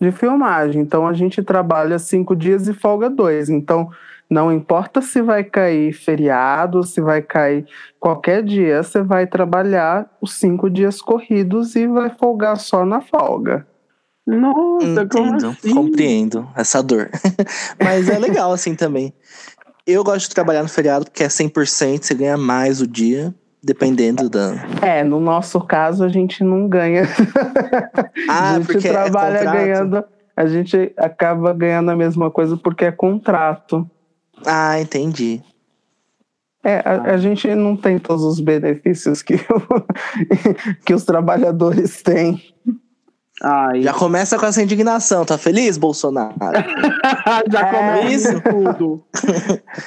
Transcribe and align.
de 0.00 0.12
filmagem. 0.12 0.82
Então 0.82 1.06
a 1.06 1.12
gente 1.12 1.42
trabalha 1.42 1.98
cinco 1.98 2.36
dias 2.36 2.68
e 2.68 2.74
folga 2.74 3.10
dois. 3.10 3.48
Então 3.48 3.90
não 4.30 4.52
importa 4.52 5.00
se 5.00 5.22
vai 5.22 5.42
cair 5.42 5.92
feriado, 5.92 6.84
se 6.84 7.00
vai 7.00 7.22
cair 7.22 7.66
qualquer 7.98 8.42
dia, 8.42 8.82
você 8.82 9.02
vai 9.02 9.26
trabalhar 9.26 10.06
os 10.20 10.34
cinco 10.34 10.68
dias 10.68 11.00
corridos 11.00 11.74
e 11.74 11.86
vai 11.86 12.10
folgar 12.10 12.56
só 12.58 12.84
na 12.84 13.00
folga. 13.00 13.66
Nossa, 14.26 14.84
Entendo, 14.84 15.08
como 15.08 15.36
assim? 15.36 15.74
compreendo 15.74 16.46
essa 16.54 16.82
dor. 16.82 17.08
Mas 17.82 18.10
é 18.10 18.18
legal 18.18 18.52
assim 18.52 18.74
também. 18.74 19.14
Eu 19.86 20.04
gosto 20.04 20.28
de 20.28 20.34
trabalhar 20.34 20.62
no 20.62 20.68
feriado 20.68 21.06
porque 21.06 21.24
é 21.24 21.28
100%, 21.28 22.02
você 22.02 22.14
ganha 22.14 22.36
mais 22.36 22.82
o 22.82 22.86
dia, 22.86 23.34
dependendo 23.62 24.28
da. 24.28 24.54
É, 24.82 25.02
no 25.04 25.18
nosso 25.20 25.60
caso 25.60 26.04
a 26.04 26.08
gente 26.08 26.42
não 26.44 26.68
ganha. 26.68 27.02
Ah, 28.28 28.50
a 28.50 28.54
gente 28.58 28.66
porque 28.66 28.88
é 28.88 28.92
trabalha 28.92 29.38
contrato? 29.38 29.56
ganhando, 29.56 30.04
a 30.36 30.46
gente 30.46 30.92
acaba 30.96 31.52
ganhando 31.54 31.90
a 31.90 31.96
mesma 31.96 32.30
coisa 32.30 32.56
porque 32.56 32.84
é 32.84 32.92
contrato. 32.92 33.88
Ah, 34.46 34.80
entendi. 34.80 35.42
É, 36.62 36.82
a, 36.84 37.14
a 37.14 37.16
gente 37.16 37.52
não 37.54 37.76
tem 37.76 37.98
todos 37.98 38.24
os 38.24 38.40
benefícios 38.40 39.22
que, 39.22 39.34
o- 39.34 39.86
que 40.84 40.92
os 40.92 41.04
trabalhadores 41.04 42.02
têm. 42.02 42.42
Ai, 43.40 43.82
Já 43.82 43.92
começa 43.94 44.36
com 44.36 44.44
essa 44.46 44.60
indignação, 44.60 45.24
tá 45.24 45.38
feliz, 45.38 45.78
Bolsonaro? 45.78 46.34
já 47.48 47.60
É 47.60 47.70
começa 47.72 48.32
isso. 48.32 48.40
tudo. 48.42 49.04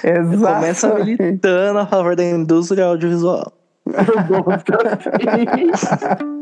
Exato. 0.03 0.55
Começa 0.55 0.93
militando 1.03 1.79
a 1.79 1.85
favor 1.85 2.15
da 2.15 2.23
indústria 2.23 2.85
audiovisual. 2.85 3.51
Eu 4.29 4.43
gosto 4.43 4.73
assim. 4.73 6.40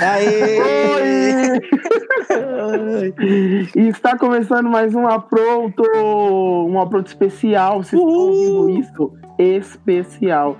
Aê! 0.00 1.60
E 3.76 3.88
está 3.88 4.16
começando 4.18 4.68
mais 4.68 4.94
um 4.94 5.06
apronto, 5.06 5.82
um 6.68 6.80
apronto 6.80 7.06
especial. 7.06 7.82
Vocês 7.82 8.00
estão 8.00 8.14
ouvindo 8.14 8.70
isso? 8.80 9.12
Especial. 9.38 10.56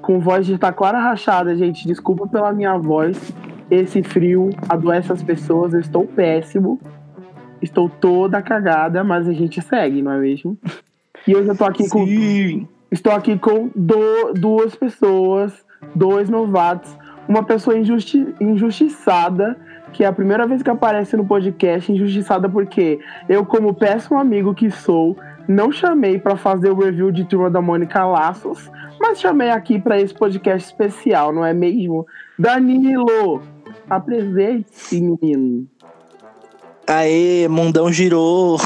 Com 0.00 0.20
voz 0.20 0.46
de 0.46 0.56
taquara 0.58 0.98
rachada, 0.98 1.54
gente. 1.56 1.86
Desculpa 1.86 2.26
pela 2.26 2.52
minha 2.52 2.76
voz. 2.78 3.32
Esse 3.70 4.02
frio 4.02 4.50
adoece 4.68 5.12
as 5.12 5.22
pessoas. 5.22 5.74
Eu 5.74 5.80
estou 5.80 6.06
péssimo. 6.06 6.80
Estou 7.60 7.88
toda 7.88 8.40
cagada, 8.40 9.02
mas 9.02 9.26
a 9.28 9.32
gente 9.32 9.60
segue, 9.60 10.00
não 10.00 10.12
é 10.12 10.18
mesmo? 10.18 10.56
E 11.26 11.34
hoje 11.34 11.48
eu 11.48 11.56
tô 11.56 11.64
aqui 11.64 11.88
com 11.88 12.06
Sim. 12.06 12.68
Estou 12.90 13.12
aqui 13.12 13.36
com 13.38 13.68
do- 13.74 14.32
duas 14.34 14.74
pessoas, 14.76 15.52
dois 15.94 16.30
novatos, 16.30 16.96
uma 17.28 17.42
pessoa 17.42 17.76
injusti- 17.76 18.34
injustiçada, 18.40 19.56
que 19.92 20.02
é 20.02 20.06
a 20.06 20.12
primeira 20.12 20.46
vez 20.46 20.62
que 20.62 20.70
aparece 20.70 21.16
no 21.16 21.24
podcast, 21.24 21.92
injustiçada 21.92 22.48
porque 22.48 22.98
eu, 23.28 23.44
como 23.44 23.74
péssimo 23.74 24.18
amigo 24.18 24.54
que 24.54 24.70
sou, 24.70 25.16
não 25.46 25.70
chamei 25.70 26.18
para 26.18 26.36
fazer 26.36 26.70
o 26.70 26.74
review 26.74 27.10
de 27.10 27.24
Turma 27.24 27.50
da 27.50 27.60
Mônica 27.60 28.04
Laços, 28.04 28.70
mas 29.00 29.20
chamei 29.20 29.50
aqui 29.50 29.78
para 29.78 30.00
esse 30.00 30.12
podcast 30.14 30.66
especial, 30.66 31.32
não 31.32 31.44
é 31.44 31.52
mesmo? 31.52 32.06
Danilo, 32.38 33.42
apresente-se, 33.88 35.00
menino. 35.00 35.66
Aê, 36.86 37.46
mundão 37.48 37.92
girou. 37.92 38.58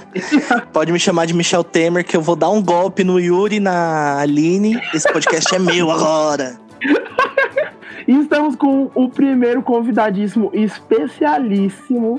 Pode 0.72 0.92
me 0.92 1.00
chamar 1.00 1.24
de 1.24 1.32
Michel 1.32 1.64
Temer, 1.64 2.04
que 2.04 2.14
eu 2.14 2.20
vou 2.20 2.36
dar 2.36 2.50
um 2.50 2.62
golpe 2.62 3.02
no 3.02 3.18
Yuri 3.18 3.58
na 3.58 4.18
Aline. 4.20 4.78
Esse 4.92 5.10
podcast 5.10 5.54
é 5.54 5.58
meu 5.58 5.90
agora. 5.90 6.58
E 8.06 8.12
estamos 8.18 8.54
com 8.54 8.90
o 8.94 9.08
primeiro 9.08 9.62
convidadíssimo 9.62 10.50
especialíssimo 10.52 12.16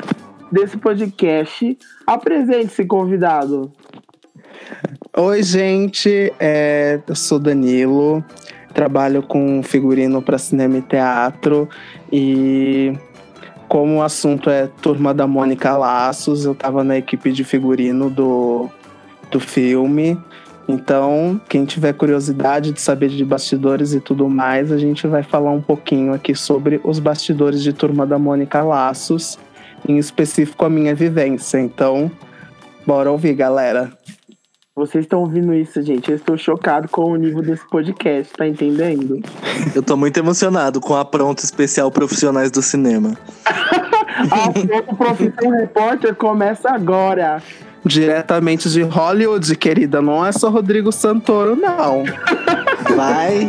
desse 0.51 0.77
podcast. 0.77 1.77
Apresente-se, 2.07 2.85
convidado. 2.85 3.71
Oi, 5.15 5.43
gente. 5.43 6.33
É, 6.39 6.99
eu 7.07 7.15
sou 7.15 7.37
Danilo. 7.37 8.23
Trabalho 8.73 9.21
com 9.21 9.61
figurino 9.61 10.21
para 10.21 10.39
cinema 10.39 10.79
e 10.79 10.81
teatro. 10.81 11.69
E 12.11 12.93
como 13.67 13.97
o 13.97 14.01
assunto 14.01 14.49
é 14.49 14.67
Turma 14.81 15.13
da 15.13 15.27
Mônica 15.27 15.77
Laços, 15.77 16.45
eu 16.45 16.53
estava 16.53 16.83
na 16.83 16.97
equipe 16.97 17.31
de 17.31 17.43
figurino 17.43 18.09
do, 18.09 18.69
do 19.29 19.39
filme. 19.39 20.17
Então, 20.67 21.39
quem 21.47 21.63
tiver 21.63 21.93
curiosidade 21.93 22.71
de 22.71 22.81
saber 22.81 23.09
de 23.09 23.23
bastidores 23.23 23.93
e 23.93 23.99
tudo 23.99 24.27
mais, 24.27 24.71
a 24.71 24.77
gente 24.77 25.05
vai 25.05 25.21
falar 25.21 25.51
um 25.51 25.61
pouquinho 25.61 26.13
aqui 26.13 26.33
sobre 26.33 26.81
os 26.83 26.99
bastidores 26.99 27.61
de 27.61 27.71
Turma 27.71 28.05
da 28.05 28.17
Mônica 28.17 28.63
Laços, 28.63 29.37
em 29.87 29.97
específico 29.97 30.65
a 30.65 30.69
minha 30.69 30.95
vivência. 30.95 31.59
Então, 31.59 32.11
bora 32.85 33.11
ouvir, 33.11 33.33
galera. 33.33 33.91
Vocês 34.75 35.05
estão 35.05 35.21
ouvindo 35.21 35.53
isso, 35.53 35.81
gente? 35.81 36.09
Eu 36.09 36.17
estou 36.17 36.37
chocado 36.37 36.89
com 36.89 37.11
o 37.11 37.15
nível 37.15 37.41
desse 37.41 37.65
podcast, 37.69 38.33
tá 38.33 38.45
entendendo? 38.45 39.21
Eu 39.73 39.81
tô 39.81 39.95
muito 39.95 40.17
emocionado 40.17 40.81
com 40.81 40.95
a 40.95 41.05
pronta 41.05 41.45
especial 41.45 41.89
Profissionais 41.89 42.51
do 42.51 42.61
Cinema. 42.61 43.17
A 44.15 44.95
Profissão 44.95 45.51
Repórter 45.51 46.15
começa 46.15 46.69
agora. 46.69 47.41
Diretamente 47.85 48.67
de 48.69 48.81
Hollywood, 48.81 49.55
querida. 49.55 50.01
Não 50.01 50.25
é 50.25 50.31
só 50.31 50.49
Rodrigo 50.49 50.91
Santoro, 50.91 51.55
não. 51.55 52.03
Vai. 52.95 53.47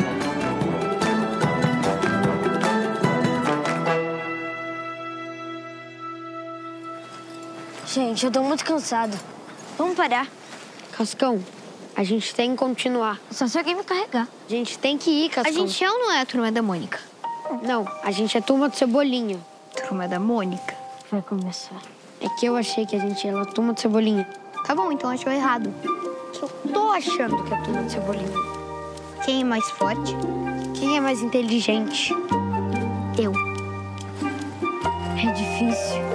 Gente, 7.87 8.27
eu 8.27 8.31
tô 8.31 8.43
muito 8.43 8.63
cansado. 8.63 9.19
Vamos 9.79 9.95
parar. 9.95 10.27
Cascão, 10.93 11.43
a 11.97 12.05
gente 12.05 12.35
tem 12.35 12.51
que 12.51 12.57
continuar. 12.59 13.19
Só 13.31 13.47
se 13.47 13.57
alguém 13.57 13.75
me 13.75 13.85
carregar. 13.85 14.29
A 14.47 14.51
gente 14.51 14.79
tem 14.79 14.99
que 14.99 15.11
ir, 15.11 15.31
Cascão. 15.31 15.51
A 15.51 15.67
gente 15.67 15.83
é 15.83 15.91
ou 15.91 15.99
não 15.99 16.13
é 16.13 16.21
a 16.21 16.27
turma 16.27 16.53
da 16.53 16.61
Mônica? 16.61 16.99
Não, 17.63 17.89
a 18.03 18.11
gente 18.11 18.37
é 18.37 18.41
turma 18.43 18.69
do 18.69 18.77
Cebolinha. 18.77 19.39
Turma 19.89 20.07
da 20.07 20.21
Mônica. 20.21 20.75
Vai 21.11 21.23
começar. 21.23 21.96
É 22.21 22.29
que 22.39 22.47
eu 22.47 22.57
achei 22.57 22.87
que 22.87 22.97
a 22.97 22.99
gente 22.99 23.27
era 23.27 23.43
a 23.43 23.45
turma 23.45 23.73
do 23.73 23.81
Cebolinha. 23.81 24.27
Tá 24.67 24.75
bom, 24.75 24.91
então 24.91 25.11
achou 25.11 25.33
errado. 25.33 25.73
Eu 26.41 26.49
tô 26.73 26.91
achando 26.91 27.43
que 27.45 27.53
é 27.53 27.57
a 27.57 27.63
turma 27.63 27.83
do 27.83 27.91
Cebolinha. 27.91 28.39
Quem 29.25 29.43
é 29.43 29.45
mais 29.45 29.69
forte? 29.71 30.17
Quem 30.75 30.97
é 30.97 31.01
mais 31.01 31.21
inteligente? 31.23 32.13
Eu. 33.19 33.33
É 35.17 35.33
difícil. 35.33 36.07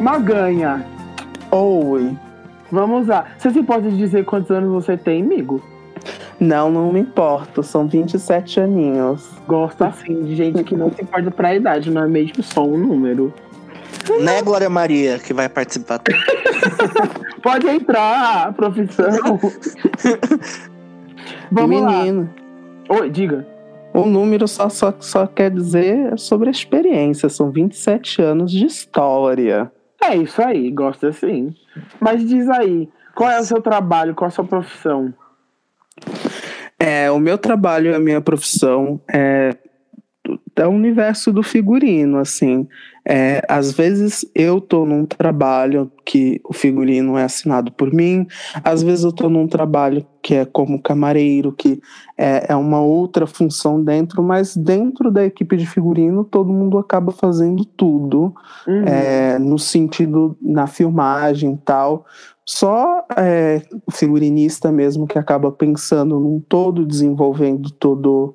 Maganha, 0.00 0.86
Oi. 1.50 2.16
vamos 2.70 3.08
lá. 3.08 3.26
Você 3.38 3.50
se 3.50 3.62
pode 3.62 3.96
dizer 3.96 4.24
quantos 4.24 4.50
anos 4.50 4.70
você 4.72 4.96
tem, 4.96 5.22
amigo? 5.22 5.60
Não, 6.38 6.70
não 6.70 6.92
me 6.92 7.00
importo. 7.00 7.62
São 7.62 7.86
27 7.86 8.60
aninhos. 8.60 9.30
Gosto 9.46 9.82
assim 9.82 10.24
de 10.24 10.36
gente 10.36 10.62
que 10.64 10.76
não 10.76 10.90
se 10.90 11.02
importa 11.02 11.30
pra 11.30 11.54
idade, 11.54 11.90
não 11.90 12.02
é 12.02 12.06
mesmo 12.06 12.42
só 12.42 12.64
um 12.64 12.76
número. 12.76 13.32
Né, 14.20 14.42
Glória 14.42 14.68
Maria, 14.68 15.18
que 15.18 15.32
vai 15.32 15.48
participar. 15.48 16.00
Pode 17.42 17.66
entrar, 17.68 18.52
profissão. 18.54 19.08
Vamos 21.50 21.80
Menino. 21.80 22.28
lá. 22.88 22.96
Oi, 23.00 23.10
diga. 23.10 23.46
O 23.92 24.04
número 24.04 24.46
só, 24.46 24.68
só, 24.68 24.94
só 25.00 25.26
quer 25.26 25.50
dizer 25.50 26.18
sobre 26.18 26.48
a 26.48 26.52
experiência. 26.52 27.28
São 27.28 27.50
27 27.50 28.20
anos 28.20 28.52
de 28.52 28.66
história. 28.66 29.72
É 30.04 30.14
isso 30.14 30.40
aí, 30.42 30.70
gosto 30.70 31.06
assim. 31.06 31.54
Mas 31.98 32.26
diz 32.26 32.48
aí, 32.48 32.88
qual 33.14 33.30
é 33.30 33.40
o 33.40 33.44
seu 33.44 33.60
trabalho, 33.62 34.14
qual 34.14 34.26
é 34.26 34.28
a 34.28 34.32
sua 34.32 34.44
profissão? 34.44 35.12
É, 36.78 37.10
o 37.10 37.18
meu 37.18 37.38
trabalho 37.38 37.94
a 37.94 37.98
minha 37.98 38.20
profissão 38.20 39.00
é 39.12 39.56
é 40.56 40.66
o 40.66 40.70
universo 40.70 41.32
do 41.32 41.42
figurino, 41.42 42.18
assim. 42.18 42.66
É, 43.08 43.40
às 43.48 43.70
vezes 43.72 44.26
eu 44.34 44.60
tô 44.60 44.84
num 44.84 45.06
trabalho 45.06 45.90
que 46.04 46.40
o 46.44 46.52
figurino 46.52 47.16
é 47.16 47.22
assinado 47.22 47.70
por 47.70 47.92
mim, 47.92 48.26
às 48.64 48.82
vezes 48.82 49.04
eu 49.04 49.12
tô 49.12 49.28
num 49.28 49.46
trabalho 49.46 50.04
que 50.20 50.34
é 50.34 50.44
como 50.44 50.82
camareiro, 50.82 51.52
que 51.52 51.80
é, 52.18 52.46
é 52.48 52.56
uma 52.56 52.80
outra 52.80 53.24
função 53.24 53.80
dentro, 53.82 54.24
mas 54.24 54.56
dentro 54.56 55.08
da 55.12 55.24
equipe 55.24 55.56
de 55.56 55.66
figurino 55.66 56.24
todo 56.24 56.52
mundo 56.52 56.78
acaba 56.78 57.12
fazendo 57.12 57.64
tudo, 57.64 58.34
Uhum. 58.66 58.84
é, 58.84 59.38
no 59.38 59.58
sentido 59.58 60.36
na 60.42 60.66
filmagem 60.66 61.52
e 61.52 61.58
tal. 61.58 62.04
Só 62.44 63.04
é, 63.16 63.62
o 63.86 63.90
figurinista 63.92 64.72
mesmo 64.72 65.06
que 65.06 65.18
acaba 65.18 65.50
pensando 65.52 66.18
num 66.18 66.40
todo, 66.40 66.84
desenvolvendo 66.84 67.70
todo 67.70 68.34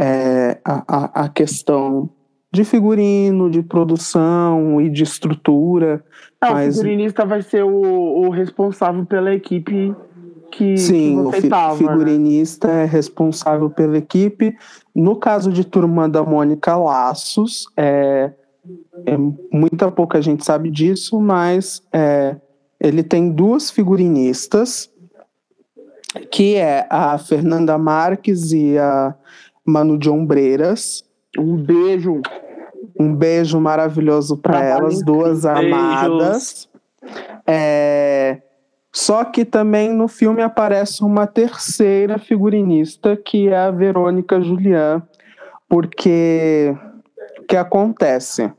é, 0.00 0.60
a, 0.64 1.24
a, 1.24 1.28
questão 1.28 2.08
de 2.52 2.64
figurino, 2.64 3.50
de 3.50 3.62
produção 3.62 4.80
e 4.80 4.88
de 4.88 5.02
estrutura. 5.02 6.04
Ah, 6.40 6.52
mas- 6.52 6.76
O 6.76 6.82
figurinista 6.82 7.26
vai 7.26 7.42
ser 7.42 7.64
o, 7.64 7.70
o 7.72 8.30
responsável 8.30 9.04
pela 9.04 9.34
equipe 9.34 9.92
que, 10.52 10.76
Sim, 10.76 11.14
que 11.14 11.20
o 11.20 11.24
você 11.24 11.40
fi- 11.42 11.48
tava. 11.48 11.72
né? 11.72 11.78
figurinista 11.78 12.70
é 12.70 12.84
responsável 12.84 13.68
pela 13.68 13.98
equipe. 13.98 14.56
No 14.94 15.16
caso 15.16 15.50
de 15.52 15.64
Turma 15.64 16.08
da 16.08 16.22
Mônica 16.22 16.76
Laços, 16.76 17.66
é, 17.76 18.32
é 19.04 19.16
muita 19.52 19.90
pouca 19.90 20.22
gente 20.22 20.44
sabe 20.44 20.70
disso, 20.70 21.20
mas 21.20 21.82
é, 21.92 22.36
ele 22.80 23.02
tem 23.02 23.32
duas 23.32 23.68
figurinistas, 23.68 24.88
que 26.30 26.54
é 26.54 26.86
a 26.88 27.18
Fernanda 27.18 27.76
Marques 27.76 28.52
e 28.52 28.78
a 28.78 29.14
Manu 29.68 29.98
de 29.98 30.08
Ombreiras. 30.08 31.04
Um 31.38 31.56
beijo. 31.56 32.22
Um 32.98 33.14
beijo 33.14 33.60
maravilhoso 33.60 34.36
para 34.36 34.64
elas, 34.64 35.02
duas 35.02 35.42
Beijos. 35.42 35.72
amadas. 35.72 36.68
É, 37.46 38.42
Só 38.92 39.24
que 39.24 39.44
também 39.44 39.92
no 39.92 40.08
filme 40.08 40.42
aparece 40.42 41.04
uma 41.04 41.26
terceira 41.26 42.18
figurinista, 42.18 43.16
que 43.16 43.48
é 43.48 43.56
a 43.56 43.70
Verônica 43.70 44.40
Julian, 44.40 45.02
porque 45.68 46.74
o 47.38 47.42
que 47.46 47.56
acontece? 47.56 48.50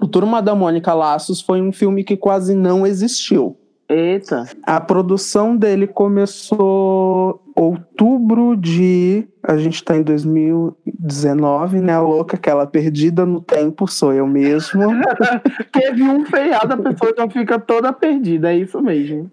O 0.00 0.06
Turma 0.08 0.40
da 0.40 0.54
Mônica 0.54 0.94
Laços 0.94 1.40
foi 1.40 1.60
um 1.60 1.72
filme 1.72 2.02
que 2.04 2.16
quase 2.16 2.54
não 2.54 2.86
existiu. 2.86 3.56
Eita. 3.88 4.48
A 4.62 4.80
produção 4.80 5.54
dele 5.56 5.86
começou 5.86 7.41
outubro 7.54 8.56
de. 8.56 9.26
A 9.42 9.56
gente 9.56 9.82
tá 9.84 9.96
em 9.96 10.02
2019, 10.02 11.80
né? 11.80 11.92
A 11.94 12.00
louca, 12.00 12.36
aquela 12.36 12.66
perdida 12.66 13.24
no 13.26 13.40
tempo, 13.40 13.86
sou 13.88 14.12
eu 14.12 14.26
mesmo. 14.26 14.82
Teve 15.72 16.02
um 16.02 16.24
feriado, 16.24 16.74
a 16.74 16.76
pessoa 16.76 17.14
já 17.16 17.28
fica 17.28 17.58
toda 17.58 17.92
perdida, 17.92 18.52
é 18.52 18.58
isso 18.58 18.80
mesmo. 18.80 19.30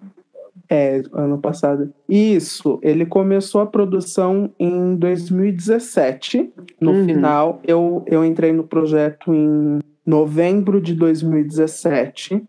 É, 0.71 1.01
ano 1.13 1.39
passado. 1.39 1.91
Isso, 2.07 2.79
ele 2.83 3.03
começou 3.05 3.59
a 3.61 3.65
produção 3.65 4.51
em 4.59 4.95
2017. 4.95 6.51
No 6.79 6.91
Uhum. 6.91 7.05
final, 7.05 7.59
eu, 7.67 8.03
eu 8.05 8.23
entrei 8.23 8.53
no 8.53 8.63
projeto 8.63 9.33
em 9.33 9.79
novembro 10.05 10.79
de 10.79 10.93
2017. 10.93 12.43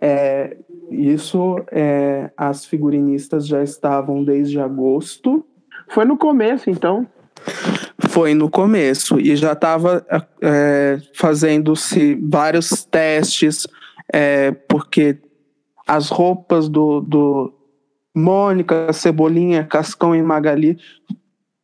É, 0.00 0.56
isso, 0.92 1.56
é, 1.70 2.30
as 2.36 2.64
figurinistas 2.64 3.46
já 3.46 3.62
estavam 3.62 4.22
desde 4.24 4.60
agosto. 4.60 5.44
Foi 5.88 6.04
no 6.04 6.16
começo, 6.16 6.70
então. 6.70 7.06
Foi 8.08 8.34
no 8.34 8.50
começo 8.50 9.18
e 9.18 9.34
já 9.36 9.52
estava 9.52 10.04
fazendo-se 11.14 12.14
vários 12.22 12.84
testes, 12.84 13.66
é, 14.12 14.52
porque 14.68 15.18
as 15.86 16.08
roupas 16.08 16.68
do, 16.68 17.00
do 17.00 17.52
Mônica, 18.14 18.92
Cebolinha, 18.92 19.64
Cascão 19.64 20.14
e 20.14 20.22
Magali, 20.22 20.78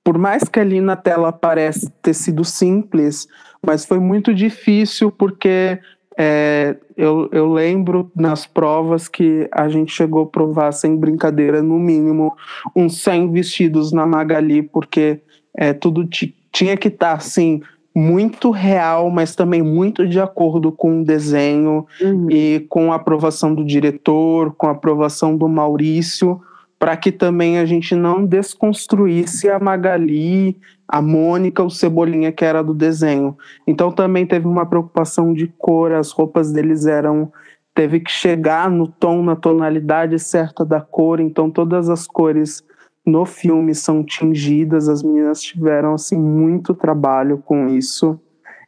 por 0.03 0.17
mais 0.17 0.45
que 0.45 0.59
ali 0.59 0.81
na 0.81 0.97
tela 0.97 1.31
pareça 1.33 1.93
ter 2.01 2.15
sido 2.15 2.45
simples, 2.45 3.29
mas 3.65 3.85
foi 3.85 3.99
muito 3.99 4.35
difícil 4.35 5.11
porque 5.11 5.79
é, 6.19 6.77
eu, 6.97 7.29
eu 7.31 7.53
lembro 7.53 8.11
nas 8.17 8.45
provas 8.45 9.07
que 9.07 9.49
a 9.53 9.69
gente 9.69 9.93
chegou 9.93 10.25
a 10.25 10.27
provar 10.27 10.73
sem 10.73 10.97
brincadeira, 10.97 11.63
no 11.63 11.79
mínimo, 11.79 12.35
uns 12.75 13.01
100 13.05 13.31
vestidos 13.31 13.93
na 13.93 14.05
Magali, 14.05 14.63
porque 14.63 15.21
é, 15.57 15.73
tudo 15.73 16.05
ti- 16.05 16.35
tinha 16.53 16.77
que 16.77 16.89
estar 16.89 17.13
assim 17.13 17.63
muito 17.95 18.51
real, 18.51 19.11
mas 19.11 19.35
também 19.35 19.63
muito 19.63 20.07
de 20.07 20.21
acordo 20.21 20.71
com 20.73 21.01
o 21.01 21.05
desenho 21.05 21.87
Uhum. 22.01 22.29
e 22.31 22.67
com 22.69 22.93
a 22.93 22.97
aprovação 22.97 23.55
do 23.55 23.65
diretor, 23.65 24.53
com 24.57 24.67
a 24.67 24.73
aprovação 24.73 25.37
do 25.37 25.49
Maurício, 25.49 26.41
para 26.79 26.97
que 26.97 27.11
também 27.11 27.59
a 27.59 27.67
gente 27.67 27.95
não 27.95 28.25
desconstruísse 28.25 29.49
a 29.51 29.59
Magali, 29.59 30.57
a 30.87 31.03
Mônica, 31.03 31.63
o 31.63 31.71
Cebolinha, 31.71 32.33
que 32.33 32.45
era 32.45 32.63
do 32.63 32.73
desenho. 32.73 33.37
Então 33.67 33.91
também 33.91 34.25
teve 34.25 34.47
uma 34.47 34.65
preocupação 34.65 35.33
de 35.33 35.49
cor, 35.59 35.93
as 35.93 36.11
roupas 36.11 36.53
deles 36.53 36.87
eram. 36.87 37.33
Teve 37.75 38.01
que 38.01 38.11
chegar 38.11 38.69
no 38.71 38.89
tom, 38.89 39.23
na 39.23 39.37
tonalidade 39.37 40.19
certa 40.19 40.65
da 40.65 40.81
cor, 40.81 41.21
então 41.21 41.51
todas 41.51 41.89
as 41.89 42.07
cores 42.07 42.65
no 43.07 43.25
filme 43.25 43.75
são 43.75 44.03
tingidas, 44.03 44.89
as 44.89 45.03
meninas 45.03 45.41
tiveram 45.41 45.95
assim 45.95 46.19
muito 46.19 46.75
trabalho 46.75 47.39
com 47.39 47.69
isso 47.69 48.21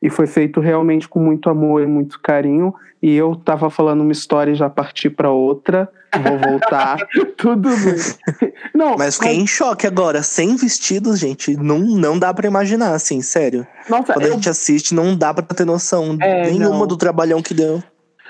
e 0.03 0.09
foi 0.09 0.27
feito 0.27 0.61
realmente 0.61 1.09
com 1.09 1.21
muito 1.21 1.51
amor 1.51 1.83
e 1.83 1.87
muito 1.87 2.21
carinho. 2.21 2.75
E 3.03 3.15
eu 3.15 3.35
tava 3.37 3.69
falando 3.69 4.01
uma 4.01 4.13
história 4.13 4.53
e 4.53 4.55
já 4.55 4.71
parti 4.71 5.11
para 5.11 5.31
outra. 5.31 5.91
Vou 6.23 6.39
voltar. 6.51 6.99
Tudo 7.37 7.69
bem. 7.69 8.51
Não, 8.75 8.97
Mas 8.97 9.17
fiquei 9.17 9.37
em 9.37 9.47
choque 9.47 9.87
agora. 9.87 10.23
Sem 10.23 10.57
vestidos, 10.57 11.19
gente, 11.19 11.57
não, 11.57 11.79
não 11.79 12.19
dá 12.19 12.33
pra 12.35 12.47
imaginar, 12.47 12.95
assim, 12.95 13.21
sério. 13.23 13.67
nossa, 13.89 14.13
Quando 14.15 14.25
a 14.25 14.29
eu, 14.29 14.33
gente 14.35 14.49
assiste, 14.49 14.95
não 14.95 15.17
dá 15.17 15.33
pra 15.33 15.45
ter 15.45 15.65
noção 15.65 16.17
É, 16.21 16.51
nenhuma 16.51 16.81
não. 16.81 16.87
do 16.87 16.97
trabalhão 16.97 17.41
que 17.43 17.55
deu. 17.55 17.83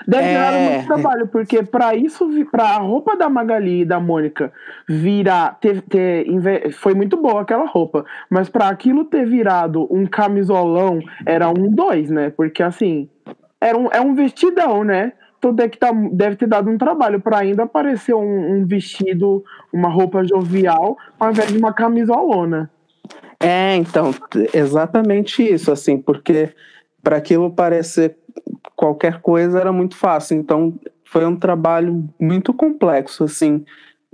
deve 0.07 0.27
É. 0.29 0.33
dar 0.33 0.51
muito 0.53 0.87
trabalho, 0.87 1.27
porque 1.27 1.63
pra 1.63 1.95
isso, 1.95 2.27
vi- 2.29 2.45
pra 2.45 2.77
roupa 2.77 3.15
da 3.15 3.29
Magali 3.29 3.81
e 3.81 3.85
da 3.85 3.99
Mônica 3.99 4.51
virar, 4.87 5.57
ter, 5.61 5.81
ter, 5.81 6.25
foi 6.73 6.93
muito 6.93 7.17
boa 7.17 7.41
aquela 7.41 7.65
roupa, 7.67 8.03
mas 8.29 8.49
pra 8.49 8.67
aquilo 8.69 9.05
ter 9.05 9.25
virado 9.27 9.87
um 9.91 10.05
camisolão, 10.07 10.99
era 11.25 11.49
um 11.49 11.69
dois, 11.69 12.09
né? 12.09 12.31
Porque 12.35 12.63
assim, 12.63 13.09
era 13.59 13.77
um, 13.77 13.87
é 13.91 14.01
um 14.01 14.13
vestidão, 14.15 14.83
né? 14.83 15.13
Então 15.41 15.55
deve, 15.55 15.69
que 15.69 15.79
tá, 15.79 15.91
deve 15.91 16.35
ter 16.35 16.47
dado 16.47 16.69
um 16.69 16.77
trabalho 16.77 17.19
pra 17.19 17.39
ainda 17.39 17.63
aparecer 17.63 18.13
um, 18.13 18.57
um 18.57 18.63
vestido, 18.63 19.43
uma 19.73 19.89
roupa 19.89 20.23
jovial, 20.23 20.95
ao 21.19 21.31
invés 21.31 21.51
de 21.51 21.57
uma 21.57 21.73
camisolona. 21.73 22.69
É, 23.39 23.75
então, 23.75 24.13
exatamente 24.53 25.41
isso, 25.41 25.71
assim, 25.71 25.97
porque 25.97 26.53
para 27.01 27.17
aquilo 27.17 27.49
parecer 27.49 28.15
qualquer 28.75 29.19
coisa 29.19 29.59
era 29.59 29.71
muito 29.71 29.95
fácil. 29.97 30.37
Então, 30.37 30.75
foi 31.05 31.25
um 31.25 31.35
trabalho 31.35 32.07
muito 32.19 32.53
complexo, 32.53 33.23
assim. 33.23 33.65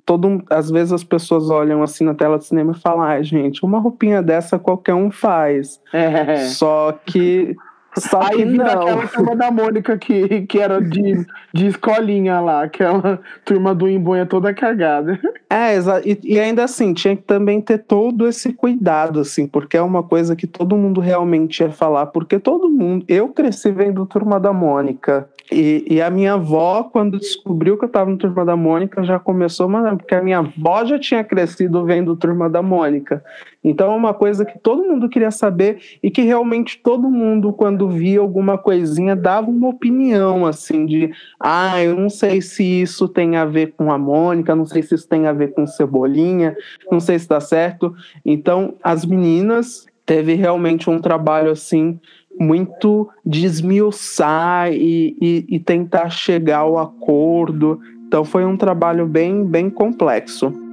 Todo, 0.05 0.41
às 0.49 0.71
vezes 0.71 0.93
as 0.93 1.03
pessoas 1.03 1.49
olham 1.49 1.83
assim 1.83 2.05
na 2.05 2.13
tela 2.13 2.37
de 2.37 2.45
cinema 2.45 2.71
e 2.71 2.79
falam: 2.79 3.01
ai, 3.01 3.21
gente, 3.25 3.65
uma 3.65 3.79
roupinha 3.79 4.23
dessa 4.23 4.57
qualquer 4.57 4.93
um 4.93 5.11
faz. 5.11 5.81
É. 5.91 6.45
Só 6.45 6.97
que. 7.05 7.53
Só 7.99 8.19
que 8.29 8.41
Aí 8.41 8.45
vira 8.45 8.75
não. 8.75 8.81
aquela 8.81 9.07
turma 9.07 9.35
da 9.35 9.51
Mônica 9.51 9.97
que, 9.97 10.41
que 10.47 10.59
era 10.59 10.81
de, 10.81 11.25
de 11.53 11.67
escolinha 11.67 12.39
lá, 12.39 12.63
aquela 12.63 13.19
turma 13.43 13.73
do 13.73 13.87
embonha 13.89 14.25
toda 14.25 14.53
cagada. 14.53 15.19
É, 15.49 15.77
e, 16.05 16.19
e 16.23 16.39
ainda 16.39 16.63
assim, 16.63 16.93
tinha 16.93 17.15
que 17.15 17.23
também 17.23 17.61
ter 17.61 17.79
todo 17.79 18.27
esse 18.27 18.53
cuidado, 18.53 19.21
assim, 19.21 19.47
porque 19.47 19.77
é 19.77 19.81
uma 19.81 20.03
coisa 20.03 20.35
que 20.35 20.45
todo 20.45 20.77
mundo 20.77 20.99
realmente 20.99 21.61
ia 21.61 21.71
falar, 21.71 22.07
porque 22.07 22.39
todo 22.39 22.69
mundo. 22.69 23.05
Eu 23.07 23.29
cresci 23.29 23.71
vendo 23.71 24.05
Turma 24.05 24.39
da 24.39 24.51
Mônica. 24.51 25.27
E, 25.51 25.85
e 25.89 26.01
a 26.01 26.09
minha 26.09 26.33
avó, 26.33 26.83
quando 26.83 27.17
descobriu 27.17 27.77
que 27.77 27.85
eu 27.85 27.89
tava 27.89 28.09
no 28.09 28.17
Turma 28.17 28.43
da 28.43 28.55
Mônica, 28.55 29.03
já 29.03 29.17
começou, 29.17 29.69
mas 29.69 29.97
porque 29.97 30.15
a 30.15 30.21
minha 30.21 30.39
avó 30.39 30.83
já 30.85 30.99
tinha 30.99 31.23
crescido 31.23 31.85
vendo 31.85 32.15
Turma 32.15 32.49
da 32.49 32.61
Mônica. 32.61 33.23
Então 33.67 33.91
é 33.91 33.95
uma 33.95 34.13
coisa 34.13 34.45
que 34.45 34.57
todo 34.57 34.81
mundo 34.81 35.09
queria 35.09 35.29
saber 35.29 35.79
e 36.01 36.09
que 36.09 36.21
realmente 36.21 36.79
todo 36.81 37.09
mundo, 37.09 37.51
quando 37.51 37.89
via 37.89 38.21
alguma 38.21 38.57
coisinha, 38.57 39.13
dava 39.13 39.49
uma 39.49 39.67
opinião, 39.67 40.45
assim, 40.45 40.85
de 40.85 41.11
ah, 41.37 41.83
eu 41.83 41.93
não 41.93 42.09
sei 42.09 42.41
se 42.41 42.63
isso 42.63 43.09
tem 43.09 43.35
a 43.35 43.43
ver 43.43 43.73
com 43.75 43.91
a 43.91 43.97
Mônica, 43.97 44.55
não 44.55 44.65
sei 44.65 44.81
se 44.81 44.95
isso 44.95 45.07
tem 45.07 45.27
a 45.27 45.33
ver 45.33 45.53
com 45.53 45.67
Cebolinha, 45.67 46.55
não 46.89 47.01
sei 47.01 47.19
se 47.19 47.27
dá 47.27 47.41
certo. 47.41 47.93
Então, 48.23 48.75
as 48.81 49.05
meninas 49.05 49.85
teve 50.05 50.33
realmente 50.35 50.89
um 50.89 50.99
trabalho 50.99 51.51
assim 51.51 51.99
muito 52.39 53.09
de 53.25 53.45
esmiuçar 53.45 54.71
e, 54.71 55.17
e, 55.19 55.45
e 55.49 55.59
tentar 55.59 56.09
chegar 56.09 56.59
ao 56.59 56.77
acordo. 56.77 57.81
Então 58.07 58.23
foi 58.23 58.45
um 58.45 58.55
trabalho 58.55 59.05
bem, 59.05 59.43
bem 59.43 59.69
complexo. 59.69 60.66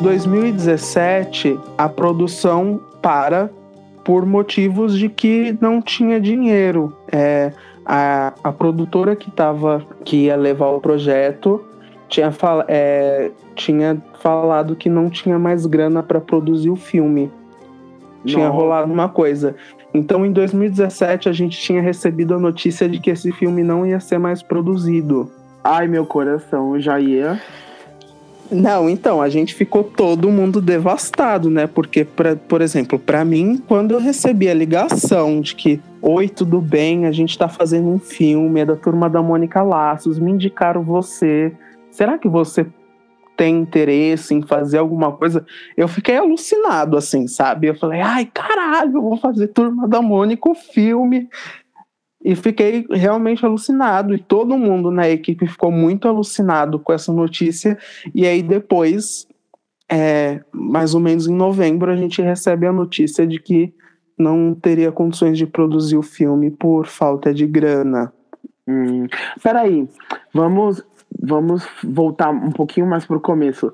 2017, 0.00 1.58
a 1.76 1.88
produção 1.88 2.80
para 3.02 3.50
por 4.04 4.24
motivos 4.24 4.98
de 4.98 5.08
que 5.08 5.56
não 5.60 5.80
tinha 5.80 6.20
dinheiro. 6.20 6.96
É, 7.12 7.52
a, 7.84 8.32
a 8.42 8.52
produtora 8.52 9.14
que 9.14 9.30
tava, 9.30 9.84
que 10.04 10.24
ia 10.24 10.36
levar 10.36 10.68
o 10.68 10.80
projeto 10.80 11.64
tinha, 12.08 12.32
fal, 12.32 12.64
é, 12.66 13.30
tinha 13.54 14.02
falado 14.20 14.74
que 14.74 14.88
não 14.88 15.08
tinha 15.08 15.38
mais 15.38 15.66
grana 15.66 16.02
para 16.02 16.20
produzir 16.20 16.70
o 16.70 16.76
filme. 16.76 17.30
Tinha 18.24 18.48
Nossa. 18.48 18.56
rolado 18.56 18.92
uma 18.92 19.08
coisa. 19.08 19.54
Então, 19.94 20.24
em 20.24 20.32
2017, 20.32 21.28
a 21.28 21.32
gente 21.32 21.58
tinha 21.58 21.80
recebido 21.80 22.34
a 22.34 22.38
notícia 22.38 22.88
de 22.88 22.98
que 23.00 23.10
esse 23.10 23.32
filme 23.32 23.62
não 23.62 23.86
ia 23.86 23.98
ser 23.98 24.18
mais 24.18 24.42
produzido. 24.42 25.30
Ai, 25.64 25.88
meu 25.88 26.06
coração, 26.06 26.78
já 26.80 26.98
ia. 27.00 27.40
Não, 28.50 28.90
então, 28.90 29.22
a 29.22 29.28
gente 29.28 29.54
ficou 29.54 29.84
todo 29.84 30.30
mundo 30.30 30.60
devastado, 30.60 31.48
né? 31.48 31.66
Porque, 31.66 32.04
pra, 32.04 32.34
por 32.34 32.60
exemplo, 32.60 32.98
para 32.98 33.24
mim, 33.24 33.62
quando 33.68 33.92
eu 33.92 34.00
recebi 34.00 34.48
a 34.48 34.54
ligação 34.54 35.40
de 35.40 35.54
que, 35.54 35.80
oi, 36.02 36.28
tudo 36.28 36.60
bem, 36.60 37.06
a 37.06 37.12
gente 37.12 37.38
tá 37.38 37.48
fazendo 37.48 37.88
um 37.88 37.98
filme, 37.98 38.60
é 38.60 38.64
da 38.64 38.74
turma 38.74 39.08
da 39.08 39.22
Mônica 39.22 39.62
Laços, 39.62 40.18
me 40.18 40.32
indicaram 40.32 40.82
você. 40.82 41.52
Será 41.92 42.18
que 42.18 42.28
você 42.28 42.66
tem 43.36 43.56
interesse 43.56 44.34
em 44.34 44.42
fazer 44.42 44.78
alguma 44.78 45.12
coisa? 45.12 45.46
Eu 45.76 45.86
fiquei 45.86 46.16
alucinado, 46.16 46.96
assim, 46.96 47.28
sabe? 47.28 47.68
Eu 47.68 47.74
falei, 47.74 48.00
ai, 48.00 48.28
caralho, 48.34 48.96
eu 48.96 49.02
vou 49.02 49.16
fazer 49.16 49.48
turma 49.48 49.86
da 49.86 50.02
Mônica 50.02 50.50
o 50.50 50.54
filme. 50.54 51.28
E 52.22 52.34
fiquei 52.34 52.86
realmente 52.90 53.44
alucinado. 53.44 54.14
E 54.14 54.18
todo 54.18 54.58
mundo 54.58 54.90
na 54.90 55.08
equipe 55.08 55.46
ficou 55.46 55.70
muito 55.70 56.06
alucinado 56.06 56.78
com 56.78 56.92
essa 56.92 57.12
notícia. 57.12 57.78
E 58.14 58.26
aí 58.26 58.42
depois, 58.42 59.26
é, 59.90 60.40
mais 60.52 60.94
ou 60.94 61.00
menos 61.00 61.26
em 61.26 61.34
novembro, 61.34 61.90
a 61.90 61.96
gente 61.96 62.20
recebe 62.20 62.66
a 62.66 62.72
notícia 62.72 63.26
de 63.26 63.40
que 63.40 63.72
não 64.18 64.54
teria 64.54 64.92
condições 64.92 65.38
de 65.38 65.46
produzir 65.46 65.96
o 65.96 66.02
filme 66.02 66.50
por 66.50 66.86
falta 66.86 67.32
de 67.32 67.46
grana. 67.46 68.12
Hum. 68.68 69.06
Peraí, 69.42 69.88
vamos, 70.32 70.84
vamos 71.20 71.66
voltar 71.82 72.30
um 72.30 72.52
pouquinho 72.52 72.86
mais 72.86 73.06
pro 73.06 73.18
começo. 73.18 73.72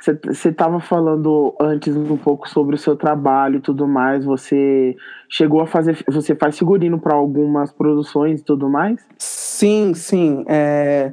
Você 0.00 0.48
estava 0.48 0.80
falando 0.80 1.54
antes 1.60 1.94
um 1.94 2.16
pouco 2.16 2.48
sobre 2.48 2.74
o 2.74 2.78
seu 2.78 2.96
trabalho 2.96 3.56
e 3.56 3.60
tudo 3.60 3.86
mais. 3.86 4.24
Você 4.24 4.96
chegou 5.28 5.60
a 5.60 5.66
fazer. 5.66 6.02
Você 6.08 6.34
faz 6.34 6.58
figurino 6.58 6.98
para 6.98 7.14
algumas 7.14 7.70
produções 7.70 8.40
e 8.40 8.44
tudo 8.44 8.68
mais? 8.68 9.06
Sim, 9.18 9.92
sim. 9.92 10.44
É, 10.48 11.12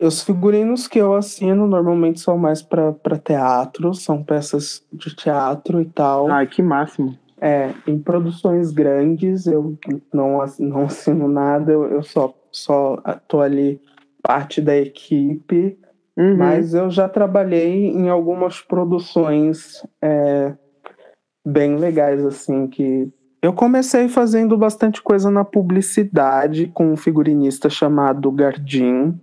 os 0.00 0.22
figurinos 0.22 0.86
que 0.86 0.98
eu 0.98 1.14
assino 1.14 1.66
normalmente 1.66 2.20
são 2.20 2.36
mais 2.36 2.60
para 2.62 3.18
teatro, 3.22 3.94
são 3.94 4.22
peças 4.22 4.84
de 4.92 5.14
teatro 5.14 5.80
e 5.80 5.86
tal. 5.86 6.28
Ai, 6.30 6.46
que 6.46 6.62
máximo. 6.62 7.16
É, 7.40 7.72
em 7.86 7.98
produções 7.98 8.72
grandes 8.72 9.46
eu 9.46 9.78
não, 10.12 10.44
não 10.58 10.84
assino 10.84 11.28
nada, 11.28 11.70
eu, 11.70 11.84
eu 11.84 12.02
só, 12.02 12.34
só 12.50 12.96
tô 13.28 13.40
ali 13.40 13.80
parte 14.22 14.60
da 14.60 14.76
equipe, 14.76 15.78
Uhum. 16.16 16.34
mas 16.34 16.72
eu 16.72 16.90
já 16.90 17.06
trabalhei 17.08 17.88
em 17.88 18.08
algumas 18.08 18.62
produções 18.62 19.86
é, 20.00 20.54
bem 21.44 21.76
legais, 21.76 22.24
assim, 22.24 22.66
que 22.66 23.12
eu 23.42 23.52
comecei 23.52 24.08
fazendo 24.08 24.56
bastante 24.56 25.02
coisa 25.02 25.30
na 25.30 25.44
publicidade 25.44 26.66
com 26.74 26.92
um 26.92 26.96
figurinista 26.96 27.68
chamado 27.68 28.32
Gardim. 28.32 29.20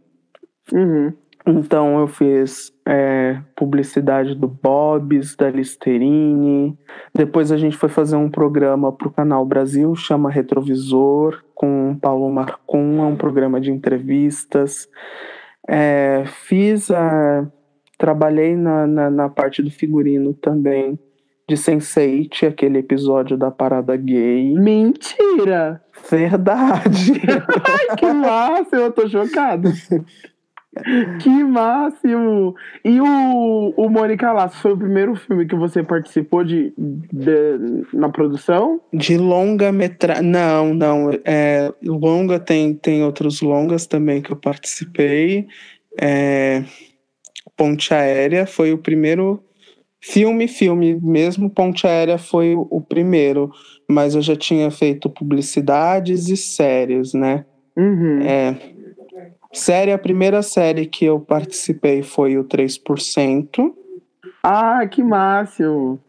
Uhum. 0.72 1.12
Então 1.46 2.00
eu 2.00 2.08
fiz 2.08 2.72
é, 2.88 3.42
publicidade 3.54 4.34
do 4.34 4.48
Bob's, 4.48 5.36
da 5.36 5.50
Listerine. 5.50 6.78
Depois 7.14 7.52
a 7.52 7.58
gente 7.58 7.76
foi 7.76 7.90
fazer 7.90 8.16
um 8.16 8.30
programa 8.30 8.94
para 8.94 9.08
o 9.10 9.12
Canal 9.12 9.46
Brasil, 9.46 9.94
chama 9.94 10.32
Retrovisor, 10.32 11.44
com 11.54 11.92
o 11.92 12.00
Paulo 12.00 12.32
Marcum, 12.32 13.04
é 13.04 13.06
um 13.06 13.18
programa 13.18 13.60
de 13.60 13.72
entrevistas. 13.72 14.88
É, 15.68 16.24
fiz 16.26 16.92
a. 16.92 17.48
Trabalhei 17.98 18.56
na, 18.56 18.86
na, 18.86 19.10
na 19.10 19.30
parte 19.30 19.62
do 19.62 19.72
figurino 19.72 20.34
também 20.34 21.00
de 21.48 21.56
Sense8, 21.56 22.48
aquele 22.48 22.80
episódio 22.80 23.38
da 23.38 23.52
parada 23.52 23.96
gay. 23.96 24.54
Mentira! 24.54 25.82
Verdade! 26.10 27.22
Ai, 27.90 27.96
que 27.96 28.12
máximo! 28.12 28.82
Eu 28.82 28.92
tô 28.92 29.08
chocado. 29.08 29.70
Que 31.22 31.30
máximo! 31.30 32.56
E 32.84 33.00
o, 33.00 33.74
o 33.78 33.90
Mônica 33.90 34.32
Laços 34.32 34.60
foi 34.60 34.74
o 34.74 34.78
primeiro 34.78 35.16
filme 35.16 35.46
que 35.46 35.56
você 35.56 35.84
participou 35.84 36.44
de, 36.44 36.74
de- 36.78 37.86
na 37.94 38.10
produção? 38.10 38.82
De 38.92 39.18
longa 39.18 39.72
metragem. 39.72 40.24
Não, 40.24 40.74
não. 40.74 41.12
É, 41.24 41.72
longa 41.84 42.40
tem, 42.40 42.74
tem 42.74 43.04
outros 43.04 43.42
longas 43.42 43.86
também 43.86 44.22
que 44.22 44.32
eu 44.32 44.36
participei. 44.36 45.48
É, 46.02 46.64
Ponte 47.56 47.94
Aérea 47.94 48.48
foi 48.48 48.74
o 48.74 48.78
primeiro 48.78 49.44
filme, 50.02 50.48
filme 50.48 51.00
mesmo. 51.02 51.50
Ponte 51.50 51.86
Aérea 51.86 52.18
foi 52.18 52.56
o, 52.56 52.68
o 52.70 52.82
primeiro, 52.82 53.52
mas 53.88 54.16
eu 54.16 54.22
já 54.22 54.36
tinha 54.36 54.72
feito 54.72 55.10
publicidades 55.10 56.30
e 56.30 56.36
séries, 56.38 57.14
né? 57.14 57.46
Uhum. 57.78 58.22
É, 58.22 58.56
série, 59.54 59.92
a 59.92 59.98
primeira 59.98 60.42
série 60.42 60.86
que 60.86 61.06
eu 61.06 61.20
participei 61.20 62.04
foi 62.04 62.38
o 62.38 62.44
3%. 62.44 63.74
Ah, 64.44 64.86
que 64.88 65.04
máximo! 65.04 66.00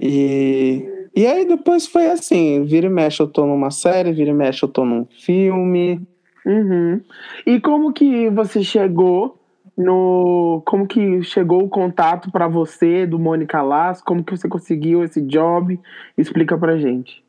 E, 0.00 0.88
e 1.14 1.26
aí 1.26 1.44
depois 1.44 1.86
foi 1.86 2.06
assim, 2.06 2.64
vira 2.64 2.86
e 2.86 2.90
mexe 2.90 3.20
eu 3.20 3.26
tô 3.26 3.44
numa 3.44 3.70
série, 3.70 4.12
vira 4.12 4.30
e 4.30 4.34
mexe 4.34 4.62
eu 4.62 4.68
tô 4.68 4.84
num 4.84 5.04
filme. 5.06 6.06
Uhum. 6.46 7.00
E 7.44 7.60
como 7.60 7.92
que 7.92 8.30
você 8.30 8.62
chegou 8.62 9.38
no. 9.76 10.62
Como 10.64 10.86
que 10.86 11.22
chegou 11.22 11.62
o 11.62 11.68
contato 11.68 12.30
pra 12.30 12.48
você 12.48 13.06
do 13.06 13.18
Mônica 13.18 13.60
Laços? 13.60 14.02
Como 14.02 14.24
que 14.24 14.36
você 14.36 14.48
conseguiu 14.48 15.04
esse 15.04 15.20
job? 15.20 15.78
Explica 16.16 16.56
pra 16.56 16.78
gente. 16.78 17.22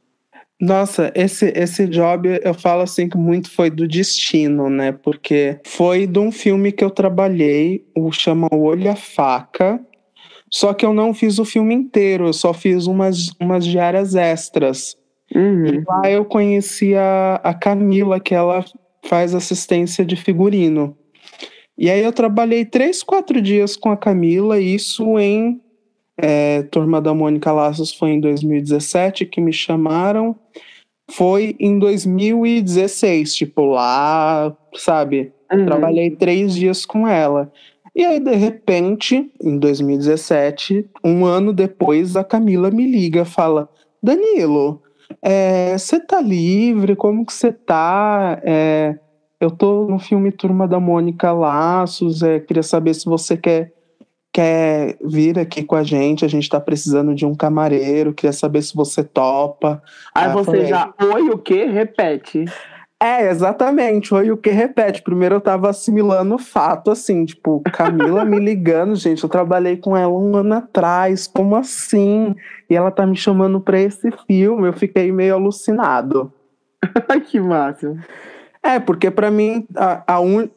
Nossa, 0.59 1.11
esse, 1.15 1.53
esse 1.55 1.87
job 1.87 2.39
eu 2.43 2.53
falo 2.53 2.81
assim 2.81 3.07
que 3.07 3.17
muito 3.17 3.49
foi 3.49 3.69
do 3.69 3.87
destino, 3.87 4.69
né? 4.69 4.91
Porque 4.91 5.57
foi 5.65 6.05
de 6.05 6.19
um 6.19 6.31
filme 6.31 6.71
que 6.71 6.83
eu 6.83 6.89
trabalhei, 6.89 7.85
o 7.95 8.11
chama 8.11 8.49
Olho 8.51 8.91
a 8.91 8.95
Faca. 8.95 9.79
Só 10.51 10.73
que 10.73 10.85
eu 10.85 10.93
não 10.93 11.13
fiz 11.13 11.39
o 11.39 11.45
filme 11.45 11.73
inteiro, 11.73 12.27
eu 12.27 12.33
só 12.33 12.53
fiz 12.53 12.87
umas, 12.87 13.31
umas 13.39 13.65
diárias 13.65 14.15
extras. 14.15 14.97
Uhum. 15.33 15.65
E 15.65 15.83
lá 15.87 16.11
eu 16.11 16.25
conheci 16.25 16.95
a, 16.95 17.35
a 17.43 17.53
Camila, 17.53 18.19
que 18.19 18.33
ela 18.33 18.65
faz 19.05 19.33
assistência 19.33 20.03
de 20.03 20.15
figurino. 20.15 20.97
E 21.77 21.89
aí 21.89 22.03
eu 22.03 22.11
trabalhei 22.11 22.65
três, 22.65 23.01
quatro 23.01 23.41
dias 23.41 23.77
com 23.77 23.89
a 23.89 23.95
Camila, 23.95 24.59
isso 24.59 25.17
em 25.17 25.61
é, 26.21 26.63
Turma 26.63 27.01
da 27.01 27.13
Mônica 27.13 27.51
Laços 27.51 27.93
foi 27.93 28.11
em 28.11 28.19
2017 28.19 29.25
que 29.25 29.41
me 29.41 29.53
chamaram. 29.53 30.35
Foi 31.11 31.55
em 31.59 31.79
2016, 31.79 33.35
tipo, 33.35 33.65
lá, 33.65 34.55
sabe? 34.75 35.33
Uhum. 35.51 35.65
Trabalhei 35.65 36.11
três 36.11 36.53
dias 36.55 36.85
com 36.85 37.07
ela. 37.07 37.51
E 37.95 38.05
aí, 38.05 38.19
de 38.19 38.35
repente, 38.35 39.31
em 39.43 39.57
2017, 39.57 40.87
um 41.03 41.25
ano 41.25 41.51
depois, 41.51 42.15
a 42.15 42.23
Camila 42.23 42.69
me 42.69 42.85
liga, 42.85 43.25
fala: 43.25 43.67
Danilo, 44.01 44.81
você 45.77 45.99
tá 45.99 46.21
livre? 46.21 46.95
Como 46.95 47.25
que 47.25 47.33
você 47.33 47.51
tá? 47.51 48.39
É, 48.43 48.95
eu 49.39 49.49
tô 49.49 49.87
no 49.87 49.99
filme 49.99 50.31
Turma 50.31 50.67
da 50.67 50.79
Mônica 50.79 51.31
Laços, 51.31 52.21
é, 52.21 52.39
queria 52.39 52.63
saber 52.63 52.93
se 52.93 53.05
você 53.05 53.37
quer, 53.37 53.73
quer 54.39 54.95
vir 55.03 55.37
aqui 55.37 55.63
com 55.63 55.75
a 55.75 55.83
gente. 55.83 56.23
A 56.23 56.27
gente 56.29 56.47
tá 56.47 56.61
precisando 56.61 57.13
de 57.13 57.25
um 57.25 57.35
camareiro, 57.35 58.13
queria 58.13 58.31
saber 58.31 58.61
se 58.61 58.73
você 58.73 59.03
topa. 59.03 59.83
Aí 60.15 60.27
Ah, 60.27 60.33
você 60.33 60.45
falei. 60.45 60.65
já. 60.65 60.93
Oi, 61.13 61.29
o 61.29 61.37
quê? 61.37 61.65
Repete. 61.65 62.45
É, 63.01 63.29
exatamente. 63.29 64.09
Foi 64.09 64.31
o 64.31 64.37
que 64.37 64.49
repete. 64.49 65.01
Primeiro 65.01 65.35
eu 65.35 65.41
tava 65.41 65.69
assimilando 65.69 66.35
o 66.35 66.39
fato, 66.39 66.89
assim, 66.89 67.25
tipo, 67.25 67.61
Camila 67.73 68.23
me 68.23 68.39
ligando, 68.39 68.95
gente. 68.95 69.21
Eu 69.23 69.29
trabalhei 69.29 69.75
com 69.75 69.95
ela 69.95 70.13
um 70.13 70.35
ano 70.37 70.53
atrás, 70.53 71.27
como 71.27 71.55
assim? 71.57 72.33
E 72.69 72.75
ela 72.75 72.91
tá 72.91 73.05
me 73.05 73.17
chamando 73.17 73.59
pra 73.59 73.79
esse 73.79 74.09
filme. 74.25 74.67
Eu 74.69 74.73
fiquei 74.73 75.11
meio 75.11 75.33
alucinado. 75.35 76.31
Que 77.29 77.41
máximo. 77.41 77.99
É, 78.63 78.79
porque 78.79 79.11
pra 79.11 79.29
mim, 79.29 79.65
a, 79.75 80.13
a 80.15 80.19
un... 80.21 80.49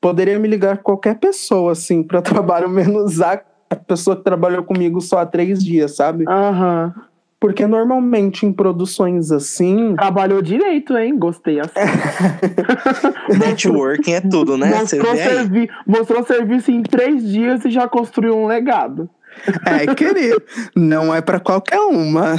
poderia 0.00 0.38
me 0.38 0.48
ligar 0.48 0.78
qualquer 0.78 1.16
pessoa, 1.16 1.72
assim, 1.72 2.02
pra 2.02 2.22
trabalho, 2.22 2.68
menos 2.68 3.20
a, 3.20 3.40
a 3.70 3.76
pessoa 3.76 4.16
que 4.16 4.24
trabalhou 4.24 4.62
comigo 4.62 5.00
só 5.00 5.18
há 5.18 5.26
três 5.26 5.62
dias, 5.62 5.96
sabe? 5.96 6.24
Aham. 6.28 6.94
Porque 7.40 7.68
normalmente 7.68 8.44
em 8.44 8.52
produções 8.52 9.30
assim. 9.30 9.94
Trabalhou 9.94 10.42
direito, 10.42 10.98
hein? 10.98 11.16
Gostei 11.16 11.60
assim. 11.60 11.72
Networking 13.38 14.12
é 14.12 14.20
tudo, 14.20 14.58
né? 14.58 14.74
Mostrou, 14.74 15.14
servi 15.14 15.70
mostrou 15.86 16.24
serviço 16.24 16.72
em 16.72 16.82
três 16.82 17.22
dias 17.22 17.64
e 17.64 17.70
já 17.70 17.86
construiu 17.86 18.36
um 18.36 18.46
legado. 18.46 19.08
É, 19.64 19.94
querido, 19.94 20.42
não 20.74 21.14
é 21.14 21.20
para 21.20 21.38
qualquer 21.38 21.78
uma. 21.78 22.34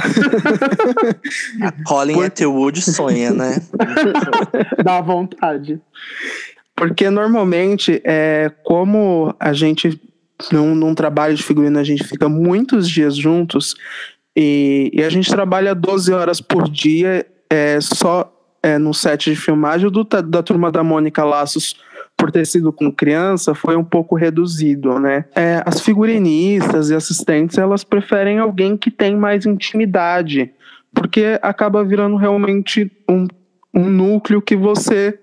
A 1.62 1.72
Colin 1.86 2.14
Por... 2.14 2.26
Atwood 2.26 2.82
sonha, 2.82 3.30
né? 3.30 3.56
Dá 4.84 5.00
vontade. 5.00 5.80
Porque 6.80 7.10
normalmente, 7.10 8.00
é, 8.02 8.50
como 8.64 9.34
a 9.38 9.52
gente, 9.52 10.00
num, 10.50 10.74
num 10.74 10.94
trabalho 10.94 11.34
de 11.34 11.42
figurino, 11.42 11.78
a 11.78 11.84
gente 11.84 12.02
fica 12.02 12.26
muitos 12.26 12.88
dias 12.88 13.14
juntos, 13.14 13.74
e, 14.34 14.90
e 14.90 15.02
a 15.02 15.10
gente 15.10 15.28
trabalha 15.28 15.74
12 15.74 16.10
horas 16.10 16.40
por 16.40 16.70
dia 16.70 17.26
é, 17.50 17.78
só 17.82 18.34
é, 18.62 18.78
no 18.78 18.94
set 18.94 19.28
de 19.28 19.36
filmagem. 19.36 19.90
Do, 19.90 20.04
da 20.04 20.42
turma 20.42 20.72
da 20.72 20.82
Mônica 20.82 21.22
Laços, 21.22 21.76
por 22.16 22.30
ter 22.30 22.46
sido 22.46 22.72
com 22.72 22.90
criança, 22.90 23.54
foi 23.54 23.76
um 23.76 23.84
pouco 23.84 24.14
reduzido, 24.14 24.98
né? 24.98 25.26
É, 25.36 25.62
as 25.66 25.82
figurinistas 25.82 26.88
e 26.88 26.94
assistentes, 26.94 27.58
elas 27.58 27.84
preferem 27.84 28.38
alguém 28.38 28.74
que 28.74 28.90
tem 28.90 29.14
mais 29.14 29.44
intimidade, 29.44 30.50
porque 30.94 31.38
acaba 31.42 31.84
virando 31.84 32.16
realmente 32.16 32.90
um, 33.06 33.26
um 33.74 33.90
núcleo 33.90 34.40
que 34.40 34.56
você 34.56 35.18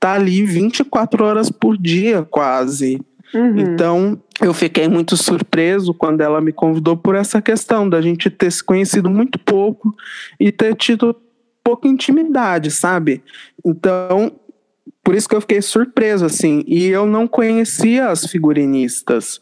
tá 0.00 0.14
ali 0.14 0.44
24 0.44 1.22
horas 1.22 1.50
por 1.50 1.76
dia, 1.76 2.22
quase. 2.22 2.98
Uhum. 3.34 3.58
Então, 3.58 4.22
eu 4.40 4.54
fiquei 4.54 4.88
muito 4.88 5.16
surpreso 5.16 5.92
quando 5.92 6.22
ela 6.22 6.40
me 6.40 6.52
convidou 6.52 6.96
por 6.96 7.14
essa 7.14 7.40
questão 7.42 7.88
da 7.88 8.00
gente 8.00 8.30
ter 8.30 8.50
se 8.50 8.64
conhecido 8.64 9.10
muito 9.10 9.38
pouco 9.38 9.94
e 10.40 10.50
ter 10.50 10.74
tido 10.74 11.14
pouca 11.62 11.86
intimidade, 11.86 12.70
sabe? 12.70 13.22
Então, 13.64 14.32
por 15.04 15.14
isso 15.14 15.28
que 15.28 15.36
eu 15.36 15.40
fiquei 15.42 15.60
surpreso, 15.60 16.24
assim. 16.24 16.64
E 16.66 16.86
eu 16.86 17.04
não 17.06 17.28
conhecia 17.28 18.08
as 18.08 18.24
figurinistas. 18.26 19.40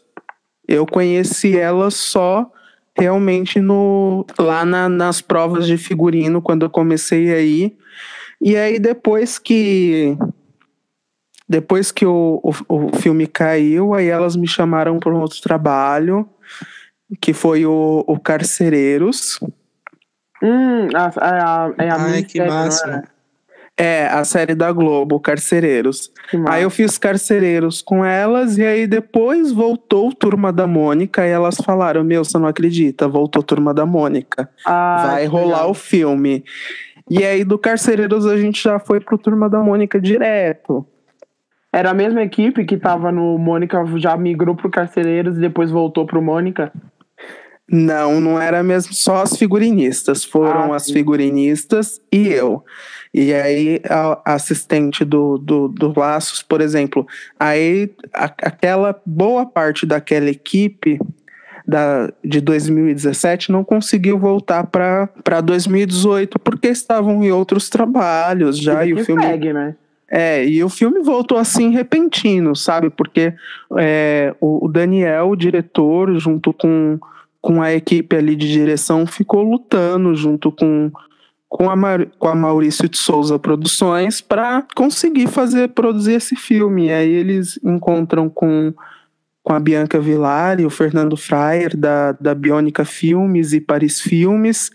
Eu 0.67 0.85
conheci 0.85 1.57
elas 1.57 1.95
só 1.95 2.51
realmente 2.97 3.61
no 3.61 4.25
lá 4.37 4.65
na, 4.65 4.89
nas 4.89 5.21
provas 5.21 5.65
de 5.65 5.77
figurino, 5.77 6.41
quando 6.41 6.63
eu 6.63 6.69
comecei 6.69 7.33
aí. 7.33 7.77
E 8.41 8.55
aí, 8.55 8.77
depois 8.77 9.39
que 9.39 10.17
depois 11.49 11.91
que 11.91 12.05
o, 12.05 12.39
o, 12.43 12.53
o 12.87 12.95
filme 12.97 13.25
caiu, 13.25 13.95
aí 13.95 14.07
elas 14.07 14.35
me 14.35 14.47
chamaram 14.47 14.99
para 14.99 15.11
um 15.11 15.19
outro 15.19 15.41
trabalho, 15.41 16.29
que 17.19 17.33
foi 17.33 17.65
o, 17.65 18.03
o 18.05 18.19
Carcereiros. 18.19 19.39
Hum, 20.43 20.87
a, 20.93 21.07
a, 21.17 21.73
é 21.79 21.89
a 21.89 21.95
Ai, 21.95 22.23
que 22.23 22.39
massa. 22.45 23.03
É, 23.75 24.07
a 24.07 24.23
série 24.25 24.53
da 24.53 24.71
Globo, 24.71 25.19
Carcereiros. 25.19 26.11
Aí 26.47 26.63
eu 26.63 26.69
fiz 26.69 26.97
Carcereiros 26.97 27.81
com 27.81 28.05
elas 28.05 28.57
e 28.57 28.63
aí 28.63 28.85
depois 28.85 29.51
voltou 29.51 30.13
Turma 30.13 30.51
da 30.53 30.67
Mônica 30.67 31.25
e 31.25 31.29
elas 31.29 31.55
falaram: 31.55 32.03
Meu, 32.03 32.23
você 32.23 32.37
não 32.37 32.47
acredita, 32.47 33.07
voltou 33.07 33.41
Turma 33.41 33.73
da 33.73 33.85
Mônica. 33.85 34.49
Ah, 34.65 35.07
Vai 35.07 35.25
rolar 35.25 35.59
legal. 35.59 35.71
o 35.71 35.73
filme. 35.73 36.43
E 37.09 37.23
aí 37.23 37.43
do 37.43 37.57
Carcereiros 37.57 38.27
a 38.27 38.37
gente 38.37 38.61
já 38.61 38.79
foi 38.79 38.99
pro 38.99 39.17
Turma 39.17 39.49
da 39.49 39.59
Mônica 39.59 39.99
direto. 39.99 40.85
Era 41.71 41.91
a 41.91 41.93
mesma 41.93 42.23
equipe 42.23 42.65
que 42.65 42.77
tava 42.77 43.11
no 43.11 43.37
Mônica, 43.37 43.83
já 43.97 44.17
migrou 44.17 44.55
pro 44.55 44.71
Carcereiros 44.71 45.37
e 45.37 45.41
depois 45.41 45.69
voltou 45.69 46.05
pro 46.05 46.21
Mônica? 46.21 46.71
Não, 47.71 48.19
não 48.19 48.41
era 48.41 48.63
mesmo 48.63 48.93
só 48.93 49.21
as 49.21 49.37
figurinistas. 49.37 50.23
Foram 50.23 50.73
ah, 50.73 50.75
as 50.75 50.89
figurinistas 50.89 52.01
e 52.11 52.27
eu. 52.27 52.63
E 53.13 53.33
aí, 53.33 53.79
a, 53.87 54.33
assistente 54.33 55.05
do, 55.05 55.37
do, 55.37 55.67
do 55.67 55.93
Laços, 55.95 56.41
por 56.41 56.61
exemplo, 56.61 57.05
aí 57.39 57.91
a, 58.13 58.25
aquela 58.25 58.99
boa 59.05 59.45
parte 59.45 59.85
daquela 59.85 60.29
equipe 60.29 60.99
da, 61.67 62.11
de 62.23 62.41
2017 62.41 63.51
não 63.51 63.63
conseguiu 63.63 64.17
voltar 64.17 64.65
para 64.65 65.41
2018 65.41 66.39
porque 66.39 66.69
estavam 66.69 67.23
em 67.23 67.31
outros 67.31 67.69
trabalhos 67.69 68.57
já 68.57 68.83
e, 68.83 68.89
e 68.89 68.93
o 68.93 69.05
filme. 69.05 69.21
Segue, 69.21 69.53
né? 69.53 69.75
É, 70.11 70.43
e 70.43 70.63
o 70.63 70.69
filme 70.69 71.01
voltou 71.01 71.37
assim 71.37 71.69
repentino, 71.69 72.55
sabe? 72.55 72.89
Porque 72.89 73.33
é, 73.77 74.35
o, 74.41 74.65
o, 74.65 74.67
Daniel, 74.67 75.29
o 75.29 75.35
diretor, 75.35 76.17
junto 76.17 76.51
com, 76.51 76.99
com 77.39 77.61
a 77.61 77.71
equipe 77.73 78.15
ali 78.15 78.35
de 78.35 78.51
direção, 78.51 79.05
ficou 79.05 79.43
lutando 79.43 80.15
junto 80.15 80.51
com, 80.51 80.91
com, 81.47 81.69
a, 81.69 81.75
com 82.17 82.27
a 82.27 82.33
Maurício 82.33 82.89
de 82.89 82.97
Souza 82.97 83.37
Produções 83.37 84.19
para 84.19 84.65
conseguir 84.75 85.27
fazer, 85.27 85.69
produzir 85.69 86.13
esse 86.13 86.35
filme. 86.35 86.87
E 86.87 86.91
aí 86.91 87.11
eles 87.11 87.59
encontram 87.63 88.27
com, 88.27 88.73
com 89.43 89.53
a 89.53 89.59
Bianca 89.59 89.99
Villar 89.99 90.59
e 90.59 90.65
o 90.65 90.71
Fernando 90.71 91.15
Fraier, 91.15 91.77
da, 91.77 92.13
da 92.13 92.33
Biônica 92.33 92.83
Filmes 92.83 93.53
e 93.53 93.61
Paris 93.61 94.01
Filmes, 94.01 94.71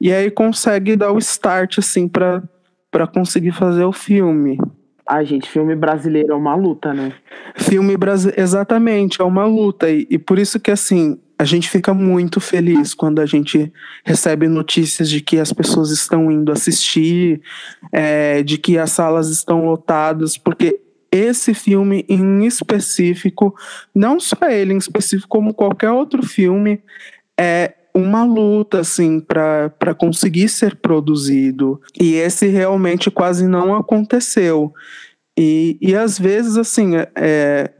e 0.00 0.12
aí 0.12 0.30
consegue 0.30 0.94
dar 0.94 1.10
o 1.10 1.18
start, 1.18 1.78
assim, 1.78 2.06
para 2.06 2.40
para 2.96 3.06
conseguir 3.06 3.52
fazer 3.52 3.84
o 3.84 3.92
filme. 3.92 4.58
Ai, 5.08 5.24
gente, 5.24 5.48
filme 5.48 5.76
brasileiro 5.76 6.32
é 6.32 6.36
uma 6.36 6.56
luta, 6.56 6.92
né? 6.92 7.12
Filme 7.54 7.96
brasileiro, 7.96 8.42
exatamente, 8.42 9.20
é 9.20 9.24
uma 9.24 9.44
luta. 9.44 9.88
E, 9.88 10.06
e 10.10 10.18
por 10.18 10.38
isso 10.38 10.58
que, 10.58 10.70
assim, 10.70 11.18
a 11.38 11.44
gente 11.44 11.70
fica 11.70 11.94
muito 11.94 12.40
feliz 12.40 12.92
quando 12.92 13.20
a 13.20 13.26
gente 13.26 13.72
recebe 14.04 14.48
notícias 14.48 15.08
de 15.08 15.20
que 15.20 15.38
as 15.38 15.52
pessoas 15.52 15.90
estão 15.90 16.30
indo 16.32 16.50
assistir, 16.50 17.40
é, 17.92 18.42
de 18.42 18.58
que 18.58 18.78
as 18.78 18.90
salas 18.90 19.28
estão 19.28 19.64
lotadas, 19.64 20.36
porque 20.36 20.80
esse 21.12 21.54
filme 21.54 22.04
em 22.08 22.44
específico, 22.44 23.54
não 23.94 24.18
só 24.18 24.36
ele 24.48 24.74
em 24.74 24.78
específico, 24.78 25.28
como 25.28 25.54
qualquer 25.54 25.90
outro 25.90 26.26
filme, 26.26 26.82
é 27.38 27.74
uma 27.96 28.22
luta 28.24 28.80
assim 28.80 29.18
para 29.18 29.94
conseguir 29.98 30.50
ser 30.50 30.76
produzido 30.76 31.80
e 31.98 32.14
esse 32.14 32.46
realmente 32.46 33.10
quase 33.10 33.48
não 33.48 33.74
aconteceu 33.74 34.72
e, 35.38 35.78
e 35.80 35.96
às 35.96 36.18
vezes 36.18 36.58
assim 36.58 36.92
é, 37.16 37.70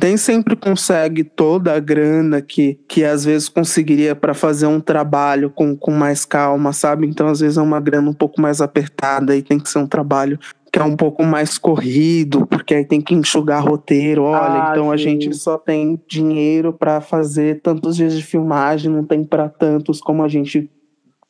nem 0.00 0.16
sempre 0.16 0.56
consegue 0.56 1.22
toda 1.22 1.74
a 1.74 1.80
grana 1.80 2.40
que, 2.40 2.80
que 2.88 3.04
às 3.04 3.26
vezes 3.26 3.48
conseguiria 3.48 4.16
para 4.16 4.32
fazer 4.32 4.66
um 4.66 4.80
trabalho 4.80 5.50
com, 5.50 5.76
com 5.76 5.90
mais 5.90 6.24
calma, 6.24 6.72
sabe? 6.72 7.06
Então, 7.06 7.28
às 7.28 7.40
vezes 7.40 7.58
é 7.58 7.62
uma 7.62 7.80
grana 7.80 8.08
um 8.08 8.14
pouco 8.14 8.40
mais 8.40 8.62
apertada 8.62 9.36
e 9.36 9.42
tem 9.42 9.58
que 9.58 9.68
ser 9.68 9.80
um 9.80 9.86
trabalho 9.86 10.38
que 10.72 10.78
é 10.78 10.82
um 10.82 10.96
pouco 10.96 11.22
mais 11.22 11.58
corrido, 11.58 12.46
porque 12.46 12.74
aí 12.74 12.84
tem 12.84 12.98
que 12.98 13.14
enxugar 13.14 13.62
roteiro. 13.62 14.22
Olha, 14.22 14.68
ah, 14.68 14.68
então 14.70 14.86
sim. 14.86 14.92
a 14.92 14.96
gente 14.96 15.34
só 15.34 15.58
tem 15.58 16.00
dinheiro 16.08 16.72
para 16.72 17.02
fazer 17.02 17.60
tantos 17.60 17.94
dias 17.94 18.16
de 18.16 18.22
filmagem, 18.22 18.90
não 18.90 19.04
tem 19.04 19.22
para 19.22 19.50
tantos 19.50 20.00
como 20.00 20.22
a 20.22 20.28
gente 20.28 20.70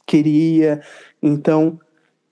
queria. 0.07 0.81
Então, 1.21 1.81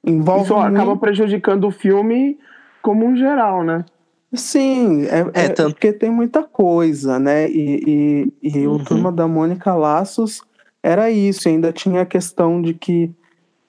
envolve. 0.06 0.44
Isso 0.44 0.54
muito... 0.54 0.76
acaba 0.76 0.96
prejudicando 0.96 1.64
o 1.64 1.72
filme 1.72 2.38
como 2.80 3.04
um 3.04 3.16
geral, 3.16 3.64
né? 3.64 3.84
Sim, 4.32 5.06
é, 5.06 5.18
é, 5.34 5.46
é 5.46 5.48
tanto... 5.48 5.72
porque 5.72 5.92
tem 5.92 6.12
muita 6.12 6.44
coisa, 6.44 7.18
né? 7.18 7.50
E, 7.50 8.30
e, 8.40 8.50
e 8.54 8.66
uhum. 8.68 8.74
o 8.74 8.84
Turma 8.84 9.10
da 9.10 9.26
Mônica 9.26 9.74
Laços 9.74 10.42
era 10.80 11.10
isso, 11.10 11.48
ainda 11.48 11.72
tinha 11.72 12.02
a 12.02 12.06
questão 12.06 12.62
de 12.62 12.72
que 12.72 13.12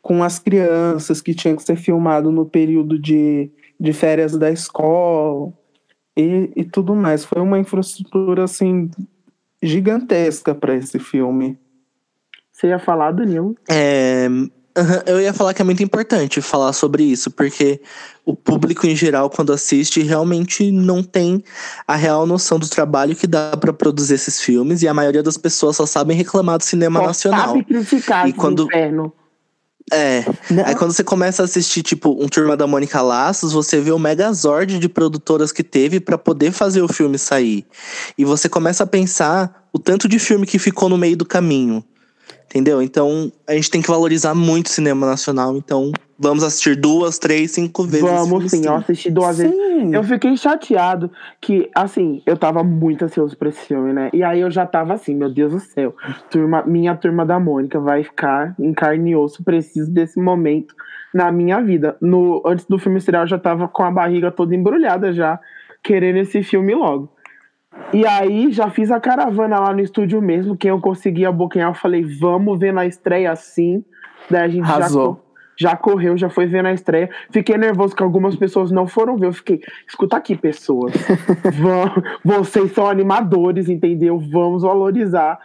com 0.01 0.23
as 0.23 0.39
crianças 0.39 1.21
que 1.21 1.33
tinha 1.33 1.55
que 1.55 1.63
ser 1.63 1.75
filmado 1.75 2.31
no 2.31 2.45
período 2.45 2.99
de, 2.99 3.51
de 3.79 3.93
férias 3.93 4.37
da 4.37 4.49
escola 4.49 5.53
e, 6.17 6.51
e 6.55 6.63
tudo 6.63 6.95
mais. 6.95 7.23
Foi 7.23 7.41
uma 7.41 7.59
infraestrutura 7.59 8.43
assim 8.43 8.89
gigantesca 9.61 10.55
para 10.55 10.75
esse 10.75 10.97
filme. 10.97 11.57
Você 12.51 12.67
ia 12.67 12.79
falar, 12.79 13.11
Danilo? 13.11 13.55
É, 13.69 14.27
eu 15.05 15.19
ia 15.21 15.33
falar 15.33 15.53
que 15.53 15.61
é 15.61 15.65
muito 15.65 15.83
importante 15.83 16.41
falar 16.41 16.73
sobre 16.73 17.03
isso, 17.03 17.29
porque 17.31 17.81
o 18.25 18.35
público 18.35 18.87
em 18.87 18.95
geral, 18.95 19.29
quando 19.29 19.51
assiste, 19.51 20.01
realmente 20.01 20.71
não 20.71 21.03
tem 21.03 21.43
a 21.87 21.95
real 21.95 22.25
noção 22.25 22.57
do 22.57 22.69
trabalho 22.69 23.15
que 23.15 23.27
dá 23.27 23.55
para 23.57 23.73
produzir 23.73 24.15
esses 24.15 24.41
filmes, 24.41 24.81
e 24.81 24.87
a 24.87 24.93
maioria 24.93 25.23
das 25.23 25.37
pessoas 25.37 25.75
só 25.75 25.85
sabem 25.85 26.15
reclamar 26.15 26.57
do 26.57 26.63
cinema 26.63 26.99
só 26.99 27.07
nacional. 27.07 27.47
Sabe 27.47 27.63
criticar 27.63 28.27
e 28.27 28.33
quando 28.33 28.65
inferno. 28.65 29.13
É. 29.91 30.23
Não. 30.49 30.65
Aí 30.65 30.75
quando 30.75 30.93
você 30.93 31.03
começa 31.03 31.41
a 31.41 31.45
assistir, 31.45 31.81
tipo, 31.81 32.11
um 32.21 32.27
Turma 32.27 32.55
da 32.55 32.67
Mônica 32.67 33.01
Laços, 33.01 33.53
você 33.53 33.79
vê 33.79 33.91
o 33.91 33.99
megazord 33.99 34.79
de 34.79 34.89
produtoras 34.89 35.51
que 35.51 35.63
teve 35.63 35.99
para 35.99 36.17
poder 36.17 36.51
fazer 36.51 36.81
o 36.81 36.87
filme 36.87 37.17
sair. 37.17 37.65
E 38.17 38.25
você 38.25 38.47
começa 38.47 38.83
a 38.83 38.87
pensar 38.87 39.67
o 39.73 39.79
tanto 39.79 40.07
de 40.07 40.19
filme 40.19 40.45
que 40.45 40.59
ficou 40.59 40.89
no 40.89 40.97
meio 40.97 41.17
do 41.17 41.25
caminho. 41.25 41.83
Entendeu? 42.51 42.81
Então, 42.81 43.31
a 43.47 43.53
gente 43.53 43.71
tem 43.71 43.81
que 43.81 43.87
valorizar 43.87 44.35
muito 44.35 44.65
o 44.65 44.69
cinema 44.69 45.07
nacional. 45.07 45.55
Então, 45.55 45.91
Vamos 46.23 46.43
assistir 46.43 46.75
duas, 46.75 47.17
três, 47.17 47.49
cinco 47.49 47.81
vezes. 47.83 48.01
Vamos 48.01 48.51
sim, 48.51 48.63
eu 48.63 48.75
assisti 48.75 49.09
duas 49.09 49.39
vezes. 49.39 49.55
Sim. 49.55 49.95
Eu 49.95 50.03
fiquei 50.03 50.37
chateado 50.37 51.09
que, 51.41 51.67
assim, 51.73 52.21
eu 52.27 52.37
tava 52.37 52.63
muito 52.63 53.03
ansioso 53.03 53.35
pra 53.35 53.49
esse 53.49 53.61
filme, 53.61 53.91
né? 53.91 54.11
E 54.13 54.21
aí 54.23 54.39
eu 54.39 54.51
já 54.51 54.63
tava 54.63 54.93
assim, 54.93 55.15
meu 55.15 55.33
Deus 55.33 55.51
do 55.51 55.59
céu. 55.59 55.95
Turma, 56.29 56.63
minha 56.63 56.95
turma 56.95 57.25
da 57.25 57.39
Mônica 57.39 57.79
vai 57.79 58.03
ficar 58.03 58.53
em 58.59 58.71
carne 58.71 59.11
e 59.11 59.15
osso. 59.15 59.43
Preciso 59.43 59.89
desse 59.89 60.19
momento 60.19 60.75
na 61.11 61.31
minha 61.31 61.59
vida. 61.59 61.97
No, 61.99 62.43
antes 62.45 62.65
do 62.65 62.77
filme 62.77 62.99
estrear, 62.99 63.23
eu 63.23 63.27
já 63.27 63.39
tava 63.39 63.67
com 63.67 63.81
a 63.81 63.89
barriga 63.89 64.29
toda 64.29 64.55
embrulhada 64.55 65.11
já, 65.11 65.39
querendo 65.81 66.17
esse 66.17 66.43
filme 66.43 66.75
logo. 66.75 67.11
E 67.93 68.05
aí 68.05 68.51
já 68.51 68.69
fiz 68.69 68.91
a 68.91 68.99
caravana 68.99 69.59
lá 69.59 69.73
no 69.73 69.81
estúdio 69.81 70.21
mesmo. 70.21 70.55
Quem 70.57 70.69
eu 70.69 70.79
consegui 70.79 71.25
abocanhar, 71.25 71.69
eu 71.69 71.73
falei, 71.75 72.03
vamos 72.03 72.59
ver 72.59 72.73
na 72.73 72.85
estreia 72.85 73.31
assim. 73.31 73.83
Daí 74.29 74.43
a 74.43 74.47
gente 74.47 74.67
já, 74.67 74.73
Arrasou. 74.75 75.15
co- 75.15 75.21
já 75.57 75.75
correu, 75.75 76.17
já 76.17 76.29
foi 76.29 76.45
ver 76.47 76.63
na 76.63 76.73
estreia. 76.73 77.09
Fiquei 77.31 77.57
nervoso 77.57 77.95
que 77.95 78.01
algumas 78.03 78.35
pessoas 78.35 78.71
não 78.71 78.87
foram 78.87 79.17
ver. 79.17 79.27
Eu 79.27 79.33
fiquei, 79.33 79.61
escuta 79.87 80.17
aqui, 80.17 80.35
pessoas. 80.35 80.93
Vão- 81.59 81.91
vocês 82.23 82.71
são 82.71 82.87
animadores, 82.87 83.69
entendeu? 83.69 84.17
Vamos 84.19 84.63
valorizar 84.63 85.37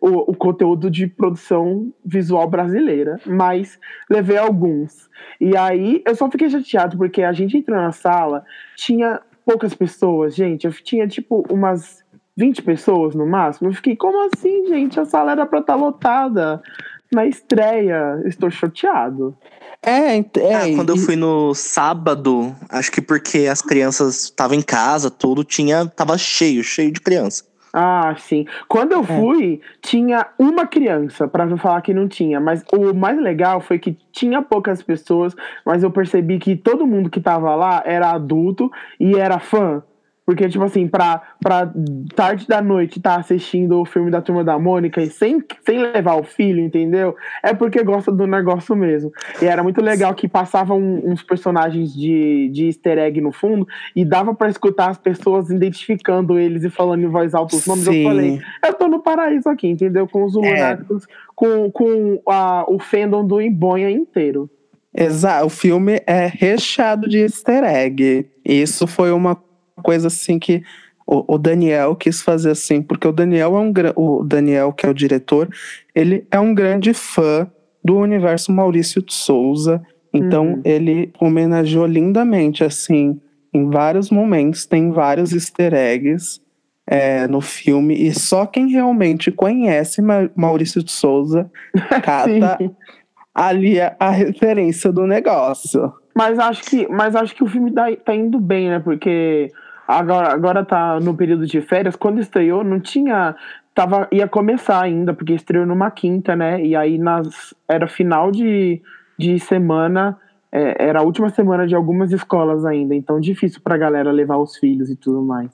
o, 0.00 0.30
o 0.32 0.34
conteúdo 0.34 0.90
de 0.90 1.06
produção 1.06 1.92
visual 2.04 2.48
brasileira. 2.48 3.18
Mas 3.26 3.78
levei 4.10 4.36
alguns. 4.38 5.08
E 5.40 5.56
aí 5.56 6.02
eu 6.06 6.14
só 6.14 6.30
fiquei 6.30 6.48
chateado 6.50 6.96
porque 6.96 7.22
a 7.22 7.32
gente 7.32 7.56
entrou 7.56 7.78
na 7.78 7.92
sala, 7.92 8.44
tinha 8.76 9.20
poucas 9.50 9.74
pessoas, 9.74 10.36
gente. 10.36 10.64
Eu 10.64 10.72
tinha 10.72 11.08
tipo 11.08 11.44
umas 11.50 12.04
20 12.36 12.62
pessoas 12.62 13.16
no 13.16 13.26
máximo. 13.26 13.68
Eu 13.68 13.74
fiquei, 13.74 13.96
como 13.96 14.30
assim, 14.32 14.68
gente? 14.68 15.00
A 15.00 15.04
sala 15.04 15.32
era 15.32 15.44
pra 15.44 15.58
estar 15.58 15.74
lotada. 15.74 16.62
Na 17.12 17.26
estreia, 17.26 18.22
estou 18.24 18.48
chateado. 18.48 19.36
É, 19.82 20.18
é, 20.18 20.54
Ah, 20.54 20.76
quando 20.76 20.90
eu 20.90 20.96
fui 20.96 21.16
no 21.16 21.52
sábado, 21.54 22.54
acho 22.68 22.92
que 22.92 23.00
porque 23.00 23.48
as 23.50 23.60
crianças 23.60 24.24
estavam 24.24 24.56
em 24.56 24.62
casa, 24.62 25.10
tudo 25.10 25.42
tinha. 25.42 25.86
Tava 25.86 26.16
cheio, 26.16 26.62
cheio 26.62 26.92
de 26.92 27.00
criança. 27.00 27.42
Ah, 27.72 28.14
sim. 28.18 28.46
Quando 28.68 28.92
eu 28.92 29.04
fui, 29.04 29.60
tinha 29.80 30.26
uma 30.38 30.66
criança, 30.66 31.28
pra 31.28 31.46
não 31.46 31.56
falar 31.56 31.80
que 31.82 31.94
não 31.94 32.08
tinha. 32.08 32.40
Mas 32.40 32.64
o 32.72 32.92
mais 32.92 33.18
legal 33.20 33.60
foi 33.60 33.78
que 33.78 33.96
tinha 34.12 34.42
poucas 34.42 34.82
pessoas, 34.82 35.34
mas 35.64 35.82
eu 35.82 35.90
percebi 35.90 36.38
que 36.38 36.56
todo 36.56 36.86
mundo 36.86 37.08
que 37.08 37.20
tava 37.20 37.54
lá 37.54 37.82
era 37.86 38.10
adulto 38.10 38.70
e 38.98 39.14
era 39.16 39.38
fã. 39.38 39.82
Porque, 40.30 40.48
tipo 40.48 40.62
assim, 40.62 40.86
pra, 40.86 41.20
pra 41.40 41.72
tarde 42.14 42.46
da 42.46 42.62
noite 42.62 42.98
estar 42.98 43.16
assistindo 43.16 43.80
o 43.80 43.84
filme 43.84 44.12
da 44.12 44.22
Turma 44.22 44.44
da 44.44 44.56
Mônica 44.60 45.02
e 45.02 45.10
sem, 45.10 45.42
sem 45.66 45.78
levar 45.80 46.14
o 46.14 46.22
filho, 46.22 46.60
entendeu? 46.60 47.16
É 47.42 47.52
porque 47.52 47.82
gosta 47.82 48.12
do 48.12 48.28
negócio 48.28 48.76
mesmo. 48.76 49.10
E 49.42 49.46
era 49.46 49.60
muito 49.60 49.82
legal 49.82 50.14
que 50.14 50.28
passavam 50.28 50.78
uns 51.04 51.20
personagens 51.20 51.92
de, 51.92 52.48
de 52.52 52.66
easter 52.66 52.96
egg 52.98 53.20
no 53.20 53.32
fundo 53.32 53.66
e 53.96 54.04
dava 54.04 54.32
pra 54.32 54.48
escutar 54.48 54.90
as 54.90 54.98
pessoas 54.98 55.50
identificando 55.50 56.38
eles 56.38 56.62
e 56.62 56.70
falando 56.70 57.02
em 57.02 57.08
voz 57.08 57.34
alta 57.34 57.56
os 57.56 57.66
nomes. 57.66 57.82
Sim. 57.86 58.02
Eu 58.02 58.08
falei, 58.08 58.40
eu 58.64 58.74
tô 58.74 58.86
no 58.86 59.02
paraíso 59.02 59.48
aqui, 59.48 59.66
entendeu? 59.66 60.06
Com 60.06 60.22
os 60.22 60.34
lunáticos, 60.34 61.08
com, 61.34 61.72
com 61.72 62.22
a, 62.28 62.64
o 62.68 62.78
fandom 62.78 63.26
do 63.26 63.40
Embonha 63.40 63.90
inteiro. 63.90 64.48
Exato, 64.96 65.46
o 65.46 65.50
filme 65.50 66.00
é 66.06 66.30
recheado 66.32 67.08
de 67.08 67.18
easter 67.18 67.64
egg. 67.64 68.30
Isso 68.44 68.86
foi 68.86 69.10
uma 69.10 69.34
coisa 69.80 70.06
assim 70.08 70.38
que 70.38 70.62
o, 71.06 71.34
o 71.34 71.38
Daniel 71.38 71.96
quis 71.96 72.22
fazer 72.22 72.50
assim, 72.50 72.80
porque 72.82 73.08
o 73.08 73.12
Daniel 73.12 73.56
é 73.56 73.60
um 73.60 73.72
o 73.96 74.22
Daniel 74.24 74.72
que 74.72 74.86
é 74.86 74.88
o 74.88 74.94
diretor, 74.94 75.48
ele 75.94 76.24
é 76.30 76.38
um 76.38 76.54
grande 76.54 76.94
fã 76.94 77.50
do 77.84 77.96
universo 77.96 78.52
Maurício 78.52 79.02
de 79.02 79.12
Souza. 79.12 79.82
Então 80.12 80.46
Uhum. 80.54 80.60
ele 80.64 81.12
homenageou 81.20 81.86
lindamente 81.86 82.62
assim, 82.64 83.20
em 83.54 83.68
vários 83.70 84.10
momentos 84.10 84.66
tem 84.66 84.90
vários 84.90 85.32
easter 85.32 85.72
eggs. 85.74 86.40
é, 86.92 87.28
no 87.28 87.40
filme, 87.40 87.94
e 87.94 88.12
só 88.12 88.44
quem 88.46 88.68
realmente 88.72 89.30
conhece 89.30 90.02
Ma- 90.02 90.28
Maurício 90.34 90.82
de 90.82 90.90
Souza 90.90 91.48
cata 92.02 92.58
ali 93.32 93.80
a, 93.80 93.94
a 94.00 94.10
referência 94.10 94.90
do 94.92 95.06
negócio. 95.06 95.92
Mas 96.16 96.36
acho 96.38 96.64
que, 96.64 96.88
mas 96.88 97.14
acho 97.14 97.32
que 97.34 97.44
o 97.44 97.46
filme 97.46 97.70
tá, 97.72 97.86
tá 98.04 98.12
indo 98.14 98.40
bem, 98.40 98.68
né? 98.70 98.80
Porque 98.80 99.52
agora, 99.98 100.32
agora 100.32 100.64
tá 100.64 101.00
no 101.00 101.14
período 101.16 101.46
de 101.46 101.60
férias. 101.60 101.96
Quando 101.96 102.20
estreou, 102.20 102.62
não 102.64 102.80
tinha. 102.80 103.34
Tava, 103.74 104.08
ia 104.12 104.28
começar 104.28 104.82
ainda, 104.82 105.14
porque 105.14 105.32
estreou 105.32 105.64
numa 105.64 105.90
quinta, 105.90 106.34
né? 106.34 106.62
E 106.62 106.74
aí 106.74 106.98
nas, 106.98 107.54
era 107.68 107.86
final 107.86 108.30
de, 108.30 108.82
de 109.18 109.38
semana, 109.38 110.18
é, 110.52 110.86
era 110.88 111.00
a 111.00 111.02
última 111.02 111.30
semana 111.30 111.66
de 111.66 111.74
algumas 111.74 112.12
escolas 112.12 112.64
ainda. 112.64 112.94
Então 112.94 113.20
difícil 113.20 113.60
pra 113.62 113.76
galera 113.76 114.10
levar 114.10 114.38
os 114.38 114.56
filhos 114.56 114.90
e 114.90 114.96
tudo 114.96 115.22
mais. 115.22 115.50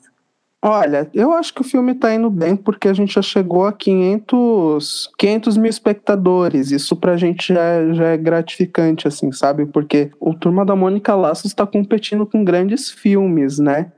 Olha, 0.65 1.09
eu 1.15 1.33
acho 1.33 1.55
que 1.55 1.61
o 1.61 1.65
filme 1.65 1.95
tá 1.95 2.13
indo 2.13 2.29
bem 2.29 2.57
porque 2.57 2.89
a 2.89 2.93
gente 2.93 3.15
já 3.15 3.23
chegou 3.23 3.67
a 3.67 3.73
500, 3.73 5.13
500 5.17 5.57
mil 5.57 5.71
espectadores. 5.71 6.73
Isso 6.73 6.97
pra 6.97 7.17
gente 7.17 7.55
já, 7.55 7.61
é- 7.63 7.95
já 7.95 8.05
é 8.09 8.17
gratificante, 8.17 9.07
assim, 9.07 9.31
sabe? 9.31 9.67
Porque 9.67 10.11
o 10.19 10.35
Turma 10.35 10.65
da 10.65 10.75
Mônica 10.75 11.15
Laços 11.15 11.55
tá 11.55 11.67
competindo 11.67 12.27
com 12.27 12.43
grandes 12.43 12.91
filmes, 12.91 13.59
né? 13.59 13.93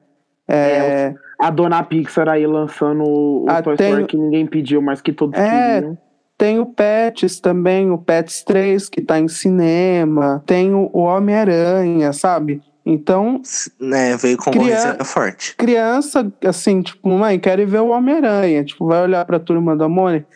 É, 0.49 1.15
A 1.39 1.51
dona 1.51 1.83
Pixar 1.85 2.29
aí 2.29 2.47
lançando 2.47 3.05
o, 3.05 3.47
Ah, 3.49 3.63
Toy 3.63 3.77
tem- 3.77 3.89
Story 3.91 4.07
que 4.07 4.17
ninguém 4.17 4.47
pediu, 4.47 4.81
mas 4.83 5.01
que 5.01 5.13
todos 5.13 5.39
É, 5.39 5.75
queriam. 5.77 5.99
tem 6.37 6.59
o 6.59 6.67
Pets 6.67 7.39
também, 7.39 7.91
o 7.91 7.99
Pets 7.99 8.43
3, 8.43 8.89
que 8.89 9.01
tá 9.01 9.19
em 9.21 9.29
cinema. 9.29 10.43
Tem 10.47 10.75
o, 10.75 10.91
Homem-Aranha, 10.95 12.13
sabe? 12.13 12.61
Então, 12.85 13.41
Né, 13.79 14.17
veio 14.17 14.39
concorrência 14.39 14.97
forte. 15.05 15.55
criança, 15.57 16.33
assim, 16.45 16.81
tipo, 16.81 17.09
mãe, 17.11 17.39
quero 17.39 17.61
ir 17.63 17.67
ver 17.67 17.81
o 17.81 17.89
Homem-Aranha. 17.91 18.65
Tipo, 18.65 18.87
vai 18.87 19.03
olhar 19.03 19.25
pra 19.27 19.39
turma 19.39 19.77
da 19.77 19.89
Mônica, 19.89 20.27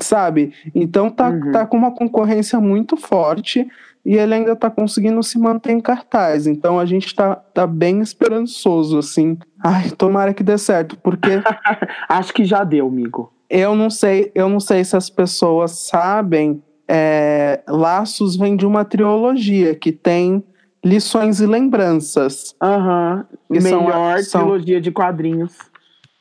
sabe? 0.00 0.52
Então 0.74 1.10
tá, 1.10 1.28
Uhum. 1.28 1.50
tá 1.52 1.66
com 1.66 1.76
uma 1.76 1.90
concorrência 1.90 2.60
muito 2.60 2.96
forte 2.96 3.66
e 4.04 4.14
ele 4.16 4.34
ainda 4.34 4.56
tá 4.56 4.70
conseguindo 4.70 5.22
se 5.22 5.38
manter 5.38 5.72
em 5.72 5.80
cartaz. 5.80 6.46
Então 6.46 6.78
a 6.78 6.86
gente 6.86 7.14
tá, 7.14 7.34
tá 7.36 7.66
bem 7.66 8.00
esperançoso, 8.00 8.98
assim. 8.98 9.36
Ai, 9.62 9.90
tomara 9.90 10.32
que 10.32 10.42
dê 10.42 10.56
certo, 10.58 10.96
porque 10.96 11.28
Acho 12.08 12.32
que 12.32 12.44
já 12.44 12.64
deu, 12.64 12.86
amigo. 12.86 13.32
eu 13.50 13.74
não 13.74 13.90
sei, 13.90 14.30
eu 14.34 14.48
não 14.48 14.60
sei 14.60 14.84
se 14.84 14.96
as 14.96 15.10
pessoas 15.10 15.72
sabem. 15.88 16.62
é, 16.86 17.60
Laços 17.68 18.36
vem 18.36 18.56
de 18.56 18.64
uma 18.66 18.84
trilogia 18.84 19.74
que 19.74 19.92
tem 19.92 20.42
lições 20.84 21.40
e 21.40 21.46
lembranças. 21.46 22.54
Aham. 22.62 23.26
São- 23.60 23.82
Melhor 23.84 24.18
são- 24.22 24.40
trilogia 24.42 24.80
de 24.80 24.90
quadrinhos 24.92 25.52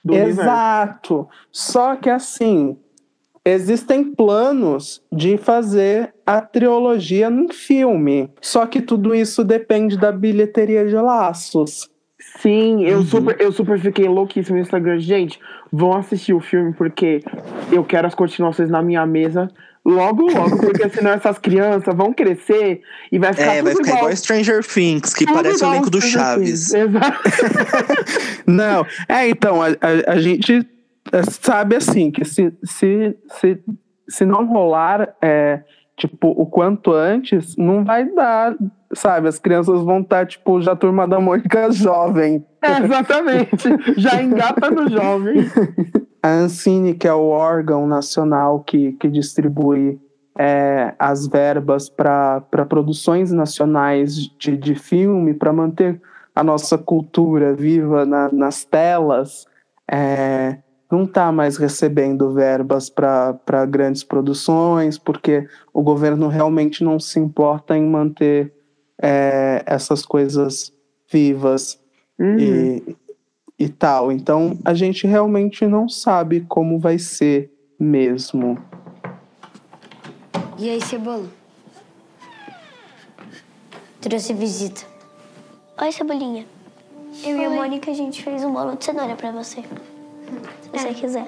do 0.04 0.14
universo. 0.14 0.42
Exato. 0.42 1.28
Só 1.52 1.96
que 1.96 2.10
assim, 2.10 2.76
existem 3.50 4.04
planos 4.04 5.02
de 5.12 5.38
fazer 5.38 6.14
a 6.26 6.42
trilogia 6.42 7.30
num 7.30 7.50
filme. 7.50 8.30
Só 8.42 8.66
que 8.66 8.82
tudo 8.82 9.16
isso 9.16 9.44
depende 9.44 9.98
da 9.98 10.12
bilheteria 10.12 10.86
de 10.86 10.96
laços. 10.96 11.90
Sim, 12.42 12.84
eu, 12.84 12.98
Uhum. 12.98 13.06
super, 13.06 13.38
eu 13.40 13.52
super 13.52 13.80
fiquei 13.80 14.08
louquíssimo 14.08 14.58
no 14.58 14.62
Instagram. 14.62 15.00
Gente, 15.00 15.40
vão 15.72 15.94
assistir 15.94 16.34
o 16.34 16.40
filme 16.40 16.74
porque 16.74 17.22
eu 17.72 17.84
quero 17.84 18.08
as 18.08 18.14
continuações 18.16 18.70
na 18.70 18.82
minha 18.82 19.06
mesa 19.06 19.50
logo, 19.86 20.30
logo, 20.30 20.58
porque 20.60 20.90
senão 20.90 21.12
essas 21.12 21.38
crianças 21.40 21.96
vão 21.96 22.12
crescer 22.12 22.82
e 23.12 23.18
vai 23.18 23.32
ficar 23.34 23.54
É, 23.56 23.58
tudo 23.60 23.64
vai 23.64 23.76
ficar 23.76 23.88
igual. 23.90 23.98
igual 24.04 24.16
Stranger 24.18 24.64
Things, 24.66 25.14
que 25.14 25.26
tudo 25.26 25.36
parece 25.36 25.64
o 25.64 25.68
elenco 25.70 25.90
do 25.90 26.02
Stranger 26.02 26.20
Chaves. 26.28 26.70
Things. 26.70 26.74
Exato. 26.74 27.22
Não, 28.46 28.86
é 29.08 29.30
então, 29.30 29.62
a, 29.62 29.68
a, 29.68 30.12
a 30.14 30.20
gente 30.20 30.68
sabe 31.30 31.76
assim 31.76 32.12
que 32.12 32.26
se, 32.26 32.54
se, 32.64 33.18
se, 33.30 33.64
se 34.08 34.26
não 34.26 34.46
rolar 34.46 35.16
é, 35.22 35.64
tipo, 35.96 36.30
o 36.30 36.46
quanto 36.46 36.94
antes, 36.94 37.56
não 37.58 37.84
vai 37.84 38.06
dar, 38.14 38.56
sabe? 38.94 39.28
As 39.28 39.40
crianças 39.40 39.82
vão 39.82 40.02
estar, 40.02 40.26
tipo, 40.26 40.62
já 40.62 40.76
turma 40.76 41.08
da 41.08 41.20
Mônica 41.20 41.70
jovem. 41.74 42.46
É, 42.62 42.84
exatamente. 42.84 43.70
Já 43.98 44.22
engata 44.22 44.70
no 44.70 44.90
jovem. 44.90 45.38
A 46.22 46.30
Ancine, 46.30 46.94
que 46.94 47.08
é 47.08 47.14
o 47.14 47.28
órgão 47.28 47.88
nacional 47.88 48.60
que, 48.62 48.94
que 48.94 49.08
distribui 49.08 50.00
é, 50.38 50.94
as 51.00 51.28
verbas 51.28 51.90
para 51.90 52.42
produções 52.68 53.32
nacionais 53.32 54.16
de, 54.16 54.58
de 54.58 54.76
filme, 54.76 55.34
para 55.34 55.54
manter 55.54 56.02
a 56.36 56.44
nossa 56.44 56.78
cultura 56.78 57.54
viva 57.54 58.06
na- 58.06 58.30
nas 58.32 58.64
telas, 58.66 59.46
é, 59.90 60.58
não 60.90 61.04
está 61.04 61.32
mais 61.32 61.58
recebendo 61.58 62.32
verbas 62.32 62.90
para 62.90 63.66
grandes 63.68 64.04
produções, 64.04 64.98
porque 64.98 65.48
o 65.74 65.82
governo 65.82 66.28
realmente 66.28 66.84
não 66.84 67.00
se 67.00 67.20
importa 67.20 67.78
em 67.78 67.86
manter 67.86 68.54
é, 69.02 69.64
essas 69.66 70.06
coisas 70.06 70.74
vivas 71.12 71.80
Uhum. 72.20 72.38
e, 72.40 72.98
e 73.60 73.70
tal. 73.70 74.12
Então 74.12 74.58
a 74.66 74.74
gente 74.74 75.06
realmente 75.06 75.66
não 75.68 75.88
sabe 75.88 76.42
como 76.42 76.80
vai 76.80 76.98
ser 76.98 77.52
mesmo. 77.80 78.58
E 80.58 80.70
aí, 80.70 80.82
Cebola? 80.82 81.28
Trouxe 84.02 84.34
visita. 84.34 84.82
Oi, 85.80 85.92
Cebolinha. 85.92 86.46
Eu 87.24 87.38
e 87.38 87.46
a 87.46 87.50
Mônica, 87.50 87.92
a 87.92 87.94
gente 87.94 88.24
fez 88.24 88.44
um 88.44 88.52
bolo 88.52 88.76
de 88.76 88.84
cenoura 88.86 89.16
pra 89.16 89.32
você. 89.32 89.64
Se 90.62 90.70
você 90.72 90.94
quiser. 90.94 91.28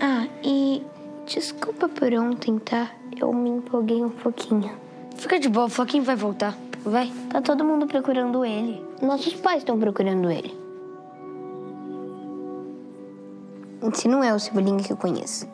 Ah, 0.00 0.26
e 0.42 0.82
desculpa 1.26 1.88
por 1.88 2.12
ontem, 2.14 2.58
tá? 2.58 2.90
Eu 3.20 3.32
me 3.32 3.50
empolguei 3.50 4.02
um 4.02 4.10
pouquinho. 4.10 4.72
Fica 5.16 5.38
de 5.38 5.48
boa, 5.48 5.66
o 5.66 5.68
Floquinho 5.68 6.02
vai 6.02 6.16
voltar. 6.16 6.56
Vai. 6.84 7.12
Tá 7.28 7.42
todo 7.42 7.62
mundo 7.62 7.86
procurando 7.86 8.44
ele. 8.44 8.82
Nossos 9.02 9.34
pais 9.34 9.58
estão 9.58 9.78
procurando 9.78 10.30
ele. 10.30 10.58
Se 13.94 14.08
não 14.08 14.22
é 14.22 14.32
o 14.34 14.38
Cebolinha 14.38 14.82
que 14.82 14.92
eu 14.92 14.96
conheço. 14.96 15.46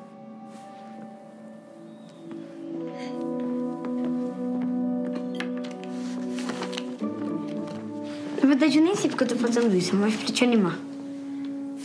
Na 8.40 8.48
verdade, 8.48 8.78
eu 8.78 8.84
nem 8.84 8.94
sei 8.94 9.10
porque 9.10 9.24
eu 9.24 9.28
tô 9.28 9.36
fazendo 9.36 9.74
isso, 9.74 9.94
é 9.94 9.98
mais 9.98 10.14
pra 10.14 10.26
te 10.26 10.44
animar. 10.44 10.78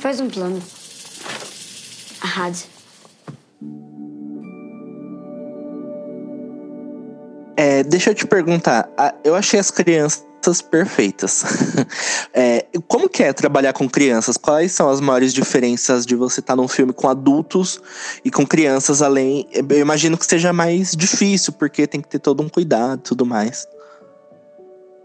Faz 0.01 0.19
um 0.19 0.27
plano. 0.27 0.59
Arrasa. 2.19 2.65
É, 7.55 7.83
deixa 7.83 8.09
eu 8.09 8.15
te 8.15 8.25
perguntar. 8.25 8.89
Eu 9.23 9.35
achei 9.35 9.59
as 9.59 9.69
crianças 9.69 10.61
perfeitas. 10.69 11.43
É, 12.33 12.65
como 12.87 13.09
que 13.09 13.21
é 13.21 13.33
trabalhar 13.33 13.73
com 13.73 13.89
crianças? 13.89 14.37
Quais 14.37 14.71
são 14.71 14.89
as 14.89 15.01
maiores 15.01 15.33
diferenças 15.33 16.05
de 16.05 16.15
você 16.15 16.39
estar 16.39 16.55
num 16.55 16.67
filme 16.67 16.93
com 16.93 17.09
adultos 17.09 17.77
e 18.23 18.31
com 18.31 18.47
crianças 18.47 19.01
além? 19.01 19.45
Eu 19.51 19.79
imagino 19.79 20.17
que 20.17 20.25
seja 20.25 20.53
mais 20.53 20.95
difícil, 20.95 21.51
porque 21.51 21.85
tem 21.85 21.99
que 21.99 22.07
ter 22.07 22.19
todo 22.19 22.41
um 22.41 22.47
cuidado 22.47 22.99
e 22.99 23.03
tudo 23.03 23.25
mais. 23.25 23.67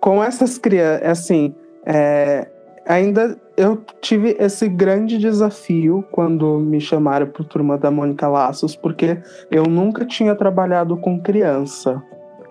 com 0.01 0.23
essas 0.23 0.57
crianças, 0.57 1.09
assim, 1.09 1.53
é, 1.85 2.47
ainda 2.87 3.37
eu 3.57 3.83
tive 4.01 4.37
esse 4.39 4.69
grande 4.69 5.19
desafio 5.19 6.05
quando 6.11 6.59
me 6.59 6.81
chamaram 6.81 7.27
para 7.27 7.45
turma 7.45 7.77
da 7.79 7.91
Mônica 7.91 8.29
Laços, 8.29 8.77
porque 8.77 9.19
eu 9.51 9.65
nunca 9.65 10.05
tinha 10.05 10.35
trabalhado 10.35 10.97
com 10.97 11.21
criança. 11.21 12.03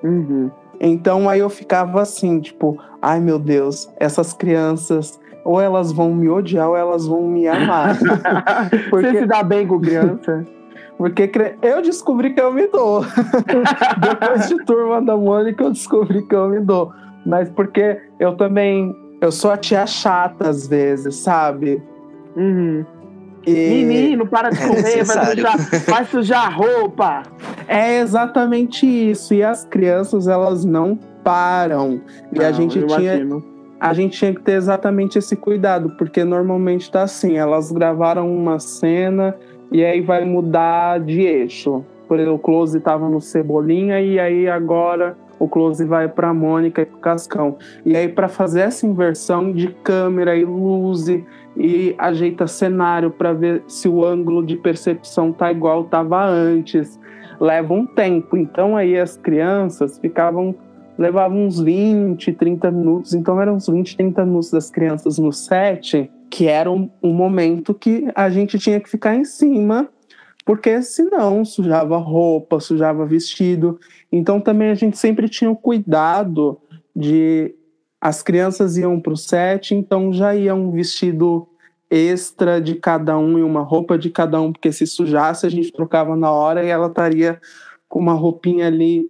Uhum. 0.03 0.49
Então 0.79 1.29
aí 1.29 1.39
eu 1.39 1.49
ficava 1.49 2.01
assim, 2.01 2.39
tipo, 2.39 2.77
ai 3.01 3.19
meu 3.19 3.39
Deus, 3.39 3.89
essas 3.97 4.33
crianças 4.33 5.19
ou 5.43 5.61
elas 5.61 5.91
vão 5.91 6.13
me 6.13 6.27
odiar 6.27 6.69
ou 6.69 6.75
elas 6.75 7.05
vão 7.05 7.21
me 7.27 7.47
amar. 7.47 7.95
Porque- 8.89 9.11
Você 9.11 9.19
se 9.19 9.25
dá 9.27 9.43
bem 9.43 9.67
com 9.67 9.79
criança? 9.79 10.43
Porque 10.97 11.29
eu 11.61 11.81
descobri 11.81 12.33
que 12.33 12.41
eu 12.41 12.53
me 12.53 12.67
dou. 12.67 13.03
Depois 13.99 14.47
de 14.47 14.63
turma 14.63 15.01
da 15.01 15.15
Mônica, 15.17 15.63
eu 15.63 15.71
descobri 15.71 16.25
que 16.25 16.33
eu 16.33 16.47
me 16.47 16.61
dou. 16.61 16.91
Mas 17.25 17.49
porque 17.49 17.99
eu 18.19 18.35
também. 18.37 18.95
Eu 19.25 19.31
sou 19.31 19.49
a 19.49 19.57
tia 19.57 19.87
chata 19.87 20.49
às 20.49 20.67
vezes, 20.67 21.15
sabe? 21.15 21.81
Uhum. 22.35 22.85
E 23.47 23.83
Menino, 23.83 24.27
para 24.27 24.49
de 24.49 24.57
É 24.61 24.67
correr, 24.67 24.81
vai 25.03 25.17
necessário. 25.17 25.35
sujar, 25.35 25.85
vai 25.87 26.05
sujar 26.05 26.45
a 26.45 26.49
roupa. 26.49 27.23
é 27.67 27.99
exatamente 27.99 28.85
isso. 28.85 29.33
E 29.33 29.41
as 29.41 29.65
crianças, 29.65 30.27
elas 30.27 30.63
não 30.63 30.95
param. 31.23 32.01
E 32.31 32.39
a 32.39 32.51
Não, 32.51 32.53
gente 32.53 32.73
tinha. 32.85 33.15
imagino. 33.15 33.43
a 33.79 33.93
gente 33.93 34.15
tinha 34.17 34.33
que 34.33 34.41
ter 34.41 34.53
exatamente 34.53 35.17
esse 35.17 35.35
cuidado, 35.35 35.89
porque 35.97 36.23
normalmente 36.23 36.91
tá 36.91 37.01
assim, 37.01 37.35
elas 37.37 37.71
gravaram 37.71 38.31
uma 38.31 38.59
cena 38.59 39.35
e 39.71 39.83
aí 39.83 40.01
vai 40.01 40.23
mudar 40.23 40.99
de 40.99 41.21
eixo. 41.21 41.83
Por 42.07 42.19
exemplo, 42.19 42.35
o 42.35 42.39
close 42.39 42.79
tava 42.79 43.09
no 43.09 43.19
Cebolinha 43.19 43.99
e 43.99 44.19
aí 44.19 44.47
agora 44.47 45.17
o 45.39 45.47
close 45.47 45.83
vai 45.85 46.07
pra 46.07 46.33
Mônica 46.33 46.81
e 46.81 46.85
pro 46.85 46.97
Cascão. 46.99 47.57
E 47.85 47.95
aí 47.95 48.07
para 48.07 48.27
fazer 48.27 48.61
essa 48.61 48.85
inversão 48.85 49.51
de 49.51 49.67
câmera 49.83 50.35
e 50.35 50.45
luz 50.45 51.07
e, 51.07 51.95
ajeita 51.97 52.47
cenário 52.47 53.11
para 53.11 53.33
ver 53.33 53.63
se 53.67 53.87
o 53.87 54.05
ângulo 54.05 54.45
de 54.45 54.57
percepção 54.57 55.31
tá 55.31 55.51
igual 55.51 55.85
tava 55.85 56.25
antes, 56.25 56.99
leva 57.39 57.73
um 57.73 57.85
tempo. 57.85 58.35
Então 58.35 58.75
aí 58.75 58.97
as 58.97 59.17
crianças 59.17 59.97
ficavam 59.99 60.55
levava 60.97 61.33
uns 61.33 61.59
20, 61.59 62.31
30 62.33 62.71
minutos, 62.71 63.13
então 63.13 63.41
eram 63.41 63.55
uns 63.55 63.67
20, 63.67 63.97
30 63.97 64.25
minutos 64.25 64.49
das 64.49 64.69
crianças 64.69 65.17
no 65.17 65.31
set, 65.31 66.09
que 66.29 66.47
era 66.47 66.71
um, 66.71 66.89
um 67.03 67.13
momento 67.13 67.73
que 67.73 68.07
a 68.15 68.29
gente 68.29 68.57
tinha 68.57 68.79
que 68.79 68.89
ficar 68.89 69.15
em 69.15 69.25
cima, 69.25 69.89
porque 70.45 70.81
senão 70.81 71.43
sujava 71.43 71.97
roupa, 71.97 72.59
sujava 72.59 73.05
vestido. 73.05 73.79
Então 74.15 74.39
também 74.39 74.69
a 74.69 74.75
gente 74.75 74.97
sempre 74.97 75.27
tinha 75.29 75.49
o 75.49 75.55
cuidado 75.55 76.59
de 76.95 77.53
as 77.99 78.21
crianças 78.21 78.77
iam 78.77 78.99
para 78.99 79.13
o 79.13 79.17
set, 79.17 79.73
então 79.73 80.13
já 80.13 80.35
ia 80.35 80.53
um 80.53 80.71
vestido 80.71 81.47
extra 81.89 82.61
de 82.61 82.75
cada 82.75 83.17
um 83.17 83.37
e 83.37 83.43
uma 83.43 83.61
roupa 83.61 83.97
de 83.97 84.09
cada 84.09 84.39
um, 84.39 84.51
porque 84.51 84.71
se 84.71 84.85
sujasse 84.85 85.45
a 85.45 85.49
gente 85.49 85.71
trocava 85.71 86.15
na 86.15 86.31
hora 86.31 86.63
e 86.63 86.67
ela 86.67 86.87
estaria 86.87 87.39
com 87.87 87.99
uma 87.99 88.13
roupinha 88.13 88.67
ali 88.67 89.09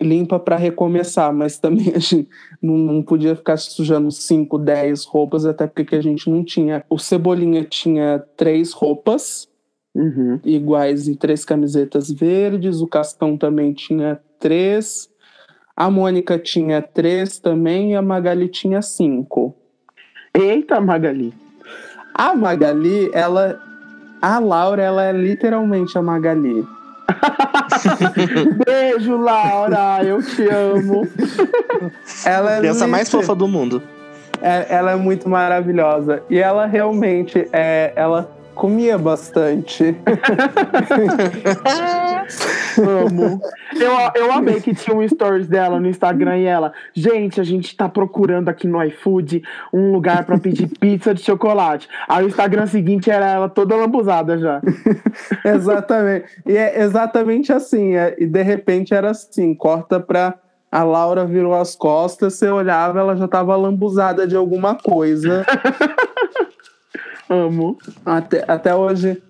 limpa 0.00 0.38
para 0.38 0.56
recomeçar, 0.56 1.32
mas 1.32 1.58
também 1.58 1.92
a 1.94 1.98
gente 1.98 2.28
não, 2.60 2.76
não 2.76 3.02
podia 3.02 3.36
ficar 3.36 3.56
sujando 3.56 4.10
5, 4.10 4.58
10 4.58 5.04
roupas, 5.04 5.46
até 5.46 5.66
porque 5.66 5.94
a 5.94 6.02
gente 6.02 6.28
não 6.28 6.44
tinha. 6.44 6.84
O 6.90 6.98
Cebolinha 6.98 7.64
tinha 7.64 8.18
três 8.36 8.72
roupas 8.72 9.48
Uhum. 9.94 10.40
iguais 10.44 11.06
e 11.06 11.14
três 11.14 11.44
camisetas 11.44 12.10
verdes, 12.10 12.80
o 12.80 12.86
Cascão 12.88 13.36
também 13.36 13.72
tinha 13.72 14.18
três, 14.40 15.08
a 15.76 15.88
Mônica 15.88 16.36
tinha 16.36 16.82
três 16.82 17.38
também 17.38 17.92
e 17.92 17.94
a 17.94 18.02
Magali 18.02 18.48
tinha 18.48 18.82
cinco. 18.82 19.54
Eita, 20.32 20.80
Magali. 20.80 21.32
A 22.14 22.34
Magali, 22.34 23.10
ela. 23.12 23.60
A 24.20 24.38
Laura, 24.38 24.82
ela 24.82 25.04
é 25.04 25.12
literalmente 25.12 25.98
a 25.98 26.02
Magali. 26.02 26.66
Beijo, 28.64 29.16
Laura. 29.16 30.02
Eu 30.02 30.22
te 30.22 30.48
amo. 30.48 31.06
Ela 32.24 32.54
é 32.54 32.58
Criança 32.58 32.86
mais 32.86 33.10
fofa 33.10 33.34
do 33.34 33.46
mundo. 33.46 33.82
É, 34.40 34.66
ela 34.74 34.92
é 34.92 34.96
muito 34.96 35.28
maravilhosa. 35.28 36.22
E 36.30 36.38
ela 36.38 36.66
realmente, 36.66 37.48
é, 37.52 37.92
ela 37.94 38.33
comia 38.54 38.96
bastante. 38.96 39.96
Amo. 42.78 43.40
Eu, 43.74 43.92
eu 44.14 44.32
amei 44.32 44.60
que 44.60 44.74
tinha 44.74 44.96
um 44.96 45.06
stories 45.06 45.46
dela 45.46 45.78
no 45.78 45.88
Instagram 45.88 46.38
e 46.38 46.44
ela, 46.44 46.72
gente, 46.94 47.40
a 47.40 47.44
gente 47.44 47.76
tá 47.76 47.88
procurando 47.88 48.48
aqui 48.48 48.66
no 48.66 48.82
iFood 48.82 49.42
um 49.72 49.92
lugar 49.92 50.24
pra 50.24 50.38
pedir 50.38 50.68
pizza 50.78 51.12
de 51.14 51.22
chocolate. 51.22 51.88
Aí 52.08 52.24
o 52.24 52.28
Instagram 52.28 52.66
seguinte 52.66 53.10
era 53.10 53.26
ela 53.26 53.48
toda 53.48 53.76
lambuzada 53.76 54.38
já. 54.38 54.60
exatamente. 55.44 56.26
E 56.46 56.56
é 56.56 56.82
exatamente 56.82 57.52
assim. 57.52 57.94
é, 57.96 58.14
e 58.18 58.26
de 58.26 58.42
repente 58.42 58.94
era 58.94 59.10
assim: 59.10 59.54
corta 59.54 60.00
pra. 60.00 60.34
A 60.72 60.82
Laura 60.82 61.24
virou 61.24 61.54
as 61.54 61.76
costas, 61.76 62.34
você 62.34 62.48
olhava, 62.48 62.98
ela 62.98 63.14
já 63.14 63.28
tava 63.28 63.54
lambuzada 63.54 64.26
de 64.26 64.34
alguma 64.34 64.74
coisa. 64.74 65.46
Amo. 67.28 67.78
Até, 68.04 68.44
até 68.46 68.74
hoje 68.74 69.22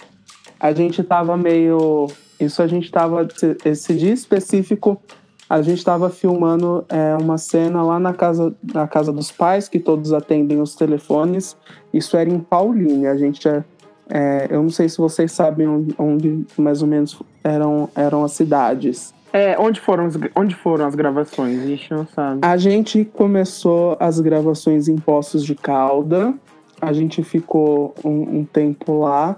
a 0.59 0.73
gente 0.73 1.03
tava 1.03 1.37
meio. 1.37 2.09
Isso 2.39 2.63
a 2.63 2.67
gente 2.67 2.91
tava. 2.91 3.27
esse- 3.65 3.95
dia 3.95 4.13
específico, 4.13 5.01
a 5.49 5.63
gente 5.63 5.85
tava 5.85 6.11
filmando 6.11 6.85
é, 6.89 7.17
uma 7.17 7.39
cena 7.39 7.83
lá 7.83 7.99
na 7.99 8.13
casa, 8.13 8.55
na 8.73 8.87
casa 8.89 9.13
dos 9.13 9.31
pais, 9.31 9.69
que 9.69 9.79
todos 9.79 10.13
atendem 10.13 10.61
os 10.61 10.75
telefones. 10.75 11.57
Isso 11.93 12.17
era 12.17 12.29
em 12.29 12.41
Paulínia. 12.41 13.13
A 13.13 13.17
gente 13.17 13.47
é, 13.49 13.63
é, 14.09 14.49
eu 14.51 14.63
não 14.63 14.71
sei 14.71 14.89
se 14.89 14.99
vocês 14.99 15.31
sabem 15.33 15.69
onde, 15.69 15.95
onde 15.99 16.45
mais 16.59 16.83
ou 16.83 16.89
menos 16.89 17.17
eram, 17.43 17.89
eram 17.95 18.25
as 18.25 18.33
cidades. 18.33 19.15
É, 19.33 19.59
onde 19.59 19.81
foram, 19.81 20.07
as- 20.07 20.19
onde 20.37 20.55
foram 20.55 20.87
as 20.87 20.95
gravações? 20.95 21.61
A 21.63 21.67
gente 21.67 21.91
não 21.91 22.07
sabe. 22.07 22.39
A 22.43 22.57
gente 22.57 23.05
começou 23.05 23.97
as 24.01 24.21
gravações 24.21 24.87
em 24.89 24.97
Poços 24.97 25.45
de 25.45 25.55
Calda. 25.55 26.35
A 26.81 26.93
gente 26.93 27.23
ficou 27.23 27.95
um, 28.05 28.39
um 28.39 28.45
tempo 28.45 29.01
lá. 29.01 29.37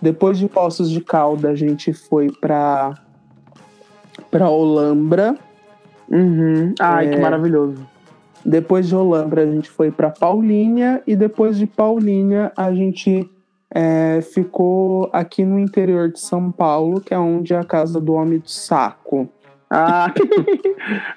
Depois 0.00 0.38
de 0.38 0.48
Poços 0.48 0.90
de 0.90 1.00
Calda, 1.00 1.50
a 1.50 1.54
gente 1.54 1.92
foi 1.92 2.30
para 2.30 2.94
para 4.30 4.48
Olambra. 4.48 5.36
Uhum. 6.10 6.74
Ai, 6.80 7.06
É. 7.06 7.10
que 7.10 7.16
maravilhoso. 7.18 7.86
Depois 8.44 8.88
de 8.88 8.94
Olambra, 8.94 9.42
a 9.42 9.46
gente 9.46 9.68
foi 9.68 9.90
para 9.90 10.10
Paulínia 10.10 11.02
e 11.06 11.14
depois 11.16 11.56
de 11.56 11.66
Paulínia, 11.66 12.52
a 12.56 12.72
gente 12.72 13.28
é, 13.70 14.20
ficou 14.22 15.10
aqui 15.12 15.44
no 15.44 15.58
interior 15.58 16.10
de 16.10 16.20
São 16.20 16.50
Paulo, 16.50 17.00
que 17.00 17.12
é 17.12 17.18
onde 17.18 17.52
é 17.52 17.58
a 17.58 17.64
casa 17.64 18.00
do 18.00 18.14
Homem 18.14 18.38
do 18.38 18.48
Saco. 18.50 19.28
Ah. 19.70 20.12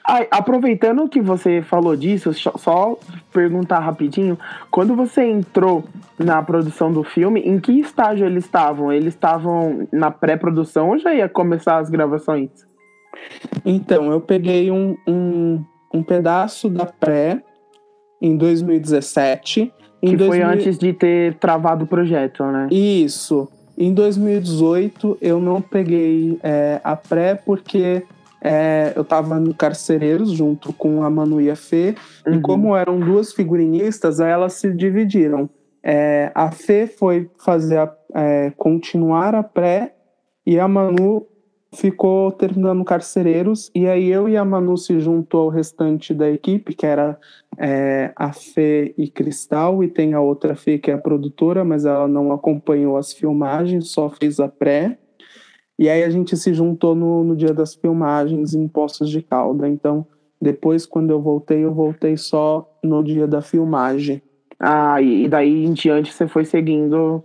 Aproveitando 0.30 1.08
que 1.08 1.22
você 1.22 1.62
falou 1.62 1.96
disso, 1.96 2.34
só- 2.34 2.98
perguntar 3.32 3.80
rapidinho. 3.80 4.38
Quando 4.70 4.96
você 4.96 5.24
entrou 5.24 5.86
na 6.20 6.42
produção 6.44 6.92
do 6.92 7.04
filme, 7.04 7.42
em 7.42 7.60
que 7.60 7.72
estágio 7.72 8.26
eles 8.26 8.46
estavam? 8.46 8.92
Eles 8.92 9.14
estavam 9.14 9.88
na 9.92 10.12
pré-produção 10.12 10.90
ou 10.90 11.00
já 11.00 11.14
ia 11.14 11.30
começar 11.30 11.78
as 11.78 11.90
gravações? 11.90 12.50
Então, 13.66 14.12
eu 14.12 14.20
peguei 14.20 14.72
um, 14.72 14.98
um, 15.08 15.64
um 15.94 16.04
pedaço 16.04 16.70
da 16.70 16.86
pré 16.86 17.42
em 18.22 18.36
2017. 18.38 19.72
Que 20.02 20.08
Em 20.08 20.18
foi 20.18 20.40
2000 20.40 20.48
antes 20.48 20.78
de 20.78 20.94
ter 20.94 21.36
travado 21.36 21.86
o 21.86 21.88
projeto, 21.88 22.44
né? 22.46 22.68
Isso. 22.72 23.48
Em 23.78 23.94
2018 23.94 25.18
eu 25.22 25.40
não 25.40 25.62
peguei 25.62 26.38
é, 26.44 26.82
a 26.84 26.96
pré 26.96 27.36
porque 27.36 28.04
é, 28.44 28.94
eu 28.96 29.04
tava 29.04 29.40
no 29.40 29.54
Carcereiros 29.54 30.32
junto 30.32 30.74
com 30.74 31.04
a 31.04 31.10
Manu 31.10 31.40
e 31.40 31.50
a 31.50 31.56
Fê. 31.56 31.96
E 32.26 32.32
Uhum. 32.32 32.42
como 32.42 32.76
eram 32.76 33.00
duas 33.00 33.32
figurinistas, 33.32 34.20
elas 34.20 34.54
se 34.54 34.72
dividiram. 34.74 35.50
É, 35.84 36.32
a 36.34 36.52
Fê 36.52 36.88
foi 36.88 37.30
fazer 37.44 37.78
a, 37.78 37.96
é, 38.16 38.52
continuar 38.58 39.36
a 39.36 39.44
pré 39.44 39.96
e 40.46 40.60
a 40.60 40.68
Manu 40.68 41.28
ficou 41.74 42.32
terminando 42.32 42.84
Carcereiros. 42.84 43.72
E 43.74 43.88
aí 43.88 44.10
eu 44.10 44.28
e 44.28 44.36
a 44.36 44.44
Manu 44.44 44.78
se 44.78 45.00
juntou 45.00 45.44
ao 45.44 45.50
restante 45.50 46.14
da 46.14 46.30
equipe, 46.30 46.74
que 46.74 46.86
era 46.86 47.18
é, 47.58 48.12
a 48.16 48.34
Fê 48.34 48.94
e 48.98 49.08
Cristal, 49.08 49.84
e 49.84 49.88
tem 49.88 50.14
a 50.14 50.20
outra 50.20 50.56
Fê 50.56 50.78
que 50.78 50.92
é 50.92 50.96
a 50.96 50.98
produtora, 50.98 51.64
mas 51.64 51.86
ela 51.86 52.08
não 52.08 52.32
acompanhou 52.32 52.98
as 52.98 53.14
filmagens, 53.14 53.90
só 53.90 54.10
fez 54.10 54.40
a 54.40 54.48
pré. 54.48 54.98
E 55.82 55.90
aí 55.90 56.04
a 56.04 56.12
gente 56.12 56.38
se 56.38 56.54
juntou 56.54 56.94
no, 56.94 57.24
no 57.24 57.36
dia 57.36 57.56
das 57.56 57.74
filmagens 57.74 58.54
em 58.54 58.68
Poços 58.68 59.10
de 59.10 59.20
Calda. 59.20 59.68
Então, 59.68 60.06
depois, 60.40 60.86
quando 60.86 61.10
eu 61.10 61.20
voltei, 61.20 61.66
eu 61.66 61.74
voltei 61.74 62.16
só 62.18 62.72
no 62.84 63.04
dia 63.04 63.26
da 63.26 63.42
filmagem. 63.42 64.22
Ah, 64.60 65.02
e 65.02 65.28
daí 65.28 65.66
em 65.66 65.74
diante 65.74 66.14
você 66.14 66.28
foi 66.28 66.46
seguindo 66.46 67.24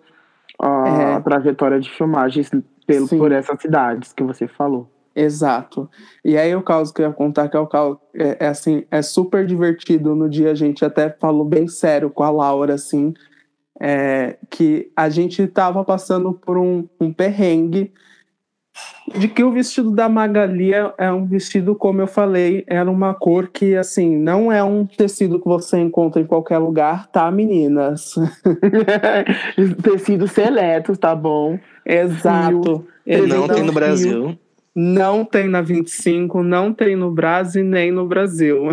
a 0.59 1.19
É. 1.19 1.21
trajetória 1.21 1.79
de 1.79 1.91
filmagens 1.91 2.51
pelo, 2.87 3.07
Sim. 3.07 3.19
por 3.19 3.31
essas 3.31 3.61
cidades 3.61 4.15
que 4.15 4.23
você 4.23 4.49
falou. 4.49 4.89
Exato. 5.15 5.87
E 6.25 6.39
aí 6.39 6.57
o 6.57 6.63
caos 6.63 6.91
que 6.91 7.03
eu 7.03 7.09
ia 7.09 7.13
contar 7.13 7.51
que 7.51 7.59
é 7.59 7.61
o 7.61 7.67
caos 7.67 7.99
é, 8.15 8.47
é 8.47 8.49
assim, 8.49 8.85
é 8.91 9.03
super 9.03 9.45
divertido. 9.45 10.15
No 10.15 10.31
dia 10.31 10.53
a 10.53 10.55
gente 10.55 10.83
até 10.83 11.11
falou 11.11 11.45
bem 11.45 11.69
sério 11.69 12.09
com 12.09 12.23
a 12.23 12.31
Laura, 12.31 12.73
assim, 12.73 13.13
é, 13.79 14.39
que 14.49 14.91
a 14.97 15.11
gente 15.11 15.47
tava 15.47 15.85
passando 15.85 16.33
por 16.33 16.57
um, 16.57 16.89
um 16.99 17.13
perrengue 17.13 17.93
de 19.17 19.29
que 19.29 19.45
o 19.45 19.53
vestido 19.53 19.91
da 19.91 20.09
Magali 20.09 20.75
é, 20.75 20.93
é 20.99 21.13
um 21.13 21.25
vestido, 21.25 21.75
como 21.75 22.01
eu 22.01 22.07
falei, 22.07 22.65
era 22.67 22.91
uma 22.91 23.15
cor 23.15 23.49
que, 23.49 23.77
assim, 23.77 24.17
não 24.17 24.51
é 24.51 24.63
um 24.65 24.85
tecido 24.85 25.39
que 25.39 25.47
você 25.47 25.79
encontra 25.79 26.21
em 26.21 26.27
qualquer 26.27 26.59
lugar, 26.59 27.07
tá, 27.09 27.31
meninas? 27.31 28.15
Tecidos 29.83 30.33
seletos, 30.33 30.99
tá 30.99 31.15
bom? 31.15 31.59
Exato. 31.85 32.85
Não 33.07 33.49
tem 33.49 33.63
no. 33.63 33.73
Brasil. 33.73 34.39
Não 34.75 35.25
tem 35.25 35.49
na 35.49 35.63
25, 35.63 36.43
não 36.43 36.73
tem 36.73 36.97
no 36.97 37.11
Brasil 37.11 37.65
nem 37.65 37.91
no 37.93 38.07
Brasil. 38.07 38.69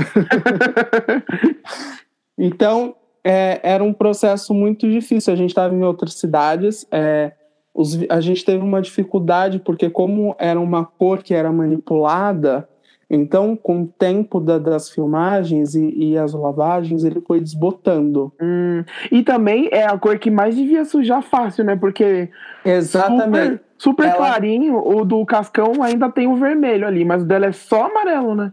então, 2.38 2.96
é, 3.24 3.60
era 3.64 3.84
um 3.84 3.94
processo 3.94 4.54
muito 4.54 4.90
difícil. 4.90 5.32
A 5.32 5.38
gente 5.38 5.52
estava 5.52 5.74
em 5.74 5.84
outras 5.84 6.16
cidades. 6.16 6.86
é, 6.92 7.34
os 7.74 7.98
a 8.10 8.22
gente 8.22 8.44
teve 8.46 8.64
uma 8.64 8.82
dificuldade, 8.82 9.60
porque, 9.60 9.90
como 9.90 10.36
era 10.40 10.60
uma 10.60 10.86
cor 10.86 11.24
que 11.24 11.34
era 11.34 11.52
manipulada, 11.52 12.68
então, 13.10 13.56
com 13.56 13.82
o 13.84 13.88
tempo 13.88 14.40
da- 14.40 14.58
das 14.58 14.90
filmagens 14.90 15.76
e, 15.76 15.94
e 15.96 16.18
as 16.18 16.34
lavagens, 16.34 17.04
ele 17.04 17.22
foi 17.22 17.40
desbotando. 17.40 18.32
Hum, 18.42 18.84
E 19.12 19.22
também 19.22 19.70
é 19.72 19.86
a 19.86 19.98
cor 19.98 20.18
que 20.18 20.32
mais 20.32 20.56
devia 20.56 20.84
sujar 20.86 21.22
fácil, 21.22 21.64
né? 21.64 21.76
Porque 21.76 22.30
Exatamente. 22.66 23.58
super, 23.58 23.62
super 23.78 24.06
Ela- 24.08 24.16
clarinho, 24.18 24.78
o 24.78 25.06
do 25.06 25.24
cascão 25.26 25.84
ainda 25.84 26.10
tem 26.10 26.28
o 26.28 26.36
vermelho 26.38 26.88
ali, 26.88 27.06
mas 27.06 27.22
o 27.22 27.26
dela 27.26 27.46
é 27.48 27.52
só 27.52 27.86
amarelo, 27.86 28.34
né? 28.36 28.52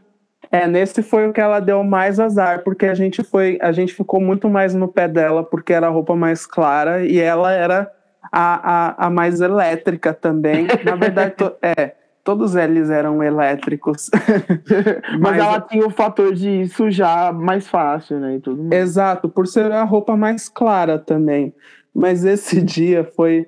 É, 0.52 0.66
nesse 0.66 1.00
foi 1.02 1.28
o 1.28 1.32
que 1.32 1.40
ela 1.40 1.60
deu 1.60 1.82
mais 1.84 2.18
azar, 2.18 2.62
porque 2.64 2.84
a 2.86 2.94
gente 2.94 3.22
foi, 3.22 3.56
a 3.62 3.70
gente 3.70 3.94
ficou 3.94 4.20
muito 4.20 4.48
mais 4.48 4.74
no 4.74 4.88
pé 4.88 5.06
dela, 5.06 5.44
porque 5.44 5.72
era 5.72 5.86
a 5.86 5.90
roupa 5.90 6.16
mais 6.16 6.44
clara 6.44 7.06
e 7.06 7.18
ela 7.18 7.52
era 7.52 7.90
a, 8.32 9.04
a, 9.04 9.06
a 9.06 9.10
mais 9.10 9.40
elétrica 9.40 10.12
também. 10.14 10.66
Na 10.84 10.96
verdade, 10.96 11.34
to- 11.36 11.54
é, 11.62 11.94
todos 12.22 12.54
eles 12.54 12.90
eram 12.90 13.22
elétricos. 13.22 14.10
Mas, 15.18 15.36
Mas- 15.36 15.38
ela 15.38 15.60
tinha 15.60 15.86
o 15.86 15.90
fator 15.90 16.32
de 16.34 16.66
sujar 16.68 17.32
mais 17.34 17.66
fácil, 17.68 18.18
né? 18.20 18.36
E 18.36 18.40
tudo. 18.40 18.72
Exato, 18.72 19.28
por 19.28 19.46
ser 19.46 19.70
a 19.72 19.82
roupa 19.84 20.16
mais 20.16 20.48
clara 20.48 20.98
também. 20.98 21.52
Mas 21.94 22.24
esse 22.24 22.60
dia 22.62 23.04
foi. 23.04 23.46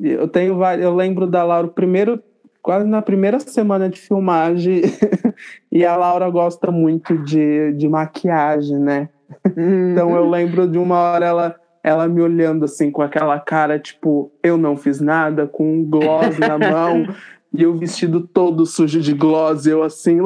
Eu 0.00 0.26
tenho 0.28 0.58
eu 0.80 0.94
lembro 0.94 1.26
da 1.26 1.44
Laura, 1.44 1.68
primeiro, 1.68 2.22
quase 2.62 2.86
na 2.86 3.02
primeira 3.02 3.38
semana 3.40 3.88
de 3.90 4.00
filmagem, 4.00 4.80
e 5.70 5.84
a 5.84 5.94
Laura 5.96 6.30
gosta 6.30 6.70
muito 6.70 7.18
de, 7.18 7.72
de 7.74 7.88
maquiagem, 7.88 8.78
né? 8.78 9.08
Hum, 9.56 9.90
Então 9.92 10.14
eu 10.16 10.28
lembro 10.30 10.66
de 10.66 10.78
uma 10.78 10.96
hora 10.98 11.26
ela, 11.26 11.56
ela 11.82 12.08
me 12.08 12.20
olhando 12.20 12.64
assim 12.64 12.90
com 12.90 13.02
aquela 13.02 13.38
cara, 13.40 13.78
tipo, 13.78 14.32
eu 14.42 14.56
não 14.56 14.76
fiz 14.76 15.00
nada, 15.00 15.46
com 15.46 15.80
um 15.80 15.84
gloss 15.84 16.38
na 16.38 16.58
mão. 16.58 17.06
E 17.54 17.66
o 17.66 17.76
vestido 17.76 18.20
todo 18.20 18.64
sujo 18.64 19.00
de 19.00 19.12
gloss, 19.12 19.66
eu 19.66 19.82
assim, 19.82 20.20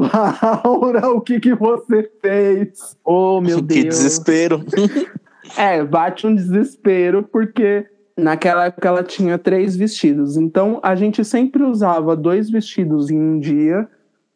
Laura, 0.65 1.09
o 1.11 1.21
que 1.21 1.41
que 1.41 1.55
você 1.55 2.09
fez? 2.23 2.97
Oh, 3.05 3.41
meu 3.41 3.57
que 3.57 3.83
Deus. 3.83 3.85
desespero. 3.97 4.65
É, 5.57 5.83
bate 5.85 6.27
um 6.27 6.35
desespero, 6.35 7.23
porque 7.23 7.87
naquela 8.17 8.65
época 8.65 8.89
ela 8.89 9.05
tinha 9.05 9.39
três 9.39 9.77
vestidos. 9.77 10.37
Então 10.37 10.81
a 10.83 10.97
gente 10.97 11.25
sempre 11.25 11.63
usava 11.63 12.17
dois 12.17 12.51
vestidos 12.51 13.11
em 13.11 13.21
um 13.21 13.39
dia, 13.39 13.89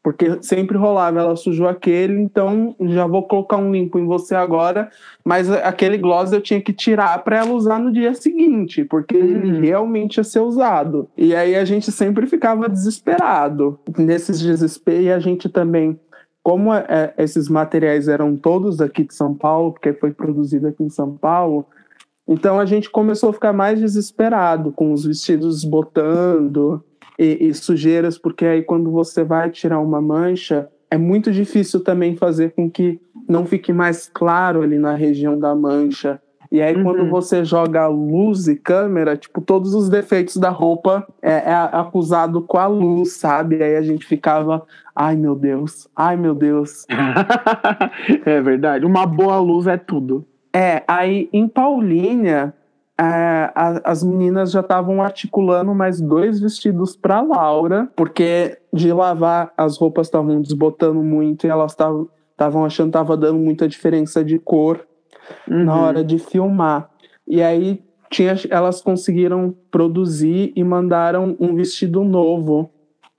porque 0.03 0.39
sempre 0.43 0.79
rolava, 0.79 1.21
ela 1.21 1.37
sujou 1.37 1.69
aquele, 1.69 2.15
então 2.21 2.75
já 2.81 3.07
vou 3.07 3.23
colocar 3.25 3.59
um 3.59 3.71
limpo 3.71 3.99
em 3.99 4.07
você 4.07 4.35
agora, 4.35 4.91
mas 5.25 5.51
aquele 5.51 5.99
gloss 5.99 6.33
eu 6.33 6.41
tinha 6.41 6.61
que 6.61 6.73
tirar 6.73 7.23
para 7.23 7.39
ela 7.39 7.53
usar 7.53 7.79
no 7.79 7.93
dia 7.93 8.15
seguinte, 8.15 8.83
porque 8.85 9.15
ele 9.15 9.53
Uhum. 9.53 9.61
realmente 9.61 10.17
ia 10.17 10.25
ser 10.25 10.41
usado. 10.41 11.09
E 11.17 11.35
aí 11.35 11.55
a 11.55 11.65
gente 11.65 11.93
sempre 11.93 12.27
ficava 12.27 12.69
desesperado 12.69 13.79
nesses 13.99 14.41
desesperos, 14.41 15.05
e 15.05 15.11
a 15.11 15.19
gente 15.19 15.49
também 15.49 15.99
como 16.43 16.73
é, 16.73 17.13
esses 17.19 17.51
materiais 17.51 18.09
eram 18.09 18.35
todos 18.35 18.81
aqui 18.81 19.05
de 19.05 19.15
São 19.15 19.35
Paulo, 19.35 19.73
porque 19.73 19.93
foi 19.93 20.11
produzido 20.13 20.69
aqui 20.69 20.83
em 20.83 20.89
São 20.89 21.15
Paulo, 21.15 21.67
então 22.27 22.59
a 22.59 22.65
gente 22.65 22.89
começou 22.89 23.29
a 23.29 23.33
ficar 23.35 23.53
mais 23.53 23.79
desesperado 23.79 24.73
com 24.73 24.93
os 24.93 25.05
vestidos 25.05 25.65
botando 25.65 26.83
e, 27.19 27.49
e 27.49 27.55
sujeiras, 27.55 28.19
porque 28.19 28.45
aí 28.45 28.63
quando 28.63 28.91
você 28.91 29.23
vai 29.25 29.51
tirar 29.51 29.81
uma 29.81 30.01
mancha, 30.01 30.69
é 30.91 30.97
muito 30.99 31.31
difícil 31.31 31.83
também 31.85 32.17
fazer 32.17 32.53
com 32.53 32.71
que 32.71 33.01
não 33.29 33.47
fique 33.47 33.73
mais 33.73 34.11
claro 34.13 34.63
ali 34.63 34.79
na 34.79 34.95
região 34.95 35.39
da 35.39 35.55
mancha. 35.55 36.21
E 36.53 36.61
aí, 36.61 36.75
Uhum. 36.75 36.83
quando 36.83 37.09
você 37.09 37.45
joga 37.45 37.87
luz 37.87 38.49
e 38.49 38.57
câmera, 38.57 39.17
tipo, 39.17 39.41
todos 39.41 39.73
os 39.73 39.89
defeitos 39.89 40.37
da 40.37 40.49
roupa 40.51 41.07
é, 41.23 41.31
é 41.31 41.55
acusado 41.55 42.43
com 42.43 42.59
a 42.59 42.67
luz, 42.67 43.13
sabe? 43.13 43.63
Aí 43.63 43.77
a 43.77 43.83
gente 43.83 44.05
ficava, 44.05 44.67
ai 44.97 45.15
meu 45.15 45.37
Deus, 45.37 45.87
ai 45.95 46.17
meu 46.17 46.35
Deus. 46.35 46.87
é 48.27 48.41
verdade. 48.41 48.85
Uma 48.85 49.07
boa 49.07 49.39
luz 49.39 49.69
é 49.69 49.77
tudo. 49.77 50.25
É, 50.53 50.83
aí 50.89 51.29
em 51.33 51.47
Paulínia, 51.47 52.53
a- 53.05 53.81
as 53.85 54.03
meninas 54.03 54.51
já 54.51 54.61
estavam 54.61 55.03
articulando 55.03 55.75
mais 55.75 56.01
dois 56.01 56.39
vestidos 56.41 56.97
para 56.97 57.21
Laura, 57.23 57.89
porque 57.97 58.59
de 58.73 58.93
lavar 58.93 59.53
as 59.57 59.79
roupas 59.79 60.07
estavam 60.07 60.41
desbotando 60.43 61.03
muito 61.03 61.47
e 61.47 61.51
elas 61.51 61.73
estavam 61.73 62.65
achando 62.65 62.87
que 62.87 62.91
estava 62.99 63.17
dando 63.17 63.39
muita 63.39 63.67
diferença 63.69 64.23
de 64.25 64.39
cor 64.39 64.87
na 65.47 65.75
Uhum. 65.75 65.81
hora 65.83 66.05
de 66.05 66.19
filmar. 66.19 66.91
E 67.27 67.41
aí 67.43 67.83
tinha, 68.11 68.35
elas 68.51 68.83
conseguiram 68.83 69.55
produzir 69.71 70.53
e 70.57 70.65
mandaram 70.65 71.37
um 71.39 71.55
vestido 71.55 72.03
novo 72.05 72.71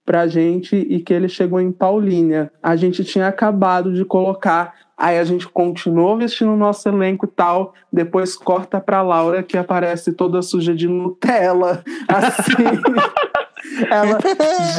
pra 0.06 0.28
gente 0.28 0.76
e 0.76 1.00
que 1.00 1.14
ele 1.14 1.30
chegou 1.30 1.60
em 1.62 1.72
Paulínia. 1.72 2.52
A 2.62 2.76
gente 2.76 3.04
tinha 3.04 3.28
acabado 3.28 3.94
de 3.94 4.04
colocar, 4.04 4.74
aí 5.02 5.18
a 5.18 5.24
gente 5.24 5.48
continuou 5.50 6.16
vestindo 6.16 6.52
o 6.52 6.58
nosso 6.58 6.88
elenco 6.88 7.26
e 7.26 7.30
tal, 7.30 7.74
depois 7.92 8.36
corta 8.38 8.80
pra 8.80 9.02
Laura 9.02 9.42
que 9.42 9.58
aparece 9.58 10.14
toda 10.14 10.44
suja 10.44 10.76
de 10.76 10.88
Nutella, 10.88 11.84
assim. 12.08 13.31
Ela, 13.90 14.20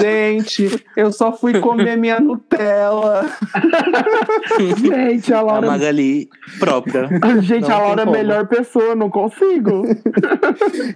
gente, 0.00 0.84
eu 0.96 1.12
só 1.12 1.32
fui 1.32 1.58
comer 1.60 1.96
minha 1.96 2.20
Nutella. 2.20 3.26
Gente, 4.78 5.32
a 5.32 5.38
A 5.38 5.42
Laura. 5.42 5.66
Magali 5.66 6.28
própria. 6.58 7.08
Gente, 7.40 7.68
Não 7.68 7.76
a 7.76 7.78
Laura 7.78 8.02
é 8.02 8.06
a 8.06 8.10
melhor 8.10 8.46
pessoa, 8.46 8.94
não 8.94 9.10
consigo. 9.10 9.82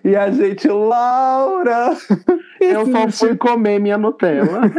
E 0.04 0.14
a 0.14 0.30
gente, 0.30 0.68
Laura! 0.68 1.96
Eu 2.60 2.86
só 2.86 3.10
fui 3.10 3.36
comer 3.36 3.80
minha 3.80 3.98
Nutella. 3.98 4.62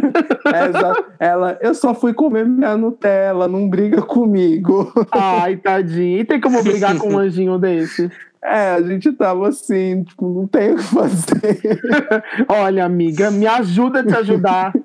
É, 1.20 1.28
ela, 1.28 1.58
eu 1.62 1.74
só 1.76 1.94
fui 1.94 2.14
comer 2.14 2.46
minha 2.46 2.78
Nutella, 2.78 3.48
não 3.48 3.70
briga 3.70 4.02
comigo. 4.02 4.92
Ai, 5.12 5.58
tadinha. 5.58 6.22
E 6.22 6.24
tem 6.24 6.40
como 6.40 6.64
brigar 6.64 6.98
com 6.98 7.10
um 7.10 7.18
anjinho 7.18 7.58
desse? 7.58 8.10
É, 8.42 8.72
a 8.72 8.82
gente 8.82 9.12
tava 9.14 9.48
assim, 9.50 10.04
tipo, 10.04 10.28
não 10.30 10.48
tem 10.48 10.72
o 10.74 10.76
que 10.78 10.84
fazer. 10.84 11.82
Olha, 12.48 12.86
amiga, 12.86 13.30
me 13.32 13.46
ajuda 13.48 14.00
a 14.02 14.06
te 14.06 14.16
ajudar. 14.16 14.74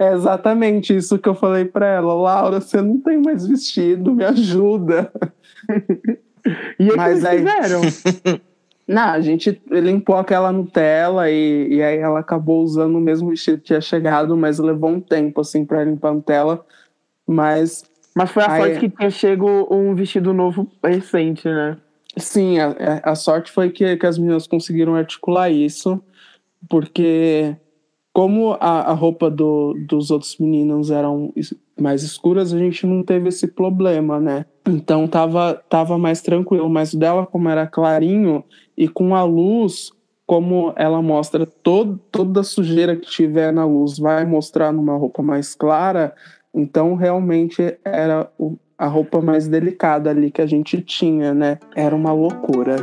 É 0.00 0.14
exatamente 0.14 0.96
isso 0.96 1.18
que 1.18 1.28
eu 1.28 1.34
falei 1.34 1.66
pra 1.66 1.86
ela. 1.86 2.14
Laura, 2.14 2.60
você 2.62 2.80
não 2.80 2.98
tem 2.98 3.20
mais 3.20 3.46
vestido, 3.46 4.14
me 4.14 4.24
ajuda. 4.24 5.12
E 6.78 6.90
aí, 6.90 6.96
Mas 6.96 7.24
aí- 7.26 7.38
fizeram? 7.38 7.80
Não, 8.88 9.02
a 9.10 9.20
gente 9.20 9.60
limpou 9.70 10.16
aquela 10.16 10.50
Nutella 10.50 11.30
e, 11.30 11.74
e 11.74 11.82
aí 11.82 11.98
ela 11.98 12.20
acabou 12.20 12.62
usando 12.62 12.96
o 12.96 13.00
mesmo 13.00 13.28
vestido 13.28 13.58
que 13.58 13.64
tinha 13.64 13.80
chegado, 13.82 14.34
mas 14.36 14.58
levou 14.58 14.90
um 14.90 15.00
tempo, 15.00 15.42
assim, 15.42 15.64
pra 15.66 15.84
limpar 15.84 16.08
a 16.08 16.14
Nutella. 16.14 16.64
Mas, 17.28 17.84
Mas 18.16 18.30
foi 18.30 18.42
a 18.42 18.50
Aí- 18.52 18.62
sorte 18.62 18.80
que 18.80 18.88
tinha 18.96 19.10
chego 19.10 19.68
um 19.70 19.94
vestido 19.94 20.32
novo 20.32 20.66
recente, 20.82 21.46
né? 21.46 21.76
Sim, 22.16 22.58
a, 22.58 23.00
a 23.04 23.14
sorte 23.14 23.50
foi 23.50 23.70
que, 23.70 23.96
que 23.96 24.06
as 24.06 24.18
meninas 24.18 24.46
conseguiram 24.46 24.94
articular 24.94 25.50
isso, 25.50 26.02
porque 26.68 27.56
como 28.12 28.52
a, 28.60 28.90
a 28.90 28.92
roupa 28.92 29.30
do, 29.30 29.74
dos 29.86 30.10
outros 30.10 30.36
meninos 30.38 30.90
eram 30.90 31.32
mais 31.80 32.02
escuras, 32.02 32.52
a 32.52 32.58
gente 32.58 32.86
não 32.86 33.02
teve 33.02 33.28
esse 33.28 33.46
problema, 33.46 34.20
né? 34.20 34.44
Então 34.66 35.06
tava, 35.06 35.54
tava 35.68 35.96
mais 35.96 36.20
tranquilo, 36.20 36.68
mas 36.68 36.94
dela, 36.94 37.26
como 37.26 37.48
era 37.48 37.66
clarinho, 37.66 38.44
e 38.76 38.88
com 38.88 39.14
a 39.14 39.22
luz, 39.22 39.90
como 40.26 40.72
ela 40.76 41.00
mostra 41.00 41.46
todo, 41.46 41.98
toda 42.10 42.40
a 42.40 42.44
sujeira 42.44 42.96
que 42.96 43.08
tiver 43.08 43.52
na 43.52 43.64
luz, 43.64 43.98
vai 43.98 44.24
mostrar 44.24 44.72
numa 44.72 44.96
roupa 44.96 45.22
mais 45.22 45.54
clara, 45.54 46.14
então 46.54 46.94
realmente 46.94 47.78
era 47.84 48.30
o- 48.38 48.56
a 48.80 48.86
roupa 48.86 49.20
mais 49.20 49.46
delicada 49.46 50.08
ali 50.08 50.30
que 50.30 50.40
a 50.40 50.46
gente 50.46 50.80
tinha, 50.80 51.34
né? 51.34 51.58
Era 51.76 51.94
uma 51.94 52.14
loucura. 52.14 52.76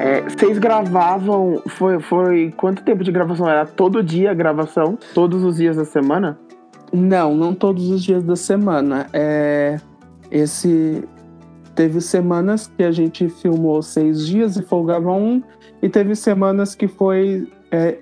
É, 0.00 0.22
vocês 0.22 0.56
gravavam. 0.56 1.62
Foi, 1.68 2.00
foi. 2.00 2.54
Quanto 2.56 2.82
tempo 2.82 3.04
de 3.04 3.12
gravação? 3.12 3.46
Era 3.46 3.66
todo 3.66 4.02
dia 4.02 4.30
a 4.30 4.34
gravação? 4.34 4.98
Todos 5.12 5.44
os 5.44 5.58
dias 5.58 5.76
da 5.76 5.84
semana? 5.84 6.38
Não, 6.90 7.34
não 7.34 7.54
todos 7.54 7.90
os 7.90 8.02
dias 8.02 8.24
da 8.24 8.34
semana. 8.34 9.08
É, 9.12 9.78
esse 10.30 11.06
teve 11.80 11.98
semanas 12.02 12.66
que 12.66 12.82
a 12.82 12.92
gente 12.92 13.26
filmou 13.30 13.80
seis 13.80 14.26
dias 14.26 14.54
e 14.54 14.62
folgava 14.62 15.12
um, 15.12 15.42
e 15.80 15.88
teve 15.88 16.14
semanas 16.14 16.74
que 16.74 16.86
foi 16.86 17.50
é, 17.70 17.96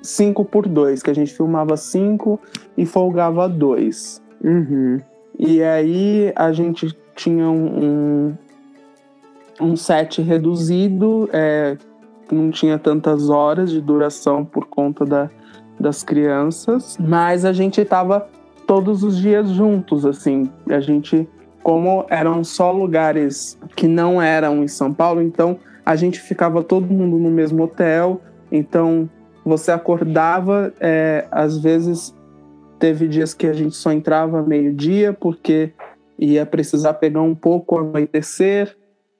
cinco 0.00 0.44
por 0.44 0.68
dois, 0.68 1.02
que 1.02 1.10
a 1.10 1.12
gente 1.12 1.34
filmava 1.34 1.76
cinco 1.76 2.38
e 2.76 2.86
folgava 2.86 3.48
dois. 3.48 4.22
Uhum. 4.44 5.00
E 5.36 5.60
aí 5.64 6.32
a 6.36 6.52
gente 6.52 6.96
tinha 7.16 7.50
um, 7.50 8.36
um, 9.60 9.68
um 9.72 9.76
set 9.76 10.22
reduzido, 10.22 11.28
é, 11.32 11.76
não 12.30 12.52
tinha 12.52 12.78
tantas 12.78 13.28
horas 13.30 13.72
de 13.72 13.80
duração 13.80 14.44
por 14.44 14.66
conta 14.66 15.04
da, 15.04 15.28
das 15.80 16.04
crianças, 16.04 16.96
mas 17.00 17.44
a 17.44 17.52
gente 17.52 17.80
estava 17.80 18.28
todos 18.64 19.02
os 19.02 19.16
dias 19.16 19.48
juntos, 19.50 20.06
assim. 20.06 20.48
A 20.70 20.78
gente, 20.78 21.28
como 21.68 22.06
eram 22.08 22.42
só 22.42 22.72
lugares 22.72 23.58
que 23.76 23.86
não 23.86 24.22
eram 24.22 24.64
em 24.64 24.68
São 24.68 24.90
Paulo, 24.90 25.20
então 25.20 25.58
a 25.84 25.94
gente 25.96 26.18
ficava 26.18 26.62
todo 26.62 26.86
mundo 26.86 27.18
no 27.18 27.30
mesmo 27.30 27.62
hotel, 27.64 28.22
então 28.50 29.06
você 29.44 29.70
acordava, 29.70 30.72
é, 30.80 31.26
às 31.30 31.58
vezes 31.58 32.16
teve 32.78 33.06
dias 33.06 33.34
que 33.34 33.46
a 33.46 33.52
gente 33.52 33.76
só 33.76 33.92
entrava 33.92 34.42
meio-dia, 34.42 35.12
porque 35.12 35.74
ia 36.18 36.46
precisar 36.46 36.94
pegar 36.94 37.20
um 37.20 37.34
pouco 37.34 37.76
ao 37.76 37.84
anoitecer, 37.84 38.74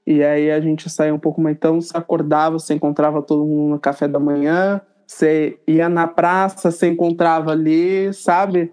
e 0.07 0.25
aí 0.25 0.51
a 0.51 0.59
gente 0.59 0.89
saía 0.89 1.15
um 1.15 1.19
pouco 1.19 1.43
mais. 1.43 1.55
Então, 1.55 1.83
você 1.83 1.95
acordava, 1.95 2.59
você 2.59 2.73
encontrava 2.73 3.21
todo 3.21 3.45
mundo 3.45 3.73
no 3.73 3.79
café 3.79 4.09
da 4.09 4.19
manhã, 4.19 4.81
você 5.07 5.59
ia 5.67 5.87
na 5.87 6.07
praça, 6.07 6.71
você 6.71 6.89
encontrava 6.89 7.51
ali, 7.51 8.11
sabe? 8.15 8.73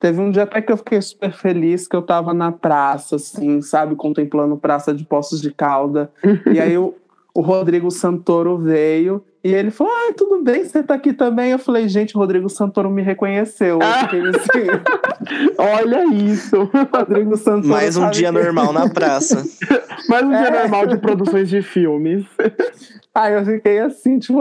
Teve 0.00 0.20
um 0.20 0.30
dia 0.30 0.42
até 0.42 0.60
que 0.60 0.70
eu 0.72 0.76
fiquei 0.76 1.00
super 1.00 1.32
feliz 1.32 1.86
que 1.88 1.96
eu 1.96 2.02
tava 2.02 2.34
na 2.34 2.52
praça, 2.52 3.16
assim, 3.16 3.62
sabe? 3.62 3.94
Contemplando 3.94 4.56
praça 4.56 4.92
de 4.92 5.04
Poços 5.04 5.40
de 5.40 5.50
Calda. 5.52 6.10
e 6.52 6.60
aí 6.60 6.76
o, 6.76 6.94
o 7.34 7.40
Rodrigo 7.40 7.90
Santoro 7.90 8.58
veio 8.58 9.24
e 9.42 9.52
ele 9.54 9.70
falou: 9.70 9.92
Ah, 9.92 10.12
tudo 10.14 10.42
bem, 10.42 10.64
você 10.64 10.82
tá 10.82 10.94
aqui 10.94 11.12
também? 11.12 11.52
Eu 11.52 11.58
falei: 11.58 11.88
Gente, 11.88 12.16
o 12.16 12.18
Rodrigo 12.20 12.48
Santoro 12.50 12.90
me 12.90 13.02
reconheceu. 13.02 13.78
Assim, 13.82 14.66
Olha 15.56 16.04
isso! 16.14 16.68
Rodrigo 16.92 17.36
Santoro. 17.36 17.68
Mais 17.68 17.96
um 17.96 18.10
dia 18.10 18.32
que- 18.32 18.38
normal 18.38 18.72
na 18.72 18.88
praça. 18.90 19.42
Mais 20.08 20.24
um 20.24 20.30
dia 20.30 20.48
É. 20.48 20.60
normal 20.62 20.86
de 20.86 20.98
produções 20.98 21.48
de 21.48 21.62
filmes. 21.62 22.24
Aí 23.14 23.34
eu 23.34 23.44
fiquei 23.44 23.78
assim, 23.78 24.18
tipo, 24.18 24.40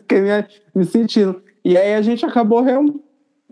fiquei 0.00 0.20
me, 0.20 0.28
me 0.74 0.84
sentindo. 0.84 1.42
E 1.64 1.76
aí 1.76 1.94
a 1.94 2.02
gente 2.02 2.24
acabou 2.26 2.62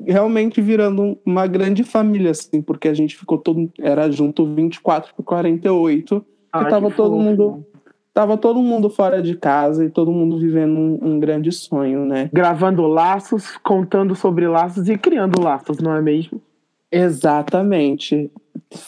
realmente 0.07 0.61
virando 0.61 1.03
um- 1.03 1.17
uma 1.25 1.47
grande 1.47 1.85
família, 1.85 2.31
assim, 2.31 2.61
porque 2.63 2.89
a 2.89 2.95
gente 2.95 3.17
ficou 3.17 3.39
todo. 3.39 3.71
Era 3.79 4.11
junto 4.11 4.45
24 4.47 5.15
por 5.15 5.23
48. 5.25 6.25
Ai, 6.53 6.69
tava 6.71 6.91
que 6.91 6.97
todo 6.97 7.13
fofo. 7.17 7.23
mundo- 7.23 7.67
Tava 8.13 8.37
todo 8.37 8.61
mundo 8.61 8.91
fora 8.91 9.23
de 9.23 9.37
casa 9.37 9.85
e 9.85 9.89
todo 9.89 10.11
mundo 10.11 10.37
vivendo 10.37 10.77
um, 10.77 10.99
um 11.01 11.21
grande 11.21 11.53
sonho, 11.53 12.05
né? 12.05 12.29
Gravando 12.33 12.85
laços, 12.89 13.57
contando 13.63 14.17
sobre 14.17 14.49
laços 14.49 14.89
e 14.89 14.99
criando 14.99 15.41
laços, 15.41 15.79
não 15.79 15.95
é 15.95 16.03
mesmo? 16.03 16.43
Exatamente. 16.91 18.29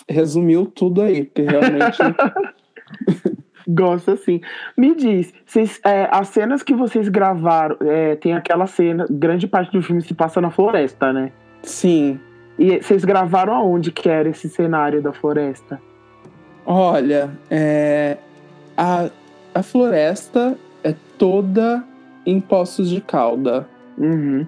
Resumiu 0.09 0.67
tudo 0.67 1.03
aí, 1.03 1.25
porque 1.25 1.43
realmente. 1.43 1.99
Gosto 3.69 4.13
assim. 4.13 4.41
Me 4.77 4.95
diz, 4.95 5.33
vocês, 5.47 5.81
é, 5.85 6.09
as 6.11 6.29
cenas 6.29 6.63
que 6.63 6.75
vocês 6.75 7.09
gravaram, 7.09 7.77
é, 7.81 8.17
tem 8.17 8.35
aquela 8.35 8.67
cena, 8.67 9.07
grande 9.11 9.47
parte 9.47 9.73
do 9.73 9.83
filme 9.83 10.03
se 10.03 10.15
passa 10.15 10.41
na 10.41 10.51
floresta, 10.51 11.13
né? 11.13 11.33
sim. 11.63 12.19
E 12.59 12.81
vocês 12.81 13.05
gravaram 13.05 13.55
aonde 13.55 13.91
que 13.91 14.09
era 14.09 14.29
esse 14.29 14.49
cenário 14.49 15.01
da 15.03 15.13
floresta? 15.13 15.81
Olha, 16.67 17.31
é, 17.51 18.19
a, 18.77 19.11
a 19.55 19.63
floresta 19.63 20.57
é 20.85 20.95
toda 21.19 21.83
em 22.27 22.41
Poços 22.41 22.91
de 22.91 23.01
Calda. 23.01 23.67
Uhum. 23.99 24.47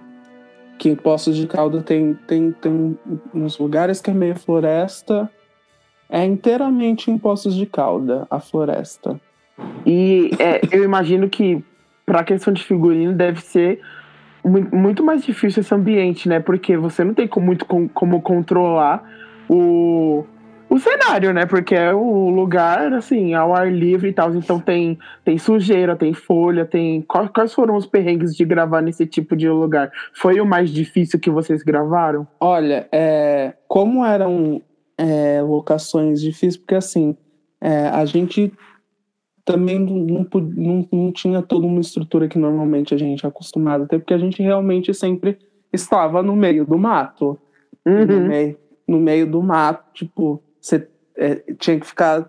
Que 0.79 0.91
em 0.91 0.95
Poços 0.95 1.37
de 1.37 1.47
Calda 1.47 1.83
tem, 1.83 2.15
tem, 2.27 2.53
tem 2.53 2.99
uns 3.33 3.59
lugares 3.59 4.01
que 4.01 4.11
é 4.11 4.15
meio 4.15 4.37
floresta. 4.37 5.31
É 6.09 6.25
inteiramente 6.25 7.11
em 7.11 7.19
Poços 7.19 7.55
de 7.55 7.67
Calda, 7.67 8.27
a 8.31 8.39
floresta. 8.41 9.21
E 9.87 10.31
é, 10.39 10.61
eu 10.71 10.85
imagino 10.85 11.29
que, 11.29 11.63
pra 12.05 12.25
questão 12.25 12.53
de 12.53 12.63
figurino, 12.63 13.13
deve 13.13 13.41
ser 13.41 13.81
mu- 14.45 14.69
muito 14.73 15.03
mais 15.05 15.25
difícil 15.25 15.61
esse 15.61 15.75
ambiente, 15.75 16.29
né? 16.29 16.41
Porque 16.41 16.77
você 16.77 17.03
não 17.05 17.15
tem 17.15 17.27
como, 17.27 17.47
muito 17.47 17.65
com- 17.65 17.89
como 17.89 18.21
controlar 18.21 19.03
o, 19.49 20.25
o 20.69 20.79
cenário, 20.79 21.33
né? 21.33 21.47
Porque 21.47 21.75
é 21.75 21.93
o 21.95 22.31
lugar, 22.31 22.93
assim, 22.93 23.35
ao 23.35 23.55
ar 23.55 23.73
livre 23.73 24.09
e 24.11 24.13
tal. 24.13 24.35
Então 24.35 24.59
tem, 24.61 24.99
tem 25.25 25.39
sujeira, 25.39 25.97
tem 25.97 26.13
folha, 26.13 26.65
tem. 26.65 27.01
Quais, 27.03 27.31
quais 27.31 27.55
foram 27.55 27.77
os 27.77 27.87
perrengues 27.87 28.35
de 28.37 28.45
gravar 28.45 28.81
nesse 28.83 29.07
tipo 29.07 29.35
de 29.37 29.49
lugar? 29.49 29.91
Foi 30.13 30.41
o 30.41 30.47
mais 30.47 30.71
difícil 30.71 31.19
que 31.19 31.31
vocês 31.31 31.63
gravaram? 31.63 32.27
Olha, 32.41 32.89
é, 32.93 33.55
como 33.69 34.05
eram 34.05 34.61
é, 34.99 35.43
locações 35.43 36.21
difíceis, 36.21 36.57
porque 36.57 36.75
assim, 36.75 37.17
é, 37.61 37.89
a 37.89 38.05
gente 38.05 38.53
também 39.45 39.79
não, 39.79 40.27
não, 40.27 40.89
não- 40.91 41.13
tinha 41.13 41.43
toda 41.43 41.67
uma 41.67 41.81
estrutura 41.81 42.29
que 42.29 42.39
normalmente 42.39 42.95
a 42.95 42.97
gente 42.97 43.25
é 43.25 43.29
acostumado 43.29 43.85
a 43.85 43.87
ter, 43.87 43.99
porque 43.99 44.15
a 44.15 44.19
gente 44.19 44.43
realmente 44.43 44.93
sempre 44.95 45.39
estava 45.73 46.23
no 46.23 46.35
meio 46.35 46.65
do 46.65 46.79
mato. 46.79 47.39
E 47.87 47.91
No, 47.91 48.15
Uhum. 48.15 48.27
meio, 48.29 48.59
no 48.89 48.99
meio 49.01 49.31
do 49.31 49.43
mato, 49.43 49.85
tipo, 49.93 50.43
você 50.61 50.89
é, 51.17 51.35
tinha 51.59 51.79
que 51.79 51.87
ficar 51.87 52.27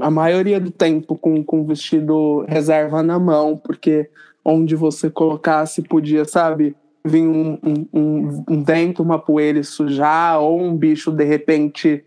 a 0.00 0.10
maioria 0.10 0.58
do 0.60 0.70
tempo 0.70 1.16
com, 1.16 1.42
com 1.44 1.60
o 1.60 1.64
vestido 1.66 2.44
reserva 2.48 3.02
na 3.02 3.18
mão, 3.18 3.56
porque 3.56 4.08
onde 4.44 4.74
você 4.74 5.10
colocasse 5.10 5.82
podia, 5.82 6.24
sabe, 6.24 6.74
vir 7.06 7.26
um, 7.26 7.58
um, 7.62 7.86
um, 7.92 8.44
um 8.48 8.64
vento, 8.64 9.02
uma 9.02 9.18
poeira 9.18 9.58
e 9.58 9.64
sujar, 9.64 10.40
ou 10.40 10.60
um 10.60 10.74
bicho 10.76 11.10
de 11.12 11.24
repente, 11.24 12.04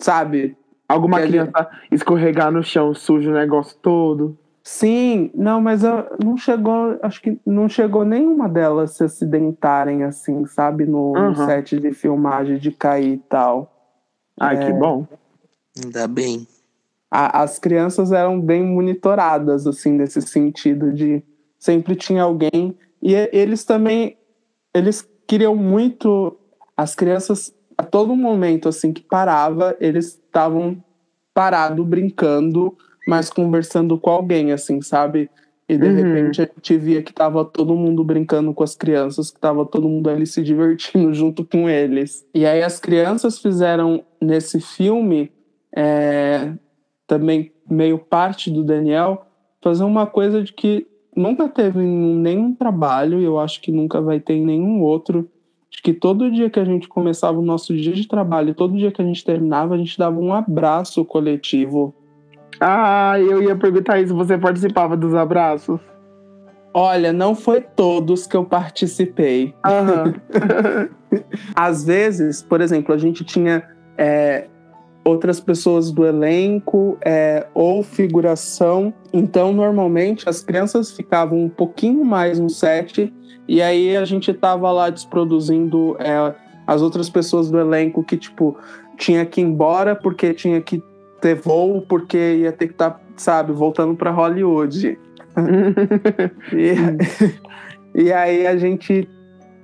sabe? 0.00 0.56
Alguma 0.88 1.20
Que 1.20 1.28
criança 1.28 1.70
escorregar 1.90 2.50
no 2.50 2.62
chão, 2.62 2.94
suja 2.94 3.30
o 3.30 3.34
negócio 3.34 3.76
todo? 3.80 4.38
Sim, 4.64 5.30
não, 5.34 5.60
mas 5.60 5.82
eu- 5.82 6.06
não 6.22 6.36
chegou, 6.36 6.96
acho 7.02 7.20
que 7.20 7.38
não 7.44 7.68
chegou 7.68 8.04
nenhuma 8.04 8.48
delas 8.48 8.92
se 8.96 9.04
acidentarem 9.04 10.04
assim, 10.04 10.46
sabe, 10.46 10.86
no, 10.86 11.12
no 11.12 11.18
Uhum. 11.28 11.34
set 11.46 11.78
de 11.78 11.92
filmagem 11.92 12.58
de 12.58 12.70
cair 12.70 13.14
e 13.14 13.18
tal. 13.18 13.70
Ai, 14.40 14.64
que 14.64 14.72
bom. 14.72 15.06
Ainda 15.82 16.06
bem. 16.08 16.46
a- 17.14 17.42
as 17.42 17.58
crianças 17.58 18.10
eram 18.10 18.40
bem 18.40 18.64
monitoradas, 18.64 19.66
assim, 19.66 19.92
nesse 19.92 20.22
sentido 20.22 20.90
de 20.94 21.22
sempre 21.58 21.94
tinha 21.94 22.22
alguém. 22.22 22.74
E- 23.02 23.28
eles 23.34 23.64
também, 23.66 24.16
eles 24.74 25.08
queriam 25.26 25.54
muito, 25.54 26.36
as 26.76 26.94
crianças 26.94 27.54
a 27.76 27.82
todo 27.82 28.14
momento 28.14 28.68
assim 28.68 28.92
que 28.92 29.02
parava, 29.02 29.76
eles 29.80 30.06
estavam 30.26 30.82
parado 31.34 31.84
brincando, 31.84 32.76
mas 33.06 33.30
conversando 33.30 33.98
com 33.98 34.10
alguém, 34.10 34.52
assim, 34.52 34.80
sabe? 34.82 35.30
E 35.68 35.76
de 35.76 35.86
Uhum. 35.86 35.94
repente 35.94 36.42
a 36.42 36.44
gente 36.44 36.76
via 36.76 37.02
que 37.02 37.12
tava 37.12 37.44
todo 37.44 37.74
mundo 37.74 38.04
brincando 38.04 38.52
com 38.52 38.62
as 38.62 38.74
crianças, 38.76 39.30
que 39.30 39.40
tava 39.40 39.64
todo 39.64 39.88
mundo 39.88 40.10
ali 40.10 40.26
se 40.26 40.42
divertindo 40.42 41.12
junto 41.14 41.44
com 41.44 41.68
eles. 41.68 42.26
E 42.34 42.44
aí 42.44 42.62
as 42.62 42.78
crianças 42.78 43.38
fizeram 43.38 44.04
nesse 44.20 44.60
filme 44.60 45.32
é, 45.74 46.52
também 47.06 47.52
meio 47.68 47.98
parte 47.98 48.50
do 48.50 48.62
Daniel 48.62 49.26
fazer 49.62 49.84
uma 49.84 50.06
coisa 50.06 50.42
de 50.42 50.52
que 50.52 50.86
nunca 51.16 51.48
teve 51.48 51.80
nenhum 51.80 52.54
trabalho 52.54 53.20
e 53.20 53.24
eu 53.24 53.38
acho 53.38 53.60
que 53.60 53.70
nunca 53.70 54.00
vai 54.00 54.20
ter 54.20 54.40
nenhum 54.40 54.80
outro 54.80 55.28
que 55.82 55.92
todo 55.92 56.30
dia 56.30 56.48
que 56.48 56.60
a 56.60 56.64
gente 56.64 56.86
começava 56.86 57.38
o 57.38 57.42
nosso 57.42 57.74
dia 57.74 57.92
de 57.92 58.06
trabalho, 58.06 58.54
todo 58.54 58.76
dia 58.76 58.92
que 58.92 59.02
a 59.02 59.04
gente 59.04 59.24
terminava, 59.24 59.74
a 59.74 59.78
gente 59.78 59.98
dava 59.98 60.18
um 60.18 60.32
abraço 60.32 61.04
coletivo. 61.04 61.94
Ah, 62.60 63.18
eu 63.18 63.42
ia 63.42 63.56
perguntar 63.56 64.00
isso. 64.00 64.14
Você 64.14 64.38
participava 64.38 64.96
dos 64.96 65.14
abraços? 65.14 65.80
Olha, 66.72 67.12
não 67.12 67.34
foi 67.34 67.60
todos 67.60 68.26
que 68.26 68.36
eu 68.36 68.44
participei. 68.44 69.54
Aham. 69.64 70.14
Às 71.56 71.84
vezes, 71.84 72.42
por 72.42 72.60
exemplo, 72.60 72.94
a 72.94 72.98
gente 72.98 73.24
tinha 73.24 73.68
é, 73.98 74.46
outras 75.04 75.40
pessoas 75.40 75.90
do 75.90 76.06
elenco 76.06 76.96
é, 77.04 77.46
ou 77.54 77.82
figuração. 77.82 78.92
Então, 79.12 79.52
normalmente, 79.52 80.28
as 80.28 80.42
crianças 80.42 80.92
ficavam 80.92 81.38
um 81.38 81.48
pouquinho 81.48 82.04
mais 82.04 82.38
no 82.38 82.48
set 82.48 83.12
e 83.48 83.60
aí 83.60 83.96
a 83.96 84.04
gente 84.04 84.32
tava 84.32 84.70
lá 84.70 84.88
desproduzindo 84.90 85.96
é, 85.98 86.34
as 86.66 86.80
outras 86.80 87.10
pessoas 87.10 87.50
do 87.50 87.58
elenco 87.58 88.04
que, 88.04 88.16
tipo, 88.16 88.56
tinha 88.96 89.26
que 89.26 89.40
ir 89.40 89.44
embora 89.44 89.96
porque 89.96 90.32
tinha 90.32 90.60
que 90.60 90.82
ter 91.20 91.34
voo, 91.34 91.82
porque 91.82 92.36
ia 92.36 92.52
ter 92.52 92.68
que 92.68 92.74
estar, 92.74 93.00
sabe, 93.16 93.52
voltando 93.52 93.94
para 93.94 94.10
Hollywood. 94.10 94.98
E, 96.52 96.74
e 98.04 98.12
aí 98.12 98.46
a 98.46 98.54
gente 98.58 99.08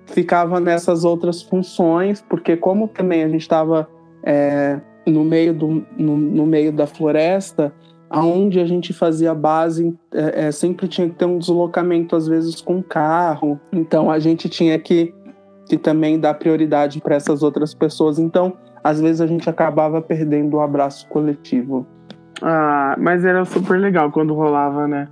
ficava 0.07 0.59
nessas 0.61 1.05
outras 1.05 1.43
funções, 1.43 2.22
porque 2.22 2.57
como 2.57 2.89
também 2.89 3.22
a 3.22 3.28
gente 3.28 3.43
estava 3.43 3.86
no, 5.09 5.25
meio 5.25 5.55
do, 5.55 5.87
no, 5.97 6.17
no 6.17 6.47
meio 6.47 6.73
da 6.73 6.87
floresta, 6.87 7.73
aonde 8.11 8.61
a 8.61 8.67
gente 8.67 8.93
fazia 8.93 9.35
base, 9.35 9.97
é, 10.13 10.47
é, 10.47 10.53
sempre 10.53 10.89
tinha 10.89 11.09
que 11.09 11.15
ter 11.15 11.25
um 11.25 11.39
deslocamento, 11.39 12.17
às 12.17 12.27
vezes, 12.27 12.61
com 12.61 12.83
carro. 12.83 13.61
Então 13.73 14.11
a 14.11 14.19
gente 14.19 14.49
tinha 14.49 14.79
que, 14.79 15.15
que 15.69 15.77
também 15.77 16.19
dar 16.19 16.35
prioridade 16.35 17.01
para 17.01 17.17
essas 17.17 17.43
outras 17.43 17.75
pessoas. 17.75 18.19
Então, 18.19 18.55
às 18.83 19.01
vezes, 19.01 19.21
a 19.21 19.27
gente 19.27 19.49
acabava 19.49 20.01
perdendo 20.01 20.57
o 20.57 20.61
abraço 20.61 21.07
coletivo. 21.09 21.87
ah, 22.43 22.97
mas 22.99 23.25
era 23.25 23.45
super 23.45 23.79
legal 23.79 24.11
quando 24.11 24.35
rolava, 24.35 24.87
né? 24.87 25.09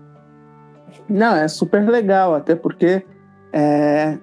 Não, 1.08 1.34
é 1.34 1.46
super 1.48 1.86
legal, 1.88 2.34
até 2.34 2.54
porque 2.54 3.04
é, 3.52 4.18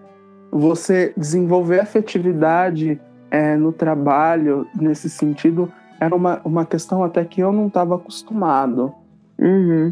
você 0.51 1.13
desenvolver 1.17 1.79
afetividade 1.79 2.99
é, 3.33 3.57
no 3.57 3.71
trabalho, 3.73 4.67
nesse 4.79 5.09
sentido, 5.09 5.73
era 5.99 6.15
uma, 6.15 6.39
uma 6.45 6.65
questão 6.65 7.03
até 7.03 7.25
que 7.25 7.41
eu 7.41 7.51
não 7.51 7.65
estava 7.65 7.95
acostumado. 7.95 8.93
Uhum. 9.39 9.91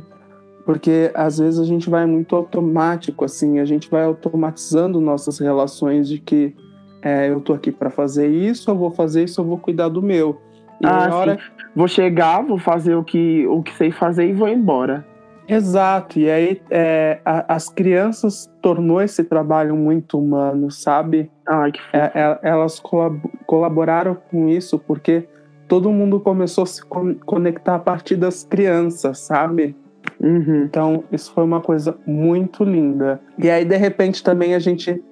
Porque 0.63 1.09
às 1.15 1.39
vezes 1.39 1.59
a 1.59 1.65
gente 1.65 1.89
vai 1.89 2.05
muito 2.05 2.35
automático, 2.35 3.25
assim, 3.25 3.57
a 3.57 3.65
gente 3.65 3.89
vai 3.89 4.03
automatizando 4.03 5.01
nossas 5.01 5.39
relações 5.39 6.07
de 6.07 6.19
que 6.19 6.55
é, 7.01 7.31
eu 7.31 7.41
tô 7.41 7.53
aqui 7.53 7.71
para 7.71 7.89
fazer 7.89 8.27
isso, 8.27 8.69
eu 8.69 8.75
vou 8.75 8.91
fazer 8.91 9.23
isso, 9.23 9.41
eu 9.41 9.45
vou 9.45 9.57
cuidar 9.57 9.89
do 9.89 10.03
meu. 10.03 10.39
E 10.79 10.85
Ah, 10.85 11.07
na 11.07 11.15
hora, 11.15 11.39
Vou 11.75 11.87
chegar, 11.87 12.41
vou 12.45 12.59
fazer 12.59 12.93
o 12.95 13.03
que, 13.03 13.47
o 13.47 13.63
que 13.63 13.73
sei 13.73 13.91
fazer 13.91 14.27
e 14.27 14.33
vou 14.33 14.47
embora. 14.47 15.03
Exato, 15.47 16.19
e 16.19 16.29
aí 16.29 16.61
é, 16.69 17.19
a- 17.25 17.55
as 17.55 17.67
crianças 17.69 18.49
tornou 18.61 19.01
esse 19.01 19.23
trabalho 19.23 19.75
muito 19.75 20.19
humano, 20.19 20.69
sabe? 20.69 21.31
Ai, 21.53 21.71
que 21.71 21.81
fofo. 21.81 21.95
É, 21.97 22.11
é, 22.15 22.39
elas 22.43 22.79
colab- 22.79 23.21
colaboraram 23.45 24.15
com 24.29 24.47
isso 24.47 24.79
porque 24.79 25.27
todo 25.67 25.91
mundo 25.91 26.19
começou 26.19 26.63
a 26.63 26.67
se 26.67 26.83
con- 26.85 27.15
conectar 27.25 27.75
a 27.75 27.79
partir 27.79 28.15
das 28.15 28.43
crianças, 28.43 29.19
sabe? 29.19 29.75
Uhum. 30.19 30.63
Então, 30.63 31.03
isso 31.11 31.31
foi 31.33 31.43
uma 31.43 31.59
coisa 31.59 31.97
muito 32.05 32.63
linda. 32.63 33.19
E 33.37 33.49
aí, 33.49 33.65
de 33.65 33.75
repente, 33.75 34.23
também 34.23 34.55
a 34.55 34.59
gente. 34.59 35.03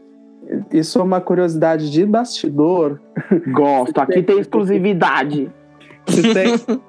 Isso 0.71 0.97
é 0.99 1.03
uma 1.03 1.19
curiosidade 1.19 1.91
de 1.91 2.05
bastidor. 2.05 2.99
Gosto. 3.51 3.99
Aqui 3.99 4.21
tem 4.23 4.39
exclusividade. 4.39 5.49
que 6.05 6.21
tem- 6.33 6.79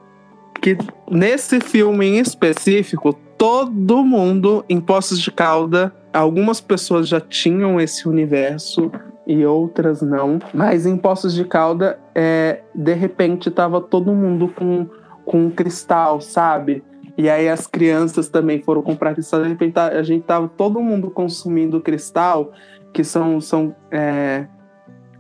que 0.63 0.77
nesse 1.11 1.59
filme 1.61 2.07
em 2.07 2.19
específico, 2.19 3.15
todo 3.37 4.05
mundo 4.05 4.65
em 4.69 4.81
Poços 4.81 5.19
de 5.19 5.31
Calda, 5.33 5.93
algumas 6.13 6.61
pessoas 6.61 7.09
já 7.09 7.21
tinham 7.21 7.81
esse 7.81 8.07
universo 8.09 8.91
e 9.27 9.45
outras 9.45 10.03
não. 10.03 10.39
Mas 10.53 10.87
em 10.87 10.97
Poços 10.97 11.35
de 11.35 11.45
Calda, 11.45 11.99
é, 12.15 12.63
de 12.75 12.95
repente, 12.95 13.51
tava 13.51 13.81
todo 13.81 14.13
mundo 14.13 14.49
com, 14.49 14.87
com 15.25 15.47
um 15.47 15.51
cristal, 15.51 16.21
sabe? 16.21 16.83
E 17.17 17.29
aí 17.29 17.49
as 17.49 17.67
crianças 17.67 18.29
também 18.29 18.61
foram 18.63 18.83
comprar 18.83 19.15
cristal. 19.15 19.43
De 19.43 19.49
repente, 19.49 19.75
tá- 19.75 19.89
a 19.89 20.03
gente 20.03 20.25
tava 20.25 20.49
todo 20.49 20.81
mundo 20.81 21.11
consumindo 21.11 21.81
cristal, 21.81 22.53
que 22.93 23.05
são, 23.05 23.41
são 23.41 23.75
é, 23.91 24.47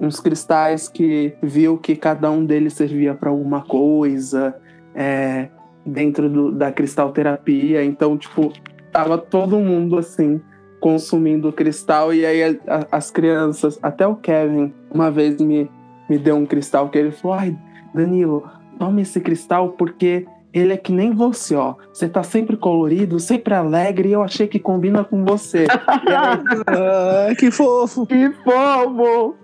uns 0.00 0.18
cristais 0.18 0.88
que 0.88 1.34
viu 1.42 1.76
que 1.76 1.94
cada 1.94 2.30
um 2.30 2.44
deles 2.44 2.72
servia 2.72 3.14
para 3.14 3.30
alguma 3.30 3.62
coisa 3.62 4.54
é, 4.94 5.48
dentro 5.84 6.28
do- 6.28 6.52
da 6.52 6.72
cristalterapia. 6.72 7.84
Então, 7.84 8.16
tipo, 8.16 8.52
tava 8.90 9.18
todo 9.18 9.58
mundo 9.58 9.98
assim 9.98 10.40
consumindo 10.80 11.52
cristal 11.52 12.12
e 12.12 12.24
aí 12.26 12.42
a- 12.42 12.56
a- 12.76 12.86
as 12.92 13.10
crianças, 13.10 13.78
até 13.82 14.06
o 14.06 14.16
Kevin, 14.16 14.72
uma 14.90 15.10
vez 15.10 15.40
me, 15.40 15.70
me 16.08 16.18
deu 16.18 16.36
um 16.36 16.46
cristal 16.46 16.88
que 16.88 16.98
ele 16.98 17.10
falou: 17.12 17.36
"Ai, 17.38 17.56
Danilo, 17.94 18.48
toma 18.78 19.00
esse 19.00 19.20
cristal 19.20 19.70
porque 19.70 20.26
ele 20.52 20.72
é 20.72 20.76
que 20.76 20.92
nem 20.92 21.12
você, 21.14 21.54
ó. 21.54 21.74
Você 21.92 22.08
tá 22.08 22.22
sempre 22.24 22.56
colorido, 22.56 23.20
sempre 23.20 23.54
alegre 23.54 24.08
e 24.08 24.12
eu 24.12 24.22
achei 24.22 24.48
que 24.48 24.58
combina 24.58 25.04
com 25.04 25.24
você. 25.24 25.66
Ah, 26.66 27.28
que 27.38 27.50
fofo. 27.50 28.06
Que 28.06 28.30
fofo! 28.42 29.36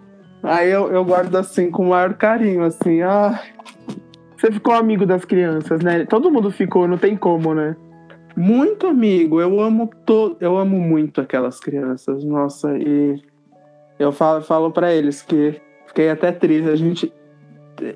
aí 0.43 0.70
eu, 0.70 0.91
eu 0.93 1.05
guardo 1.05 1.34
assim 1.37 1.70
com 1.70 1.84
o 1.87 1.89
maior 1.91 2.14
carinho, 2.14 2.62
assim, 2.64 3.03
ah, 3.03 3.41
Você 4.37 4.51
ficou 4.53 4.74
amigo 4.74 5.07
das 5.07 5.24
crianças, 5.24 5.80
né? 5.80 6.05
Todo 6.05 6.30
mundo 6.30 6.51
ficou, 6.51 6.87
não 6.87 6.99
tem 6.99 7.16
como, 7.16 7.55
né? 7.55 7.74
Muito 8.37 8.87
amigo, 8.87 9.41
eu 9.41 9.61
amo 9.61 9.91
to... 10.05 10.37
eu 10.41 10.59
amo 10.59 10.78
muito 10.78 11.20
aquelas 11.20 11.59
crianças, 11.59 12.22
nossa, 12.22 12.76
e 12.76 13.20
eu 13.99 14.12
falo, 14.12 14.43
falo 14.43 14.70
para 14.70 14.93
eles 14.93 15.22
que 15.22 15.61
fiquei 15.87 16.11
até 16.11 16.30
triste, 16.30 16.68
a 16.68 16.76
gente 16.76 17.12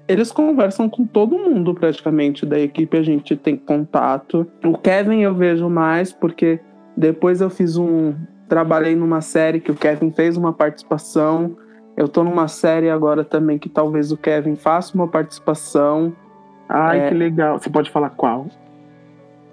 eles 0.06 0.30
conversam 0.30 0.88
com 0.88 1.06
todo 1.06 1.38
mundo 1.38 1.74
praticamente 1.74 2.44
da 2.44 2.58
equipe, 2.58 2.96
a 2.96 3.02
gente 3.02 3.36
tem 3.36 3.56
contato. 3.56 4.46
O 4.64 4.76
Kevin 4.76 5.20
eu 5.22 5.34
vejo 5.34 5.68
mais 5.68 6.12
porque 6.12 6.60
depois 6.96 7.40
eu 7.40 7.48
fiz 7.48 7.76
um 7.76 8.14
trabalhei 8.48 8.96
numa 8.96 9.20
série 9.20 9.60
que 9.60 9.70
o 9.70 9.74
Kevin 9.74 10.10
fez 10.10 10.36
uma 10.36 10.52
participação. 10.52 11.56
Eu 11.96 12.08
tô 12.08 12.24
numa 12.24 12.48
série 12.48 12.90
agora 12.90 13.24
também 13.24 13.58
que 13.58 13.68
talvez 13.68 14.10
o 14.10 14.16
Kevin 14.16 14.56
faça 14.56 14.94
uma 14.94 15.06
participação. 15.06 16.12
Ai, 16.68 17.00
É. 17.00 17.08
que 17.08 17.14
legal. 17.14 17.58
Você 17.58 17.70
pode 17.70 17.90
falar 17.90 18.10
qual? 18.10 18.48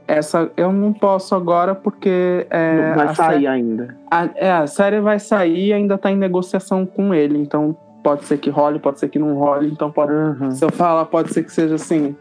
Essa 0.08 0.50
eu 0.56 0.72
não 0.72 0.94
posso 0.94 1.36
agora 1.36 1.76
porque 1.76 2.48
é, 2.50 2.90
Não 2.90 2.96
vai 2.96 3.16
sair 3.16 3.46
ainda. 3.48 3.98
a, 4.10 4.30
é, 4.36 4.52
a 4.52 4.66
série 4.68 5.02
vai 5.02 5.20
sair 5.20 5.68
e 5.68 5.74
ainda 5.74 5.98
tá 5.98 6.10
em 6.12 6.16
negociação 6.18 6.86
com 6.86 7.14
ele. 7.14 7.38
Então 7.38 7.76
pode 8.04 8.24
ser 8.26 8.38
que 8.38 8.50
role, 8.50 8.80
pode 8.80 9.00
ser 9.00 9.10
que 9.10 9.20
não 9.20 9.36
role. 9.36 9.70
Então 9.70 9.92
pode, 9.92 10.14
Aham. 10.14 10.52
se 10.52 10.64
eu 10.64 10.72
falar, 10.72 11.06
pode 11.06 11.34
ser 11.34 11.44
que 11.44 11.52
seja 11.52 11.76
assim. 11.76 12.16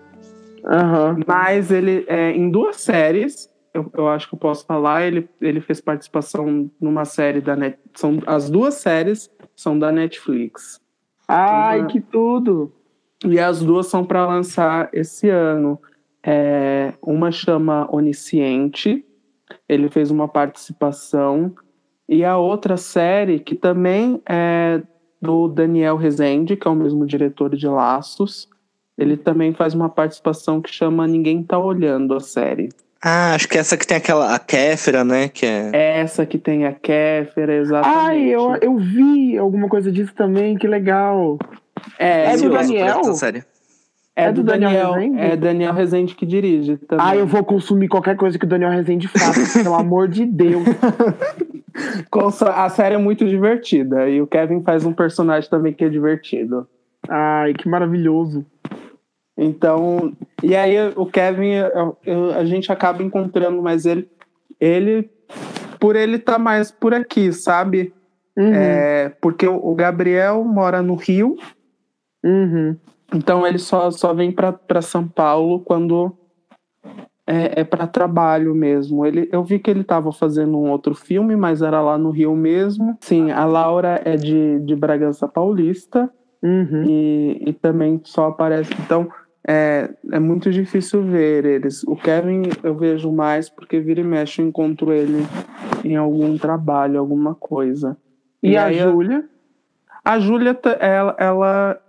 Aham. 0.65 1.21
Mas 1.27 1.71
ele 1.71 2.05
é 2.09 2.33
em 2.33 2.51
duas 2.51 2.77
séries. 2.81 3.49
Eu, 3.73 3.89
eu 3.95 4.09
acho 4.09 4.29
que 4.29 4.35
eu 4.35 4.39
posso 4.39 4.67
falar. 4.67 5.03
Ele, 5.05 5.29
ele 5.41 5.61
fez 5.61 5.81
participação 5.81 6.69
numa 6.81 7.05
série 7.05 7.41
da 7.41 7.55
Net. 7.55 7.79
São 7.95 8.19
as 8.27 8.51
duas 8.51 8.75
séries 8.75 9.31
são 9.55 9.79
da 9.79 9.93
Netflix. 9.93 10.81
Ai, 11.29 11.81
Uma- 11.81 11.87
que 11.89 12.01
tudo. 12.01 12.73
E 13.25 13.39
as 13.39 13.61
duas 13.63 13.87
são 13.87 14.05
para 14.05 14.27
lançar 14.27 14.89
esse 14.93 15.29
ano. 15.29 15.79
É, 16.27 16.93
uma 17.01 17.31
chama 17.31 17.89
Onisciente, 17.91 19.05
ele 19.69 19.89
fez 19.89 20.11
uma 20.11 20.27
participação, 20.27 21.55
e 22.09 22.25
a 22.25 22.37
outra 22.37 22.77
série, 22.77 23.39
que 23.39 23.55
também 23.55 24.21
é 24.29 24.83
do 25.21 25.49
Daniel 25.49 25.97
Rezende, 25.97 26.57
que 26.57 26.67
é 26.67 26.71
o 26.71 26.75
mesmo 26.75 27.07
diretor 27.07 27.55
de 27.55 27.67
Laços, 27.67 28.49
ele 28.99 29.17
também 29.17 29.53
faz 29.53 29.75
uma 29.75 29.89
participação 29.89 30.61
que 30.61 30.71
chama 30.71 31.07
Ninguém 31.07 31.43
Tá 31.43 31.59
Olhando 31.59 32.15
a 32.15 32.21
série. 32.21 32.69
Ah, 33.03 33.35
acho 33.35 33.49
que 33.49 33.59
essa 33.59 33.77
que 33.77 33.87
tem 33.87 33.99
aquela, 33.99 34.35
a 34.35 34.39
Kéfera, 34.39 35.05
né? 35.05 35.29
Que 35.29 35.45
é. 35.47 35.71
Essa 36.01 36.25
que 36.25 36.39
tem 36.39 36.65
a 36.65 36.73
Kéfera, 36.73 37.55
exatamente. 37.55 37.99
Ai, 37.99 38.25
eu, 38.25 38.57
eu 38.57 38.77
vi 38.77 39.37
alguma 39.37 39.69
coisa 39.69 39.93
disso 39.93 40.15
também, 40.15 40.57
que 40.57 40.67
legal. 40.67 41.39
É, 41.99 42.33
É 42.33 42.37
do 42.37 42.51
Daniel? 42.51 43.01
Essa 43.01 43.15
série. 43.15 43.45
É, 44.17 44.25
É 44.25 44.33
do 44.33 44.43
do 44.43 44.47
Daniel 44.47 44.71
Daniel. 44.71 44.93
Rezende? 44.95 45.21
É 45.21 45.37
Daniel 45.37 45.73
Rezende 45.75 46.15
que 46.15 46.25
dirige 46.25 46.77
também. 46.79 47.07
Ah, 47.07 47.15
eu 47.15 47.27
vou 47.27 47.45
consumir 47.45 47.87
qualquer 47.87 48.17
coisa 48.17 48.39
que 48.39 48.47
o 48.47 48.49
Daniel 48.49 48.71
Rezende 48.71 49.07
faça, 49.09 49.63
pelo 49.63 49.75
amor 49.75 50.09
de 50.09 50.25
Deus. 50.25 50.65
A 52.55 52.69
série 52.71 52.95
é 52.95 52.99
muito 52.99 53.27
divertida. 53.27 54.09
E 54.09 54.21
o 54.23 54.27
Kevin 54.27 54.63
faz 54.63 54.85
um 54.87 54.93
personagem 54.93 55.49
também 55.51 55.73
que 55.75 55.85
é 55.85 55.89
divertido. 55.89 56.67
Ai, 57.09 57.53
que 57.53 57.69
maravilhoso. 57.69 58.45
Então, 59.37 60.13
e 60.43 60.57
aí 60.57 60.75
o 60.97 61.05
Kevin, 61.05 61.51
eu- 61.53 61.97
eu- 62.07 62.31
a 62.35 62.45
gente 62.47 62.73
acaba 62.73 63.03
encontrando, 63.03 63.61
mas 63.63 63.85
ele, 63.85 64.09
ele 64.59 65.11
por 65.79 65.95
ele 65.95 66.19
tá 66.19 66.39
mais 66.39 66.71
por 66.71 66.95
aqui, 66.95 67.31
sabe? 67.33 67.93
Uhum, 68.37 68.55
É, 68.55 69.11
porque 69.21 69.47
o 69.47 69.75
Gabriel 69.75 70.43
mora 70.45 70.81
no 70.83 70.95
Rio, 70.95 71.37
uhum. 72.25 72.77
Então 73.15 73.47
ele 73.47 73.59
só, 73.59 73.91
só 73.91 74.13
vem 74.13 74.33
para 74.33 74.83
São 74.83 75.07
Paulo 75.07 75.61
quando 75.61 76.17
é, 77.27 77.61
é 77.61 77.65
para 77.65 77.87
trabalho 77.87 78.55
mesmo. 78.55 79.05
Ele, 79.05 79.29
eu 79.33 79.43
vi 79.43 79.59
que 79.59 79.71
ele 79.71 79.81
estava 79.81 80.13
fazendo 80.13 80.57
um 80.59 80.71
outro 80.71 80.95
filme, 80.95 81.35
mas 81.37 81.63
era 81.63 81.81
lá 81.81 81.97
no 81.99 82.11
Rio 82.11 82.35
mesmo. 82.37 82.97
Sim, 83.01 83.31
a 83.31 83.45
Laura 83.45 84.01
é 84.05 84.17
de, 84.17 84.61
de 84.61 84.77
Bragança 84.77 85.27
Paulista. 85.27 86.11
Uhum. 86.43 86.85
e, 86.85 87.43
e 87.49 87.53
também 87.55 88.01
só 88.05 88.27
aparece. 88.29 88.71
Então 88.85 89.09
é, 89.49 89.91
é 90.13 90.19
muito 90.21 90.51
difícil 90.51 91.03
ver 91.03 91.45
eles. 91.45 91.83
O 91.85 91.97
Kevin 91.97 92.43
eu 92.63 92.75
vejo 92.77 93.11
mais 93.11 93.49
porque 93.49 93.81
vira 93.81 94.01
e 94.01 94.05
mexe 94.05 94.41
eu 94.43 94.47
encontro 94.47 94.93
ele 94.93 95.25
em 95.85 95.97
algum 95.97 96.37
trabalho, 96.37 97.01
alguma 97.01 97.35
coisa. 97.35 97.97
E, 98.43 98.57
a 98.57 98.67
aí 98.67 98.79
eu- 98.79 98.93
Júlia? 98.93 99.25
A 100.05 100.21
Júlia, 100.21 100.57
ela, 100.79 101.17
ela, 101.19 101.81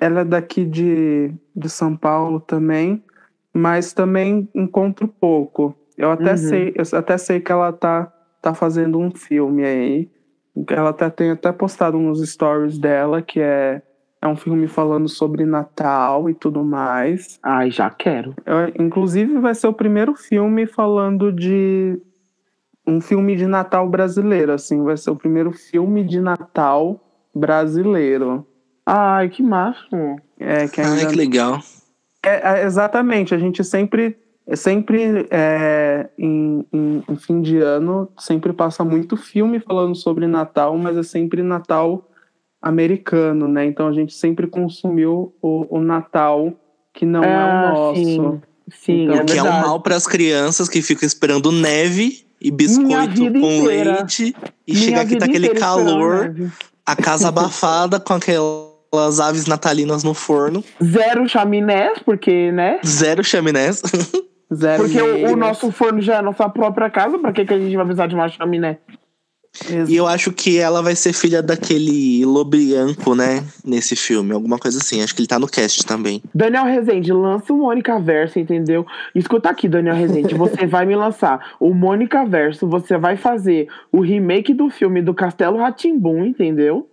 ela 0.00 0.20
é 0.20 0.24
daqui 0.24 0.64
de, 0.64 1.32
de 1.54 1.68
São 1.68 1.96
Paulo 1.96 2.40
também, 2.40 3.02
mas 3.52 3.92
também 3.92 4.48
encontro 4.54 5.06
pouco. 5.08 5.74
Eu 5.96 6.10
até 6.10 6.32
Uhum. 6.32 6.36
sei, 6.36 6.74
eu 6.74 6.98
até 6.98 7.16
sei 7.16 7.40
que 7.40 7.52
ela 7.52 7.72
tá, 7.72 8.12
tá 8.42 8.52
fazendo 8.54 8.98
um 8.98 9.10
filme 9.10 9.64
aí. 9.64 10.10
Ela 10.70 10.90
até 10.90 11.08
tem 11.10 11.30
até 11.30 11.52
postado 11.52 11.98
nos 11.98 12.20
stories 12.28 12.78
dela, 12.78 13.22
que 13.22 13.40
é, 13.40 13.82
é 14.20 14.26
um 14.28 14.36
filme 14.36 14.66
falando 14.68 15.08
sobre 15.08 15.44
Natal 15.44 16.28
e 16.28 16.34
tudo 16.34 16.64
mais. 16.64 17.38
Ai, 17.42 17.70
já 17.70 17.90
quero. 17.90 18.34
Eu- 18.44 18.72
inclusive, 18.84 19.38
vai 19.38 19.54
ser 19.54 19.68
o 19.68 19.72
primeiro 19.72 20.14
filme 20.14 20.66
falando 20.66 21.32
de 21.32 22.00
um 22.86 23.00
filme 23.00 23.34
de 23.36 23.46
Natal 23.46 23.88
brasileiro, 23.88 24.52
assim, 24.52 24.82
vai 24.82 24.96
ser 24.96 25.10
o 25.10 25.16
primeiro 25.16 25.52
filme 25.52 26.04
de 26.04 26.20
Natal 26.20 27.00
brasileiro. 27.34 28.46
Ai, 28.86 29.28
que 29.28 29.42
macho. 29.42 29.88
É, 30.38 30.68
que 30.68 30.80
ainda 30.80 31.02
Ai, 31.02 31.06
que 31.06 31.16
legal. 31.16 31.60
é, 32.24 32.60
é, 32.60 32.64
exatamente, 32.64 33.34
a 33.34 33.38
gente 33.38 33.62
sempre, 33.64 34.16
é 34.46 34.56
sempre 34.56 35.26
é, 35.30 36.08
em, 36.18 36.66
em- 36.72 37.02
em 37.08 37.16
fim 37.16 37.40
de 37.40 37.58
ano, 37.58 38.10
sempre 38.18 38.52
passa 38.52 38.84
muito 38.84 39.16
filme 39.16 39.58
falando 39.60 39.94
sobre 39.94 40.26
Natal, 40.26 40.76
mas 40.76 40.96
é 40.96 41.02
sempre 41.02 41.42
Natal 41.42 42.10
americano, 42.60 43.46
né? 43.48 43.64
Então 43.66 43.86
a 43.88 43.92
gente 43.92 44.14
sempre 44.14 44.46
consumiu 44.46 45.34
o, 45.42 45.66
o 45.78 45.80
Natal 45.80 46.52
que 46.92 47.04
não 47.04 47.22
é 47.24 47.34
Ah, 47.42 47.46
o 47.46 47.60
nosso. 47.60 47.94
sim. 48.00 48.40
Sim, 48.70 49.02
Então, 49.04 49.16
é 49.16 49.22
O 49.22 49.26
que 49.26 49.38
é 49.38 49.42
um 49.42 49.60
mal 49.60 49.80
para 49.80 49.94
as 49.94 50.06
crianças 50.06 50.68
que 50.70 50.80
ficam 50.80 51.06
esperando 51.06 51.52
neve 51.52 52.24
e 52.40 52.50
biscoito 52.50 53.20
com 53.20 53.28
inteira. 53.38 53.96
leite. 53.96 54.34
E 54.66 54.72
Minha 54.72 54.84
chega 54.84 55.00
aqui 55.02 55.16
tá 55.16 55.26
aquele 55.26 55.50
calor, 55.50 56.34
a 56.86 56.96
casa 56.96 57.28
abafada 57.28 58.00
com 58.00 58.14
aquelas 58.94 59.20
aves 59.20 59.46
natalinas 59.46 60.04
no 60.04 60.14
forno, 60.14 60.62
Zero 60.82 61.28
chaminés, 61.28 61.98
porque, 62.04 62.50
né? 62.52 62.78
zero 62.84 63.22
chaminés. 63.24 63.82
Zero 64.54 64.84
Porque 64.84 65.00
o, 65.00 65.32
o 65.32 65.36
nosso 65.36 65.72
forno 65.72 66.00
já 66.00 66.14
é 66.14 66.16
a 66.18 66.22
nossa 66.22 66.48
própria 66.48 66.88
casa, 66.88 67.18
pra 67.18 67.32
que, 67.32 67.44
que 67.44 67.54
a 67.54 67.58
gente 67.58 67.74
vai 67.74 67.84
precisar 67.84 68.06
de 68.06 68.14
uma 68.14 68.28
chaminé? 68.28 68.78
Ex- 69.68 69.88
E 69.88 69.96
eu 69.96 70.06
acho 70.06 70.30
que 70.32 70.58
ela 70.58 70.80
vai 70.82 70.94
ser 70.94 71.12
filha 71.12 71.42
daquele 71.42 72.24
Lobrianco, 72.24 73.14
né? 73.16 73.42
Nesse 73.64 73.96
filme, 73.96 74.32
alguma 74.32 74.58
coisa 74.58 74.78
assim. 74.78 75.02
Acho 75.02 75.14
que 75.14 75.22
ele 75.22 75.26
tá 75.28 75.38
no 75.40 75.48
cast 75.48 75.84
também. 75.84 76.22
Daniel 76.32 76.64
Rezende, 76.66 77.12
lança 77.12 77.52
o 77.52 77.56
Mônica 77.58 77.98
Verso, 77.98 78.38
entendeu? 78.38 78.86
Escuta 79.14 79.48
aqui, 79.48 79.66
Daniel 79.66 79.96
Rezende, 79.96 80.34
você 80.34 80.66
vai 80.68 80.84
me 80.86 80.94
lançar 80.94 81.54
o 81.58 81.72
Mônica 81.74 82.24
Verso, 82.24 82.66
você 82.68 82.96
vai 82.98 83.16
fazer 83.16 83.66
o 83.90 84.00
remake 84.02 84.52
do 84.54 84.68
filme 84.70 85.02
do 85.02 85.14
Castelo 85.14 85.56
Ratimbum, 85.58 86.24
entendeu? 86.26 86.88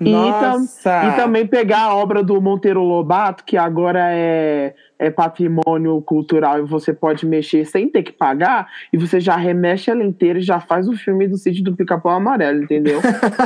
E, 0.00 0.10
Nossa! 0.10 1.08
e 1.08 1.16
também 1.16 1.46
pegar 1.46 1.84
a 1.84 1.94
obra 1.94 2.22
do 2.22 2.40
Monteiro 2.40 2.82
Lobato, 2.82 3.44
que 3.44 3.56
agora 3.56 4.10
é, 4.12 4.74
é 4.98 5.10
patrimônio 5.10 6.00
cultural 6.02 6.58
e 6.58 6.62
você 6.62 6.92
pode 6.92 7.24
mexer 7.24 7.64
sem 7.64 7.88
ter 7.88 8.02
que 8.02 8.12
pagar, 8.12 8.68
e 8.92 8.98
você 8.98 9.20
já 9.20 9.36
remexe 9.36 9.90
ela 9.90 10.04
inteira 10.04 10.38
e 10.38 10.42
já 10.42 10.60
faz 10.60 10.88
o 10.88 10.96
filme 10.96 11.26
do 11.26 11.36
sítio 11.36 11.64
do 11.64 11.74
Pica-Pau 11.74 12.12
Amarelo, 12.12 12.62
entendeu? 12.62 13.00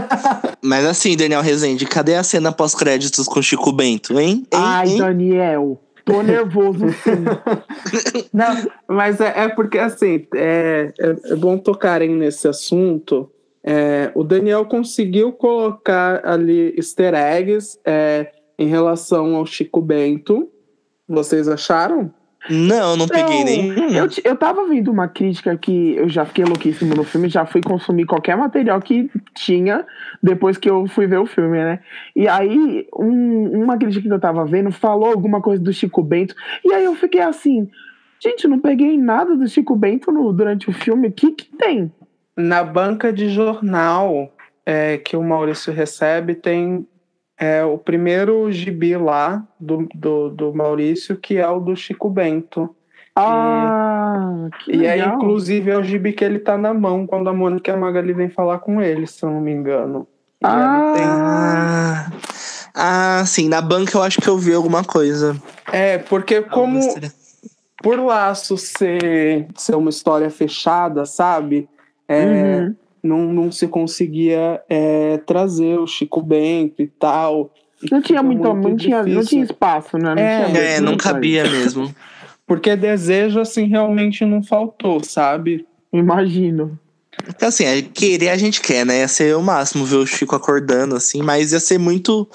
Mas 0.63 0.85
assim, 0.85 1.17
Daniel 1.17 1.43
Rezende, 1.43 1.87
cadê 1.87 2.17
a 2.17 2.23
cena 2.23 2.51
pós-créditos 2.53 3.27
com 3.27 3.41
Chico 3.41 3.73
Bento, 3.73 4.19
hein? 4.19 4.31
Hein? 4.31 4.47
Ai, 4.53 4.89
hein? 4.89 4.99
Daniel, 4.99 5.81
tô 6.05 6.23
nervoso 6.23 6.89
sim. 6.91 7.25
Não, 8.33 8.71
mas 8.89 9.21
é, 9.21 9.45
é 9.45 9.49
porque 9.49 9.79
assim, 9.79 10.27
é, 10.35 10.93
é 10.99 11.37
bom 11.37 11.59
tocarem 11.59 12.15
nesse 12.15 12.47
assunto. 12.49 13.31
É, 13.63 14.11
o 14.15 14.25
Daniel 14.25 14.65
conseguiu 14.65 15.33
colocar 15.33 16.25
ali 16.27 16.75
easter 16.77 17.15
eggs 17.15 17.79
é, 17.85 18.33
em 18.59 18.67
relação 18.69 19.37
ao 19.37 19.45
Chico 19.45 19.81
Bento. 19.81 20.49
Vocês 21.09 21.49
acharam? 21.49 22.13
Não, 22.49 22.97
não 22.97 23.07
peguei 23.07 23.41
Não, 23.41 23.45
nenhum. 23.45 23.91
Eu, 23.91 24.09
eu 24.25 24.35
tava 24.35 24.67
vendo 24.67 24.91
uma 24.91 25.07
crítica 25.07 25.55
que 25.59 25.95
eu 25.95 26.09
já 26.09 26.25
fiquei 26.25 26.43
louquíssimo 26.45 26.95
no 26.95 27.05
filme, 27.05 27.29
já 27.29 27.45
fui 27.45 27.61
consumir 27.61 28.07
qualquer 28.07 28.35
material 28.35 28.81
que 28.81 29.11
tinha 29.35 29.85
depois 30.23 30.57
que 30.57 30.71
eu 30.71 30.87
fui 30.87 31.07
ver 31.07 31.19
o 31.19 31.27
filme, 31.27 31.59
né? 31.59 31.81
E 32.17 32.27
aí, 32.27 32.87
um- 32.97 33.63
uma 33.63 33.77
crítica 33.77 34.09
que 34.09 34.15
eu 34.15 34.19
tava 34.19 34.47
vendo 34.47 34.73
falou 34.73 35.11
alguma 35.11 35.43
coisa 35.43 35.63
do 35.63 35.71
Chico 35.71 36.03
Bento, 36.03 36.35
e 36.65 36.73
aí 36.73 36.85
eu 36.85 36.95
fiquei 36.95 37.21
assim, 37.21 37.69
gente, 38.19 38.49
não 38.49 38.59
peguei 38.59 38.97
nada 38.97 39.37
do 39.37 39.47
Chico 39.47 39.77
Bento 39.77 40.11
no- 40.11 40.33
durante 40.33 40.71
o 40.71 40.73
filme, 40.73 41.09
o 41.09 41.13
que 41.13 41.33
que 41.33 41.45
tem? 41.59 41.93
Na 42.41 42.65
banca 42.65 43.13
de 43.13 43.29
jornal 43.29 44.33
é, 44.65 44.99
que 44.99 45.17
o 45.17 45.23
Maurício 45.23 45.73
recebe, 45.73 46.35
tem 46.35 46.87
é, 47.39 47.65
o 47.65 47.77
primeiro 47.79 48.51
gibi 48.51 48.97
lá 48.97 49.43
do, 49.59 49.89
do, 49.95 50.31
do 50.31 50.55
Maurício, 50.55 51.17
que 51.17 51.37
é 51.39 51.49
o 51.49 51.61
do 51.61 51.75
Chico 51.77 52.09
Bento. 52.09 52.75
Ah, 53.17 54.49
que 54.65 54.73
E 54.73 54.87
aí, 54.87 55.01
legal. 55.01 55.17
inclusive, 55.17 55.71
é 55.71 55.77
o 55.77 55.83
gibi 55.83 56.13
que 56.13 56.25
ele 56.25 56.39
tá 56.39 56.57
na 56.57 56.73
mão 56.73 57.07
quando 57.07 57.29
a 57.29 57.33
Mônica 57.33 57.71
e 57.71 57.75
a 57.75 57.77
Magali 57.77 58.13
vem 58.13 58.31
falar 58.31 58.59
com 58.61 58.81
ele, 58.81 59.07
se 59.07 59.23
eu 59.25 59.31
não 59.31 59.41
me 59.41 59.51
engano. 59.53 60.07
E 60.41 60.47
Ah. 60.47 60.93
tem- 60.95 61.05
Ah, 61.07 62.11
ah, 62.75 63.25
sim, 63.27 63.49
na 63.49 63.61
banca 63.61 63.97
eu 63.99 64.03
acho 64.03 64.21
que 64.21 64.29
eu 64.29 64.39
vi 64.39 64.55
alguma 64.55 64.83
coisa. 64.85 65.37
É, 65.73 65.99
porque 65.99 66.41
como 66.43 66.81
por 67.83 67.99
laço 67.99 68.57
ser, 68.57 69.47
ser 69.57 69.75
uma 69.75 69.91
história 69.91 70.31
fechada, 70.31 71.05
sabe? 71.05 71.69
É, 72.13 72.57
Uhum. 72.59 72.75
não, 73.03 73.33
não 73.33 73.53
se 73.53 73.69
conseguia 73.69 74.61
é, 74.69 75.19
trazer 75.19 75.79
o 75.79 75.87
Chico 75.87 76.21
Bento 76.21 76.83
e 76.83 76.89
tal. 76.89 77.53
Não 77.91 78.03
tinha 78.03 78.19
fica 78.19 78.23
muito, 78.23 78.55
não 78.55 78.77
tinha, 78.77 79.03
não 79.05 79.25
tinha 79.25 79.45
espaço, 79.45 79.97
né? 79.97 80.15
Não 80.15 80.19
É, 80.23 80.37
tinha 80.37 80.49
muito 80.49 80.59
É, 80.59 80.81
não 80.81 80.97
cabia 80.97 81.45
mesmo. 81.45 81.95
Porque 82.47 82.75
desejo, 82.75 83.39
assim, 83.41 83.67
realmente 83.67 84.25
não 84.25 84.43
faltou, 84.43 85.03
sabe? 85.05 85.65
Imagino. 85.93 86.79
Porque 87.23 87.45
assim, 87.45 87.65
é, 87.65 87.83
querer 87.83 88.31
a 88.31 88.37
gente 88.37 88.61
quer, 88.61 88.85
né? 88.87 89.01
Ia 89.01 89.09
ser 89.09 89.37
o 89.37 89.43
máximo 89.43 89.85
ver 89.85 89.97
o 89.97 90.07
Chico 90.07 90.35
acordando, 90.37 90.97
assim, 90.97 91.23
mas 91.23 91.53
ia 91.53 91.61
ser 91.61 91.79
muito. 91.79 92.29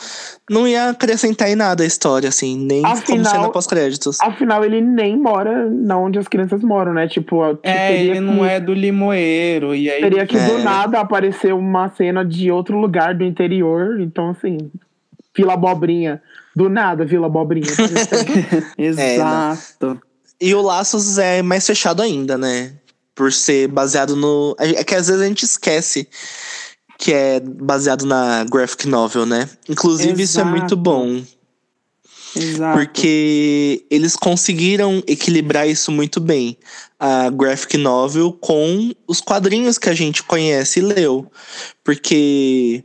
Não 0.50 0.68
ia 0.68 0.90
acrescentar 0.90 1.50
em 1.50 1.56
nada 1.56 1.84
a 1.84 1.88
história, 1.88 2.30
assim, 2.30 2.58
nem 2.58 2.82
como 2.82 2.94
Afinal- 2.94 3.32
cena 3.34 3.50
pós-créditos. 3.52 4.20
Afinal, 4.22 4.64
ele 4.64 4.82
nem 4.82 5.18
mora 5.18 5.70
na 5.70 5.98
onde 5.98 6.20
as 6.20 6.28
crianças 6.28 6.62
moram, 6.62 6.94
né? 6.94 7.08
Tipo, 7.08 7.58
É, 7.64 7.96
ele 8.00 8.20
não 8.20 8.40
que- 8.40 8.46
é 8.50 8.60
do 8.60 8.74
Limoeiro. 8.74 9.74
E 9.76 9.90
aí 9.90 10.02
Teria 10.02 10.26
que 10.28 10.38
do 10.38 10.58
É. 10.60 10.64
nada 10.64 11.00
aparecer 11.00 11.54
uma 11.54 11.90
cena 11.90 12.24
de 12.24 12.52
outro 12.52 12.78
lugar 12.78 13.16
do 13.16 13.24
interior. 13.24 14.00
Então, 14.00 14.30
assim, 14.30 14.58
Vila 15.36 15.54
Abobrinha. 15.54 16.22
Do 16.56 16.70
nada, 16.70 17.04
Vila 17.04 17.26
Abobrinha. 17.28 17.66
Exato. 18.78 20.00
E 20.40 20.54
o 20.54 20.62
Laços 20.62 21.18
é 21.18 21.42
mais 21.42 21.66
fechado 21.66 22.02
ainda, 22.02 22.38
né? 22.38 22.74
Por 23.16 23.32
ser 23.32 23.68
baseado 23.70 24.16
no. 24.16 24.56
É 24.60 24.84
que 24.84 24.94
às 24.94 25.08
vezes 25.08 25.22
a 25.22 25.26
gente 25.26 25.44
esquece 25.44 26.08
que 26.98 27.14
é 27.14 27.40
baseado 27.40 28.06
na 28.06 28.44
graphic 28.44 28.88
novel, 28.88 29.26
né? 29.26 29.50
Inclusive, 29.68 30.22
isso 30.22 30.40
é 30.40 30.42
Exato. 30.42 30.58
muito 30.58 30.76
bom. 30.76 31.24
Exato. 32.36 32.78
Porque 32.78 33.86
eles 33.90 34.16
conseguiram 34.16 35.02
equilibrar 35.08 35.68
isso 35.68 35.92
muito 35.92 36.20
bem. 36.20 36.58
A 37.00 37.30
graphic 37.30 37.78
novel 37.78 38.34
com 38.34 38.94
os 39.08 39.22
quadrinhos 39.22 39.78
que 39.78 39.90
a 39.90 39.94
gente 39.94 40.22
conhece 40.24 40.80
e 40.80 40.84
leu. 40.84 41.32
Porque 41.84 42.84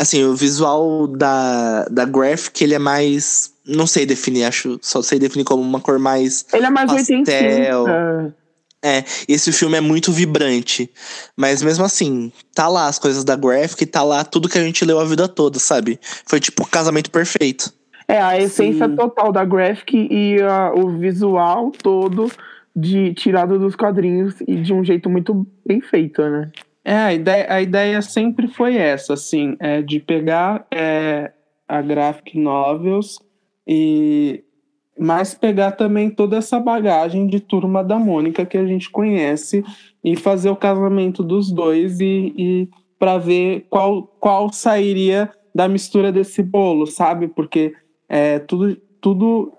Assim, 0.00 0.24
o 0.24 0.34
visual 0.34 1.06
da, 1.06 1.84
da 1.90 2.06
Graphic, 2.06 2.64
ele 2.64 2.74
é 2.74 2.78
mais. 2.78 3.52
Não 3.66 3.86
sei 3.86 4.06
definir, 4.06 4.44
acho. 4.44 4.78
Só 4.80 5.02
sei 5.02 5.18
definir 5.18 5.44
como 5.44 5.62
uma 5.62 5.78
cor 5.78 5.98
mais. 5.98 6.46
Ele 6.54 6.64
é 6.64 6.70
mais 6.70 6.90
Pastel. 6.90 7.18
85. 7.18 8.34
É, 8.82 9.04
esse 9.28 9.52
filme 9.52 9.76
é 9.76 9.80
muito 9.80 10.10
vibrante. 10.10 10.90
Mas 11.36 11.62
mesmo 11.62 11.84
assim, 11.84 12.32
tá 12.54 12.66
lá 12.66 12.86
as 12.86 12.98
coisas 12.98 13.24
da 13.24 13.36
Graphic, 13.36 13.84
tá 13.86 14.02
lá 14.02 14.24
tudo 14.24 14.48
que 14.48 14.58
a 14.58 14.62
gente 14.62 14.84
leu 14.84 14.98
a 14.98 15.04
vida 15.04 15.28
toda, 15.28 15.58
sabe? 15.58 15.98
Foi 16.26 16.40
tipo 16.40 16.62
o 16.62 16.66
casamento 16.66 17.10
perfeito. 17.10 17.72
É, 18.08 18.20
a 18.20 18.36
essência 18.36 18.88
Sim. 18.88 18.96
total 18.96 19.30
da 19.30 19.44
graphic 19.44 19.96
e 20.10 20.42
ah, 20.42 20.72
o 20.74 20.98
visual 20.98 21.70
todo 21.70 22.28
de 22.74 23.14
tirado 23.14 23.56
dos 23.56 23.76
quadrinhos 23.76 24.34
e 24.48 24.56
de 24.56 24.72
um 24.72 24.82
jeito 24.82 25.08
muito 25.08 25.46
bem 25.64 25.80
feito, 25.80 26.20
né? 26.20 26.50
É, 26.84 26.96
a 26.96 27.14
ideia, 27.14 27.46
a 27.48 27.62
ideia 27.62 28.02
sempre 28.02 28.48
foi 28.48 28.76
essa, 28.76 29.14
assim, 29.14 29.56
é 29.60 29.80
de 29.80 30.00
pegar 30.00 30.66
é, 30.72 31.30
a 31.68 31.80
graphic 31.80 32.36
novels 32.36 33.20
e 33.64 34.42
mas 35.00 35.32
pegar 35.32 35.72
também 35.72 36.10
toda 36.10 36.36
essa 36.36 36.60
bagagem 36.60 37.26
de 37.26 37.40
turma 37.40 37.82
da 37.82 37.98
Mônica 37.98 38.44
que 38.44 38.58
a 38.58 38.66
gente 38.66 38.90
conhece 38.90 39.64
e 40.04 40.14
fazer 40.14 40.50
o 40.50 40.56
casamento 40.56 41.22
dos 41.22 41.50
dois 41.50 42.00
e, 42.00 42.34
e 42.36 42.68
para 42.98 43.16
ver 43.16 43.66
qual, 43.70 44.02
qual 44.20 44.52
sairia 44.52 45.32
da 45.54 45.66
mistura 45.66 46.12
desse 46.12 46.42
bolo, 46.42 46.86
sabe? 46.86 47.28
Porque 47.28 47.72
é, 48.06 48.40
tudo, 48.40 48.76
tudo 49.00 49.52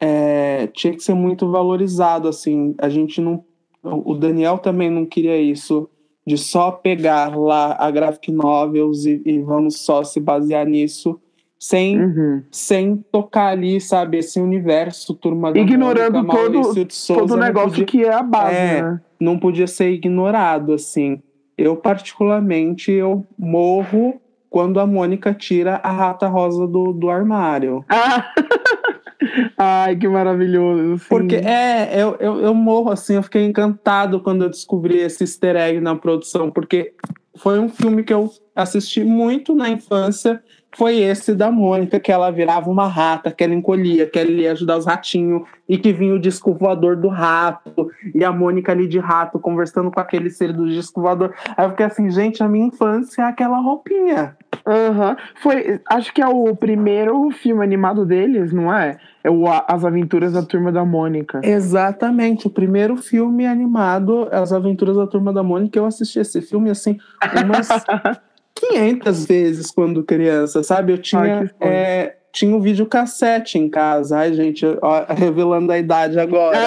é, 0.00 0.66
tinha 0.68 0.94
que 0.94 1.02
ser 1.02 1.14
muito 1.14 1.50
valorizado, 1.50 2.26
assim. 2.26 2.74
A 2.78 2.88
gente 2.88 3.20
não. 3.20 3.44
O 3.82 4.14
Daniel 4.14 4.56
também 4.56 4.90
não 4.90 5.04
queria 5.04 5.38
isso 5.38 5.90
de 6.26 6.38
só 6.38 6.70
pegar 6.72 7.36
lá 7.36 7.76
a 7.78 7.90
graphic 7.90 8.32
novels 8.32 9.04
e, 9.04 9.20
e 9.26 9.38
vamos 9.40 9.76
só 9.76 10.02
se 10.02 10.18
basear 10.18 10.66
nisso, 10.66 11.20
sem, 11.58 11.98
Uhum. 12.00 12.42
sem 12.50 12.96
tocar 13.10 13.48
ali, 13.48 13.80
sabe, 13.80 14.18
esse 14.18 14.38
universo, 14.40 15.14
turma 15.14 15.52
da 15.52 15.58
Ignorando 15.58 16.22
Mônica, 16.22 16.36
todo- 16.36 16.92
Souza, 16.92 17.20
Todo 17.20 17.34
o 17.34 17.36
negócio 17.36 17.70
podia- 17.70 17.84
que 17.86 18.04
é 18.04 18.12
a 18.12 18.22
base, 18.22 18.54
É. 18.56 18.82
né? 18.82 19.00
não 19.18 19.38
podia 19.38 19.66
ser 19.66 19.90
ignorado, 19.90 20.72
assim. 20.74 21.22
Eu, 21.56 21.74
particularmente, 21.76 22.92
eu 22.92 23.26
morro 23.38 24.20
quando 24.50 24.78
a 24.78 24.86
Mônica 24.86 25.32
tira 25.32 25.80
a 25.82 25.90
rata 25.90 26.28
rosa 26.28 26.66
do, 26.66 26.92
do 26.92 27.08
armário. 27.08 27.82
Ah! 27.88 28.30
Ai, 29.58 29.96
que 29.96 30.06
maravilhoso. 30.08 31.02
Porque 31.08 31.36
é, 31.36 31.90
eu, 31.94 32.16
eu, 32.20 32.40
eu 32.40 32.54
morro 32.54 32.90
assim, 32.90 33.14
eu 33.14 33.22
fiquei 33.22 33.44
encantado 33.44 34.20
quando 34.20 34.44
eu 34.44 34.50
descobri 34.50 34.98
esse 34.98 35.24
easter 35.24 35.56
egg 35.56 35.80
na 35.80 35.96
produção, 35.96 36.50
porque 36.50 36.92
foi 37.36 37.58
um 37.58 37.68
filme 37.68 38.02
que 38.04 38.12
eu 38.12 38.30
assisti 38.54 39.02
muito 39.04 39.54
na 39.54 39.68
infância. 39.70 40.42
Foi 40.76 40.96
esse 40.98 41.34
da 41.34 41.50
Mônica, 41.50 41.98
que 41.98 42.12
ela 42.12 42.30
virava 42.30 42.68
uma 42.68 42.86
rata, 42.86 43.32
que 43.32 43.42
ela 43.42 43.54
encolhia, 43.54 44.06
que 44.06 44.18
ela 44.18 44.30
ia 44.30 44.52
ajudar 44.52 44.76
os 44.76 44.84
ratinhos, 44.84 45.42
e 45.66 45.78
que 45.78 45.90
vinha 45.90 46.14
o 46.14 46.18
disco 46.18 46.52
voador 46.52 46.96
do 46.96 47.08
rato, 47.08 47.90
e 48.14 48.22
a 48.22 48.30
Mônica 48.30 48.72
ali 48.72 48.86
de 48.86 48.98
rato 48.98 49.38
conversando 49.38 49.90
com 49.90 49.98
aquele 49.98 50.28
ser 50.28 50.52
do 50.52 50.68
disco 50.68 51.00
voador. 51.00 51.34
Aí 51.56 51.64
eu 51.64 51.70
fiquei 51.70 51.86
assim, 51.86 52.10
gente, 52.10 52.42
a 52.42 52.48
minha 52.48 52.66
infância 52.66 53.22
é 53.22 53.24
aquela 53.24 53.58
roupinha. 53.58 54.36
Aham. 54.66 55.16
Foi, 55.36 55.80
acho 55.88 56.12
que 56.12 56.20
é 56.20 56.28
o 56.28 56.54
primeiro 56.54 57.30
filme 57.30 57.64
animado 57.64 58.04
deles, 58.04 58.52
não 58.52 58.72
é? 58.72 58.98
É 59.24 59.30
o 59.30 59.44
As 59.48 59.82
Aventuras 59.82 60.34
da 60.34 60.42
Turma 60.42 60.70
da 60.70 60.84
Mônica. 60.84 61.40
Exatamente, 61.42 62.48
o 62.48 62.50
primeiro 62.50 62.98
filme 62.98 63.46
animado, 63.46 64.28
As 64.30 64.52
Aventuras 64.52 64.96
da 64.96 65.06
Turma 65.06 65.32
da 65.32 65.42
Mônica, 65.42 65.78
eu 65.78 65.86
assisti 65.86 66.18
esse 66.18 66.42
filme 66.42 66.68
assim 66.68 66.98
umas 67.42 67.68
500 68.56 69.26
vezes 69.26 69.70
quando 69.70 70.02
criança, 70.02 70.62
sabe? 70.62 70.92
Eu 70.92 70.98
tinha, 70.98 71.20
Ai, 71.20 71.50
é, 71.60 72.16
tinha 72.32 72.54
um 72.56 72.60
videocassete 72.60 73.58
em 73.58 73.68
casa. 73.68 74.18
Ai, 74.18 74.32
gente, 74.32 74.64
ó, 74.82 75.04
revelando 75.14 75.70
a 75.72 75.78
idade 75.78 76.18
agora. 76.18 76.58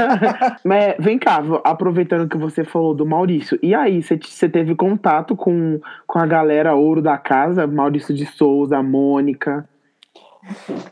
Mas 0.64 0.94
vem 0.98 1.18
cá, 1.18 1.42
aproveitando 1.64 2.28
que 2.28 2.36
você 2.36 2.64
falou 2.64 2.94
do 2.94 3.06
Maurício, 3.06 3.58
e 3.62 3.74
aí, 3.74 4.02
você 4.02 4.16
te- 4.16 4.30
você 4.30 4.48
teve 4.48 4.74
contato 4.74 5.36
com, 5.36 5.80
com 6.06 6.18
a 6.18 6.26
galera 6.26 6.74
ouro 6.74 7.00
da 7.02 7.18
casa? 7.18 7.66
Maurício 7.66 8.14
de 8.14 8.26
Souza, 8.26 8.78
a 8.78 8.82
Mônica. 8.82 9.68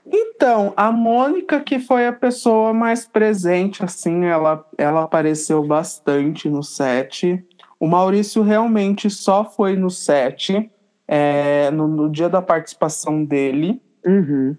Então, 0.06 0.72
a 0.76 0.90
Mônica, 0.90 1.60
que 1.60 1.78
foi 1.78 2.06
a 2.06 2.12
pessoa 2.12 2.72
mais 2.74 3.06
presente, 3.06 3.84
assim, 3.84 4.24
ela, 4.24 4.64
ela 4.76 5.04
apareceu 5.04 5.62
bastante 5.64 6.48
no 6.48 6.62
set. 6.62 7.44
O 7.78 7.86
Maurício 7.86 8.42
realmente 8.42 9.10
só 9.10 9.44
foi 9.44 9.76
no 9.76 9.90
set 9.90 10.70
é, 11.06 11.70
no, 11.70 11.86
no 11.86 12.10
dia 12.10 12.28
da 12.28 12.40
participação 12.40 13.24
dele. 13.24 13.80
Uhum. 14.04 14.56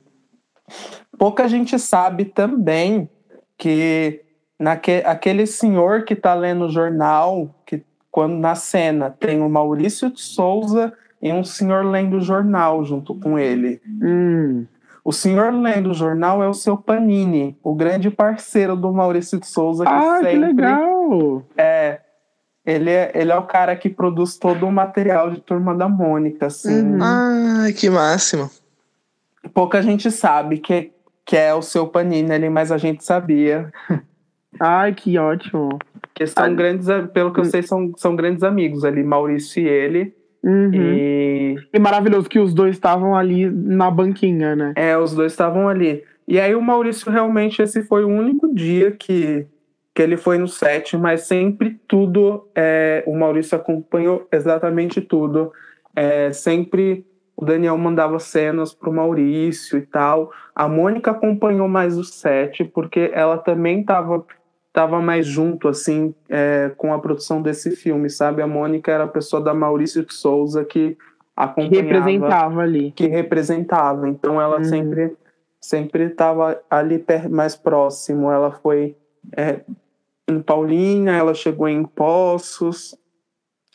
Pouca 1.18 1.48
gente 1.48 1.78
sabe 1.80 2.26
também 2.26 3.10
que 3.58 4.22
naque, 4.60 5.02
aquele 5.06 5.46
senhor 5.46 6.04
que 6.04 6.14
está 6.14 6.34
lendo 6.34 6.66
o 6.66 6.70
jornal, 6.70 7.54
que 7.66 7.84
quando 8.12 8.36
na 8.36 8.56
cena 8.56 9.10
tem 9.10 9.42
o 9.42 9.50
Maurício 9.50 10.10
de 10.10 10.22
Souza 10.22 10.94
e 11.22 11.32
um 11.32 11.44
senhor 11.44 11.86
lendo 11.86 12.18
o 12.18 12.22
jornal 12.22 12.84
junto 12.84 13.16
com 13.16 13.38
ele. 13.38 13.82
Hum. 14.02 14.66
O 15.04 15.12
senhor 15.12 15.54
lendo 15.54 15.92
o 15.92 15.94
jornal 15.94 16.42
é 16.42 16.48
o 16.48 16.54
seu 16.54 16.76
Panini, 16.76 17.56
o 17.64 17.76
grande 17.76 18.10
parceiro 18.10 18.76
do 18.76 18.92
Maurício 18.92 19.40
de 19.40 19.46
Souza, 19.46 19.84
que 19.86 19.92
Ah, 19.92 20.18
que 20.20 20.26
sempre 20.26 20.38
legal! 20.38 21.44
é. 21.56 22.00
Ele 22.66 22.90
é, 22.90 23.12
ele 23.14 23.32
é 23.32 23.38
o 23.38 23.44
cara 23.44 23.76
que 23.76 23.90
produz 23.90 24.38
todo 24.38 24.66
o 24.66 24.72
material 24.72 25.30
de 25.32 25.40
Turma 25.40 25.76
da 25.76 25.88
Mônica, 25.88 26.48
assim. 26.48 26.82
Uhum. 26.82 26.98
Ai, 27.02 27.74
que 27.74 27.90
máximo. 27.90 28.50
Pouca 29.54 29.82
gente 29.82 30.10
sabe 30.10 30.58
que, 30.58 30.92
que 31.24 31.38
é 31.38 31.54
o 31.54 31.62
seu 31.62 31.86
Panini 31.88 32.32
ali, 32.32 32.50
mas 32.50 32.72
a 32.72 32.78
gente 32.78 33.04
sabia. 33.06 33.72
Ai, 34.60 34.94
que 34.94 35.18
ótimo. 35.20 35.78
Que 36.14 36.26
são 36.26 36.46
Ah. 36.46 36.50
grandes, 36.50 36.88
pelo 37.14 37.32
que 37.34 37.40
eu 37.40 37.44
Hum. 37.44 37.50
sei, 37.50 37.62
são, 37.62 37.92
são 37.98 38.16
grandes 38.16 38.42
amigos 38.42 38.84
ali, 38.84 39.04
Maurício 39.04 39.62
e 39.62 39.68
ele. 39.68 40.16
Uhum. 40.44 40.72
E 40.74 41.56
E 41.74 41.80
maravilhoso 41.80 42.30
que 42.30 42.40
os 42.40 42.54
dois 42.54 42.76
estavam 42.76 43.16
ali 43.16 43.50
na 43.50 43.90
banquinha, 43.92 44.56
né? 44.56 44.74
é, 44.76 44.98
os 44.98 45.14
dois 45.14 45.32
estavam 45.34 45.68
ali. 45.68 46.04
E 46.28 46.40
aí 46.40 46.56
o 46.56 46.62
Maurício 46.62 47.12
realmente, 47.12 47.62
esse 47.62 47.84
foi 47.84 48.04
o 48.04 48.08
único 48.08 48.52
dia 48.54 48.92
que, 48.92 49.46
que 49.96 50.02
ele 50.02 50.18
foi 50.18 50.38
no 50.38 50.48
set, 50.48 50.98
mas 50.98 51.22
sempre 51.22 51.80
tudo, 51.88 52.50
é, 52.54 53.02
o 53.08 53.18
Maurício 53.18 53.56
acompanhou 53.58 54.28
exatamente 54.30 55.00
tudo. 55.00 55.54
É, 55.96 56.34
sempre 56.34 57.06
o 57.38 57.46
Daniel 57.46 57.78
mandava 57.78 58.20
cenas 58.20 58.74
pro 58.74 58.92
Maurício 58.92 59.78
e 59.78 59.82
tal. 59.82 60.32
A 60.54 60.68
Mônica 60.68 61.12
acompanhou 61.12 61.70
mais 61.70 61.98
o 61.98 62.04
set, 62.04 62.66
porque 62.66 63.10
ela 63.14 63.38
também 63.38 63.80
estava 63.82 64.24
tava 64.74 65.00
mais 65.02 65.26
junto, 65.26 65.70
assim, 65.70 66.14
é, 66.30 66.70
com 66.76 66.94
a 66.94 67.00
produção 67.00 67.42
desse 67.42 67.72
filme, 67.72 68.10
sabe? 68.10 68.42
A 68.42 68.48
Mônica 68.48 68.92
era 68.92 69.06
a 69.06 69.08
pessoa 69.08 69.42
da 69.42 69.54
Maurício 69.54 70.06
de 70.06 70.14
Souza 70.14 70.66
que 70.66 70.90
Que 70.90 70.98
acompanhava 71.38 71.82
representava 71.88 72.62
ali. 72.62 72.92
que 72.92 73.08
representava. 73.08 74.10
Então 74.10 74.42
ela 74.42 74.58
Uhum. 74.58 74.64
sempre 74.66 75.16
sempre 75.62 76.04
estava 76.04 76.62
ali 76.70 77.02
mais 77.30 77.56
próximo. 77.56 78.30
Ela 78.30 78.52
foi 78.52 78.98
é, 79.36 79.62
em 80.28 80.42
Paulínia, 80.42 81.12
ela 81.12 81.34
chegou 81.34 81.68
em 81.68 81.84
Poços, 81.84 82.96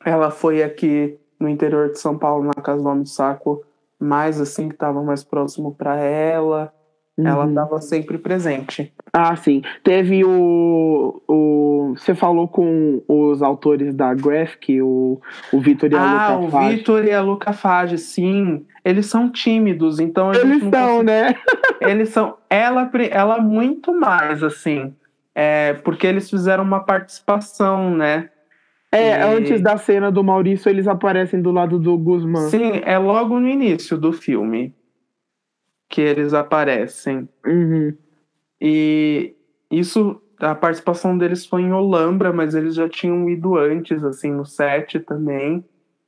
ela 0.04 0.30
foi 0.30 0.62
aqui 0.62 1.16
no 1.38 1.48
interior 1.48 1.90
de 1.90 1.98
São 1.98 2.18
Paulo, 2.18 2.44
na 2.44 2.62
casa 2.62 2.82
do 2.82 2.88
Homem 2.88 3.02
do 3.02 3.08
Saco, 3.08 3.64
mais 3.98 4.40
assim 4.40 4.68
que 4.68 4.74
estava 4.74 5.02
mais 5.02 5.22
próximo 5.22 5.74
para 5.74 5.96
ela. 5.96 6.72
Ela 7.22 7.42
Uhum. 7.44 7.48
estava 7.50 7.80
sempre 7.82 8.16
presente. 8.16 8.94
Ah, 9.12 9.36
sim. 9.36 9.60
Teve 9.84 10.24
o. 10.24 11.20
o 11.28 11.94
você 11.94 12.14
falou 12.14 12.48
com 12.48 13.02
os 13.06 13.42
autores 13.42 13.94
da 13.94 14.14
Graphic, 14.14 14.80
o, 14.80 15.20
o 15.52 15.60
Vitor 15.60 15.92
e 15.92 15.96
a 15.96 16.00
Ah, 16.02 16.36
Luca 16.38 16.46
o 16.46 16.50
Fage. 16.50 16.76
Vitor 16.76 17.04
e 17.04 17.12
a 17.12 17.20
Luca 17.20 17.52
Fage, 17.52 17.98
sim. 17.98 18.64
Eles 18.82 19.04
são 19.06 19.30
tímidos, 19.30 20.00
então 20.00 20.32
Eles 20.32 20.62
são, 20.70 21.02
né? 21.02 21.34
eles 21.82 22.08
são 22.08 22.38
ela 22.48 22.90
ela 23.10 23.38
muito 23.38 23.92
mais 23.92 24.42
assim 24.42 24.94
é, 25.42 25.72
porque 25.74 26.06
eles 26.06 26.28
fizeram 26.28 26.62
uma 26.64 26.80
participação 26.84 27.96
né 27.96 28.28
É, 28.92 29.10
E- 29.10 29.22
antes 29.36 29.60
da 29.62 29.76
cena 29.78 30.10
do 30.10 30.22
Maurício, 30.24 30.68
eles 30.68 30.86
aparecem 30.88 31.40
do 31.40 31.50
lado 31.52 31.78
do 31.78 31.96
Guzmán. 31.96 32.48
sim 32.48 32.80
é 32.84 32.98
logo 32.98 33.38
no 33.40 33.48
início 33.48 33.96
do 33.96 34.12
filme 34.12 34.74
que 35.88 36.00
eles 36.00 36.34
aparecem 36.34 37.28
Uhum. 37.46 37.94
e 38.60 39.34
isso 39.70 40.20
a 40.38 40.54
participação 40.54 41.16
deles 41.18 41.46
foi 41.46 41.62
em 41.62 41.72
Olambra 41.72 42.32
mas 42.32 42.54
eles 42.54 42.74
já 42.74 42.88
tinham 42.88 43.28
ido 43.28 43.56
antes 43.56 44.02
assim 44.04 44.30
no 44.32 44.44
set 44.44 44.98
também 45.00 45.64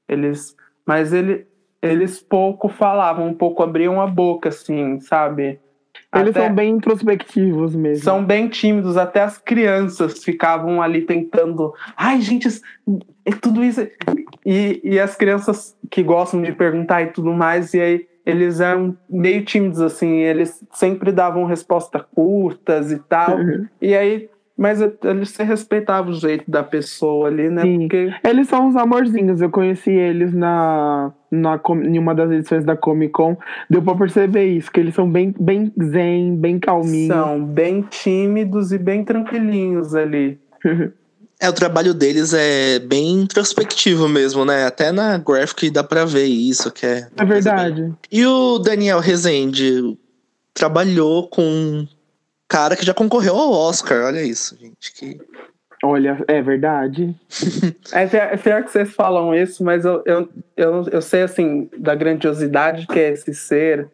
eles 0.09 0.55
mas 0.87 1.13
ele, 1.13 1.47
eles 1.81 2.21
pouco 2.21 2.69
falavam 2.69 3.29
um 3.29 3.35
pouco 3.35 3.63
abriam 3.63 4.01
a 4.01 4.07
boca 4.07 4.49
assim 4.49 4.99
sabe 5.01 5.61
Eles 6.15 6.37
Até- 6.37 6.47
são 6.47 6.55
bem 6.55 6.71
introspectivos 6.71 7.75
mesmo. 7.75 8.05
São 8.05 8.25
bem 8.25 8.49
tímidos, 8.49 8.97
até 8.97 9.23
as 9.23 9.39
crianças 9.39 10.23
ficavam 10.23 10.83
ali 10.83 11.03
tentando. 11.03 11.73
Ai, 11.97 12.21
gente, 12.21 12.49
e 13.25 13.33
tudo 13.33 13.65
isso. 13.65 13.87
E, 14.45 14.81
e 14.85 15.01
as 15.01 15.17
crianças 15.17 15.75
que 15.91 16.03
gostam 16.03 16.43
de 16.43 16.53
perguntar 16.53 17.03
e 17.03 17.07
tudo 17.07 17.33
mais, 17.33 17.73
e 17.73 17.81
aí 17.81 18.07
eles 18.27 18.61
eram 18.61 18.97
meio 19.09 19.45
tímidos, 19.45 19.81
assim, 19.81 20.19
eles 20.19 20.63
sempre 20.73 21.11
davam 21.11 21.45
respostas 21.45 22.03
curtas 22.15 22.93
e 22.93 22.99
tal. 22.99 23.37
Uhum. 23.37 23.67
E 23.81 23.95
aí, 23.95 24.29
mas 24.63 24.81
eles 24.81 25.31
se 25.31 25.43
respeitavam 25.43 26.13
o 26.13 26.15
jeito 26.15 26.49
da 26.49 26.63
pessoa 26.63 27.27
ali, 27.27 27.51
né? 27.51 27.63
Sim. 27.63 27.81
Porque 27.81 28.15
Eles 28.23 28.47
são 28.47 28.69
uns 28.69 28.77
amorzinhos. 28.77 29.41
Eu 29.41 29.51
conheci 29.51 29.91
eles 29.91 30.33
na, 30.33 31.13
na, 31.29 31.61
em 31.85 31.99
uma 31.99 32.15
das 32.15 32.31
edições 32.31 32.65
da 32.65 32.77
Comic 32.77 33.11
Con. 33.13 33.37
Deu 33.69 33.83
pra 33.83 33.97
perceber 33.97 34.47
isso, 34.47 34.71
que 34.71 34.79
eles 34.79 34.95
são 34.95 35.11
bem, 35.11 35.35
bem 35.37 35.73
zen, 35.83 36.37
bem 36.37 36.61
calminhos. 36.61 37.09
são 37.13 37.45
bem 37.45 37.83
tímidos 37.91 38.71
e 38.71 38.79
bem 38.79 39.05
tranquilinhos 39.05 39.97
ali. 39.97 40.39
É, 41.41 41.49
o 41.49 41.53
trabalho 41.53 41.93
deles 41.93 42.33
é 42.33 42.79
bem 42.79 43.23
introspectivo 43.23 44.09
mesmo, 44.09 44.45
né? 44.45 44.65
Até 44.65 44.93
na 44.93 45.19
graphic 45.19 45.73
dá 45.73 45.83
pra 45.83 46.05
ver 46.05 46.27
isso, 46.27 46.71
que 46.71 46.87
é. 46.87 47.09
É 47.17 47.25
verdade. 47.25 47.93
E 48.13 48.25
o 48.25 48.61
Daniel 48.61 49.01
Rezende 49.01 49.99
trabalhou 50.55 51.27
com 51.27 51.85
cara 52.53 52.77
que 52.77 52.85
já 52.85 52.93
concorreu 52.93 53.35
ao 53.35 53.51
Oscar, 53.51 54.05
olha 54.05 54.23
isso, 54.23 54.59
gente. 54.61 54.93
Que... 54.93 55.19
Olha, 55.83 56.23
é 56.29 56.43
verdade. 56.43 57.15
É 57.93 58.07
pior, 58.07 58.23
é 58.23 58.37
pior 58.37 58.63
que 58.63 58.71
vocês 58.71 58.95
falam 58.95 59.35
isso, 59.35 59.65
mas 59.65 59.85
eu, 59.85 60.03
eu, 60.07 60.29
eu, 60.57 60.85
eu 60.93 61.03
sei, 61.03 61.23
assim, 61.23 61.69
da 61.77 61.95
grandiosidade 61.95 62.87
que 62.87 62.99
é 62.99 63.11
esse 63.11 63.35
ser, 63.35 63.89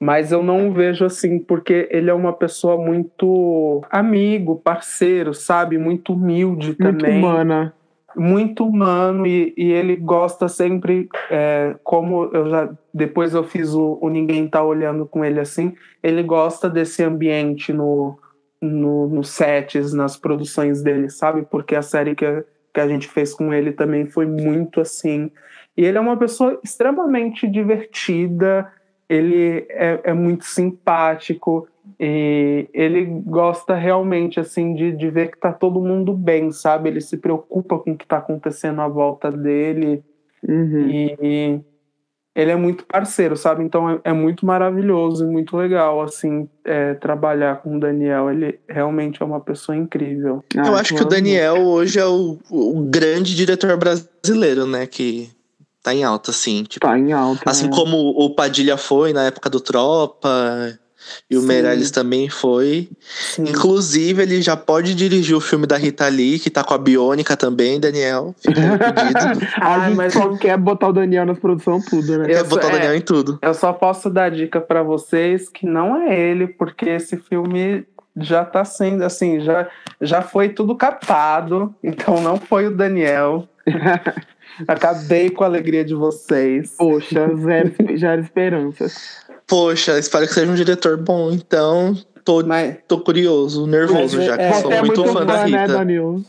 mas 0.00 0.30
eu 0.32 0.42
não 0.42 0.68
o 0.68 0.72
vejo 0.72 1.04
assim, 1.04 1.38
porque 1.38 1.88
ele 1.90 2.10
é 2.10 2.14
uma 2.14 2.32
pessoa 2.32 2.76
muito 2.76 3.82
amigo, 3.90 4.56
parceiro, 4.56 5.34
sabe? 5.34 5.78
Muito 5.78 6.12
humilde 6.12 6.76
Muito 6.78 6.82
também. 6.82 7.18
humana. 7.18 7.74
Muito 8.16 8.66
humano 8.66 9.26
e, 9.26 9.54
e 9.56 9.72
ele 9.72 9.96
gosta 9.96 10.48
sempre, 10.48 11.08
é, 11.30 11.74
como 11.82 12.24
eu 12.32 12.48
já 12.48 12.70
depois 12.92 13.34
eu 13.34 13.42
fiz 13.42 13.72
o, 13.72 13.98
o 14.00 14.08
Ninguém 14.08 14.46
Tá 14.46 14.62
Olhando 14.62 15.06
com 15.06 15.24
ele 15.24 15.40
assim, 15.40 15.74
ele 16.02 16.22
gosta 16.22 16.68
desse 16.68 17.02
ambiente 17.02 17.72
no, 17.72 18.18
no, 18.60 19.08
nos 19.08 19.30
sets, 19.30 19.92
nas 19.92 20.16
produções 20.16 20.82
dele, 20.82 21.08
sabe? 21.08 21.42
Porque 21.42 21.74
a 21.74 21.82
série 21.82 22.14
que, 22.14 22.44
que 22.72 22.80
a 22.80 22.86
gente 22.86 23.08
fez 23.08 23.34
com 23.34 23.52
ele 23.52 23.72
também 23.72 24.06
foi 24.06 24.26
muito 24.26 24.80
assim. 24.80 25.30
E 25.76 25.84
ele 25.84 25.96
é 25.96 26.00
uma 26.00 26.16
pessoa 26.16 26.60
extremamente 26.62 27.48
divertida, 27.48 28.70
ele 29.08 29.66
é, 29.70 30.00
é 30.04 30.12
muito 30.12 30.44
simpático, 30.44 31.66
e 31.98 32.68
ele 32.72 33.04
gosta 33.04 33.74
realmente 33.74 34.38
assim 34.40 34.74
de, 34.74 34.92
de 34.92 35.10
ver 35.10 35.30
que 35.30 35.38
tá 35.38 35.52
todo 35.52 35.80
mundo 35.80 36.12
bem, 36.12 36.50
sabe? 36.52 36.88
Ele 36.88 37.00
se 37.00 37.16
preocupa 37.16 37.78
com 37.78 37.92
o 37.92 37.96
que 37.96 38.06
tá 38.06 38.18
acontecendo 38.18 38.80
à 38.80 38.88
volta 38.88 39.30
dele 39.30 40.02
Uhum. 40.48 40.88
e, 40.88 41.16
e 41.22 41.60
ele 42.34 42.50
é 42.50 42.56
muito 42.56 42.84
parceiro, 42.84 43.36
sabe? 43.36 43.62
Então 43.62 43.88
é, 43.90 44.00
é 44.04 44.12
muito 44.12 44.44
maravilhoso 44.46 45.24
e 45.24 45.28
muito 45.28 45.56
legal 45.56 46.00
assim 46.00 46.48
é, 46.64 46.94
trabalhar 46.94 47.56
com 47.62 47.76
o 47.76 47.80
Daniel. 47.80 48.30
Ele 48.30 48.58
realmente 48.68 49.22
é 49.22 49.24
uma 49.26 49.40
pessoa 49.40 49.76
incrível. 49.76 50.42
Ah, 50.56 50.66
Eu 50.66 50.74
acho 50.74 50.94
que 50.94 51.02
o 51.02 51.08
Daniel 51.08 51.58
hoje 51.66 51.98
é 51.98 52.06
o, 52.06 52.38
o 52.50 52.80
grande 52.90 53.36
diretor 53.36 53.76
brasileiro, 53.76 54.66
né? 54.66 54.86
Que 54.86 55.30
tá 55.82 55.94
em 55.94 56.04
alta, 56.04 56.30
assim. 56.30 56.64
Tipo, 56.64 56.86
Tá 56.86 56.98
em 56.98 57.12
alta. 57.12 57.42
assim 57.46 57.66
né? 57.66 57.72
como 57.74 57.96
o 57.96 58.34
Padilha 58.34 58.76
foi 58.76 59.12
na 59.12 59.24
época 59.26 59.50
do 59.50 59.60
Tropa. 59.60 60.78
E 61.30 61.36
o 61.36 61.40
Sim. 61.40 61.46
Meirelles 61.46 61.90
também 61.90 62.28
foi. 62.28 62.88
Sim. 63.00 63.44
Inclusive, 63.48 64.22
ele 64.22 64.40
já 64.42 64.56
pode 64.56 64.94
dirigir 64.94 65.36
o 65.36 65.40
filme 65.40 65.66
da 65.66 65.76
Rita 65.76 66.06
Lee, 66.08 66.38
que 66.38 66.50
tá 66.50 66.62
com 66.62 66.74
a 66.74 66.78
Biônica 66.78 67.36
também, 67.36 67.78
Daniel. 67.80 68.34
Fica 68.40 68.60
pedido. 68.92 69.46
Ah, 69.60 69.90
mas- 69.90 70.12
só 70.12 70.36
quer 70.36 70.56
botar 70.58 70.88
o 70.88 70.92
Daniel 70.92 71.24
nas 71.26 71.38
produções 71.38 71.84
tudo, 71.86 72.18
né? 72.18 72.24
Eu 72.24 72.28
Quer 72.28 72.44
botar 72.44 72.62
sou- 72.62 72.70
o 72.70 72.72
Daniel 72.74 72.92
é. 72.92 72.96
em 72.96 73.00
tudo. 73.00 73.38
Eu 73.42 73.54
só 73.54 73.72
posso 73.72 74.10
dar 74.10 74.30
dica 74.30 74.60
pra 74.60 74.82
vocês 74.82 75.48
que 75.48 75.66
não 75.66 75.96
é 75.96 76.18
ele, 76.18 76.46
porque 76.46 76.88
esse 76.90 77.16
filme 77.16 77.84
já 78.16 78.44
tá 78.44 78.62
sendo 78.64 79.02
assim, 79.04 79.40
já, 79.40 79.68
já 80.00 80.20
foi 80.20 80.50
tudo 80.50 80.76
captado, 80.76 81.74
então 81.82 82.20
não 82.20 82.36
foi 82.36 82.66
o 82.66 82.76
Daniel. 82.76 83.48
Acabei 84.68 85.30
com 85.30 85.44
a 85.44 85.46
alegria 85.46 85.82
de 85.84 85.94
vocês. 85.94 86.74
Poxa, 86.76 87.30
zero, 87.36 87.72
zero 87.98 88.20
esperanças. 88.20 89.21
Poxa, 89.46 89.98
espero 89.98 90.26
que 90.26 90.34
seja 90.34 90.50
um 90.50 90.54
diretor 90.54 90.96
bom, 90.96 91.30
então. 91.32 91.96
Tô, 92.24 92.44
Mas 92.44 92.76
tô 92.86 93.00
curioso, 93.00 93.66
nervoso 93.66 94.16
Mas, 94.16 94.26
já, 94.26 94.36
que 94.36 94.42
é, 94.42 94.52
sou 94.54 94.72
é 94.72 94.80
muito, 94.80 95.00
muito 95.00 95.12
fã 95.12 95.26
da 95.26 95.46
né, 95.46 95.62
Rita. 95.62 95.72
Danilo? 95.72 96.24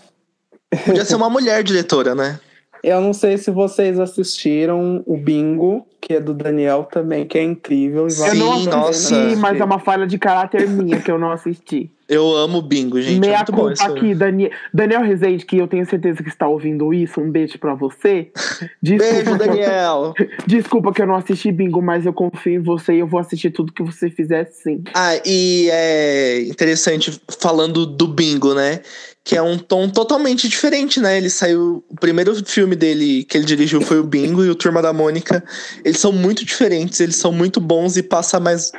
Podia 0.86 1.06
ser 1.06 1.16
uma 1.16 1.30
mulher 1.30 1.64
diretora, 1.64 2.16
né? 2.16 2.40
eu 2.84 3.00
não 3.00 3.14
sei 3.14 3.38
se 3.38 3.50
vocês 3.50 3.98
assistiram 3.98 5.02
o 5.06 5.16
Bingo, 5.16 5.88
que 6.02 6.16
é 6.16 6.20
do 6.20 6.34
Daniel 6.34 6.84
também, 6.84 7.26
que 7.26 7.38
é 7.38 7.44
incrível. 7.44 8.10
Sim, 8.10 8.28
eu 8.28 8.36
não 8.36 8.52
a 8.52 8.58
pena 8.58 8.76
nossa. 8.76 8.90
assisti, 8.90 9.36
mas 9.38 9.60
é 9.60 9.64
uma 9.64 9.80
falha 9.80 10.06
de 10.06 10.18
caráter 10.20 10.68
minha 10.68 11.00
que 11.00 11.10
eu 11.10 11.18
não 11.18 11.32
assisti. 11.32 11.90
Eu 12.14 12.36
amo 12.36 12.62
bingo, 12.62 13.02
gente. 13.02 13.18
é 13.18 13.20
Meia 13.20 13.44
bom 13.44 13.68
culpa 13.68 13.84
aqui, 13.84 14.14
Daniel, 14.14 14.52
Daniel 14.74 15.02
Rezende, 15.02 15.46
que 15.46 15.58
eu 15.58 15.68
tenho 15.68 15.86
certeza 15.86 16.22
que 16.22 16.30
está 16.30 16.48
ouvindo 16.48 16.94
isso. 16.94 17.20
Um 17.20 17.32
beijo 17.32 17.58
pra 17.58 17.74
você. 17.74 18.32
Desculpa, 18.82 19.14
Beijo, 19.14 19.38
Daniel. 19.38 20.14
Desculpa 20.46 20.94
que 20.94 21.02
eu 21.02 21.08
não 21.08 21.16
assisti 21.16 21.52
bingo, 21.52 21.82
mas 21.82 22.06
eu 22.06 22.14
confio 22.14 22.54
em 22.54 22.64
você 22.64 22.94
e 22.94 23.00
eu 23.00 23.08
vou 23.08 23.20
assistir 23.20 23.52
tudo 23.52 23.74
que 23.74 23.84
você 23.84 24.10
fizer 24.10 24.46
sim. 24.46 24.84
Ah, 24.94 25.16
e 25.26 25.70
é 25.72 26.42
interessante 26.42 27.20
falando 27.40 27.86
do 27.86 28.08
bingo, 28.08 28.54
né? 28.54 28.82
Que 29.26 29.38
é 29.38 29.42
um 29.42 29.58
tom 29.58 29.88
totalmente 29.90 30.50
diferente, 30.50 31.00
né? 31.00 31.18
Ele 31.18 31.30
saiu. 31.30 31.82
O 31.90 31.96
primeiro 31.96 32.36
filme 32.46 32.76
dele 32.76 33.24
que 33.24 33.38
ele 33.38 33.46
dirigiu 33.46 33.80
foi 33.82 34.00
o 34.00 34.04
Bingo 34.04 34.44
e 34.44 34.50
o 34.50 34.56
Turma 34.56 34.82
da 34.82 34.92
Mônica. 34.92 35.42
Eles 35.86 36.00
são 36.00 36.12
muito 36.12 36.44
diferentes, 36.44 37.00
eles 37.00 37.16
são 37.16 37.32
muito 37.32 37.62
bons 37.62 37.96
e 37.96 38.04
passa 38.04 38.38
mais. 38.40 38.72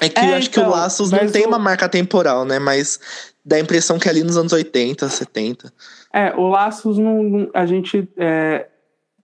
É 0.00 0.08
que 0.08 0.18
É, 0.20 0.30
eu 0.32 0.34
acho 0.34 0.50
que 0.50 0.58
então, 0.58 0.68
o 0.70 0.74
Laços 0.74 1.10
não 1.12 1.30
tem 1.30 1.44
o- 1.44 1.48
uma 1.48 1.58
marca 1.60 1.88
temporal, 1.88 2.44
né? 2.44 2.58
Mas 2.58 2.98
dá 3.44 3.54
a 3.56 3.60
impressão 3.60 3.96
que 3.98 4.08
é 4.08 4.10
ali 4.10 4.24
nos 4.24 4.36
anos 4.36 4.52
80, 4.52 5.08
70. 5.08 5.72
É, 6.12 6.34
o 6.34 6.48
Laços 6.48 6.98
não, 6.98 7.22
não- 7.22 7.50
a 7.54 7.64
gente 7.64 8.08
é, 8.16 8.66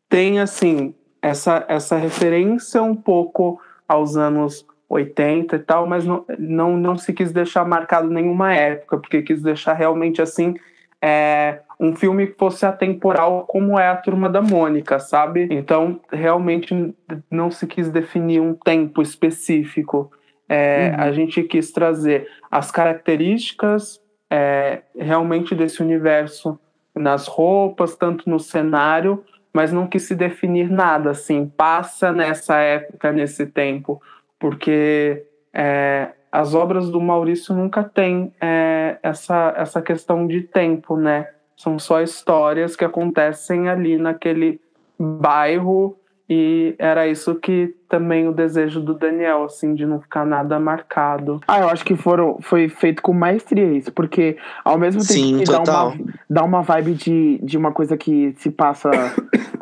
tem 0.09 0.39
assim 0.39 0.95
essa, 1.21 1.65
essa 1.69 1.97
referência 1.97 2.81
um 2.81 2.95
pouco 2.95 3.61
aos 3.89 4.17
anos 4.17 4.65
80 4.91 5.55
e 5.55 5.59
tal, 5.61 5.87
mas 5.87 6.05
não, 6.05 6.25
não, 6.37 6.77
não 6.77 6.99
se 6.99 7.13
quis 7.13 7.33
deixar 7.33 7.65
marcado 7.65 8.11
nenhuma 8.11 8.53
época, 8.53 8.99
porque 8.99 9.23
quis 9.23 9.41
deixar 9.41 9.75
realmente 9.75 10.21
assim 10.21 10.57
é, 11.01 11.61
um 11.79 11.95
filme 11.95 12.27
que 12.27 12.37
fosse 12.37 12.67
atemporal 12.67 13.47
como 13.47 13.79
é 13.79 13.89
a 13.89 13.97
Turma 13.97 14.29
da 14.29 14.43
Mônica, 14.43 14.99
sabe? 14.99 15.47
Então 15.51 16.01
realmente 16.13 16.95
não 17.31 17.51
se 17.51 17.67
quis 17.67 17.89
definir 17.89 18.41
um 18.41 18.53
tempo 18.53 19.01
específico. 19.01 20.11
É, 20.49 20.93
Uhum. 20.97 21.03
A 21.05 21.13
gente 21.13 21.43
quis 21.45 21.71
trazer 21.71 22.29
as 22.51 22.73
características 22.73 24.01
é, 24.29 24.83
realmente 24.99 25.55
desse 25.55 25.81
universo 25.81 26.59
nas 26.93 27.29
roupas, 27.29 27.95
tanto 27.95 28.29
no 28.29 28.41
cenário, 28.41 29.23
mas 29.53 29.73
não 29.73 29.87
quis 29.87 30.03
se 30.03 30.15
definir 30.15 30.69
nada, 30.69 31.11
assim, 31.11 31.47
passa 31.47 32.13
nessa 32.13 32.57
época, 32.57 33.13
nesse 33.13 33.47
tempo, 33.47 34.03
porque 34.41 35.27
é, 35.53 36.09
as 36.33 36.55
obras 36.55 36.91
do 36.91 37.01
Maurício 37.01 37.55
nunca 37.55 37.85
têm 37.85 38.33
é, 38.41 38.99
essa, 39.03 39.55
essa 39.57 39.83
questão 39.83 40.27
de 40.27 40.41
tempo, 40.41 40.97
né? 40.97 41.29
São 41.57 41.79
só 41.79 42.01
histórias 42.01 42.75
que 42.75 42.85
acontecem 42.85 43.69
ali 43.69 43.99
naquele 43.99 44.59
bairro 44.99 45.97
e 46.33 46.77
era 46.79 47.09
isso 47.09 47.35
que 47.35 47.75
também 47.89 48.29
o 48.29 48.33
desejo 48.33 48.81
do 48.81 48.95
Daniel, 48.95 49.43
assim, 49.45 49.75
de 49.75 49.85
não 49.85 50.01
ficar 50.01 50.25
nada 50.25 50.61
marcado. 50.61 51.41
Ah, 51.49 51.59
eu 51.59 51.69
acho 51.69 51.85
que 51.85 51.97
foram, 51.97 52.39
foi 52.41 52.69
feito 52.69 53.03
com 53.03 53.13
maestria 53.13 53.73
isso, 53.73 53.93
porque 53.93 54.37
ao 54.65 54.79
mesmo 54.79 55.01
tempo 55.01 55.13
Sim, 55.13 55.39
que 55.39 55.45
dá 55.45 55.59
uma, 55.59 55.99
dá 56.31 56.45
uma 56.45 56.63
vibe 56.63 56.95
de, 56.95 57.41
de 57.43 57.59
uma 57.59 57.73
coisa 57.73 57.97
que 57.97 58.33
se 58.39 58.49
passa 58.49 58.91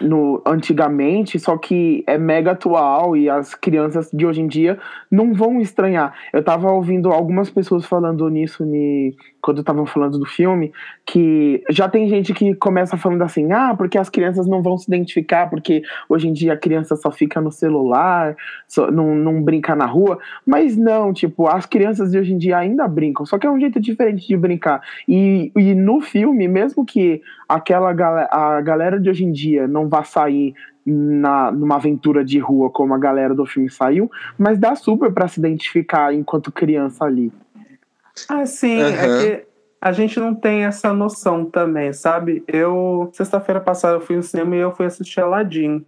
no 0.00 0.42
antigamente, 0.46 1.38
só 1.38 1.56
que 1.56 2.04
é 2.06 2.16
mega 2.16 2.52
atual 2.52 3.16
e 3.16 3.28
as 3.28 3.54
crianças 3.54 4.10
de 4.12 4.26
hoje 4.26 4.40
em 4.40 4.46
dia 4.46 4.78
não 5.10 5.34
vão 5.34 5.60
estranhar. 5.60 6.14
Eu 6.32 6.42
tava 6.42 6.70
ouvindo 6.70 7.10
algumas 7.10 7.50
pessoas 7.50 7.84
falando 7.84 8.28
nisso 8.28 8.64
ni, 8.64 9.14
quando 9.40 9.60
estavam 9.60 9.86
falando 9.86 10.18
do 10.18 10.26
filme, 10.26 10.72
que 11.06 11.62
já 11.70 11.88
tem 11.88 12.08
gente 12.08 12.34
que 12.34 12.54
começa 12.54 12.96
falando 12.96 13.22
assim, 13.22 13.50
ah, 13.52 13.74
porque 13.76 13.98
as 13.98 14.10
crianças 14.10 14.46
não 14.46 14.62
vão 14.62 14.76
se 14.76 14.88
identificar, 14.88 15.48
porque 15.48 15.82
hoje 16.08 16.28
em 16.28 16.32
dia 16.32 16.52
a 16.52 16.56
criança 16.56 16.96
só 16.96 17.10
fica 17.10 17.40
no 17.40 17.50
celular, 17.50 18.36
só, 18.66 18.90
não, 18.90 19.14
não 19.14 19.42
brinca 19.42 19.74
na 19.74 19.86
rua. 19.86 20.18
Mas 20.46 20.76
não, 20.76 21.12
tipo, 21.12 21.46
as 21.46 21.66
crianças 21.66 22.10
de 22.10 22.18
hoje 22.18 22.32
em 22.32 22.38
dia 22.38 22.58
ainda 22.58 22.86
brincam, 22.86 23.24
só 23.24 23.38
que 23.38 23.46
é 23.46 23.50
um 23.50 23.60
jeito 23.60 23.80
diferente 23.80 24.26
de 24.26 24.36
brincar. 24.36 24.82
E, 25.06 25.52
e 25.56 25.74
no 25.74 26.00
filme, 26.00 26.46
mesmo 26.46 26.84
que 26.84 27.22
aquela 27.48 27.92
galera, 27.92 28.28
a 28.30 28.60
galera 28.60 29.00
de 29.00 29.08
hoje 29.08 29.24
em 29.24 29.32
dia 29.32 29.66
não 29.66 29.88
vá 29.88 30.04
sair 30.04 30.54
na, 30.84 31.50
numa 31.50 31.76
aventura 31.76 32.24
de 32.24 32.38
rua 32.38 32.70
como 32.70 32.94
a 32.94 32.98
galera 32.98 33.34
do 33.34 33.46
filme 33.46 33.70
saiu, 33.70 34.10
mas 34.38 34.58
dá 34.58 34.74
super 34.74 35.12
pra 35.12 35.28
se 35.28 35.40
identificar 35.40 36.14
enquanto 36.14 36.52
criança 36.52 37.04
ali. 37.04 37.32
Ah, 38.28 38.44
sim, 38.46 38.80
Aham. 38.80 38.94
é 38.94 39.18
que 39.18 39.46
a 39.80 39.92
gente 39.92 40.18
não 40.18 40.34
tem 40.34 40.64
essa 40.64 40.92
noção 40.92 41.44
também, 41.44 41.92
sabe? 41.92 42.42
Eu, 42.48 43.10
sexta-feira 43.12 43.60
passada, 43.60 43.96
eu 43.96 44.00
fui 44.00 44.16
no 44.16 44.22
cinema 44.22 44.56
e 44.56 44.58
eu 44.58 44.74
fui 44.74 44.86
assistir 44.86 45.20
Aladdin. 45.20 45.84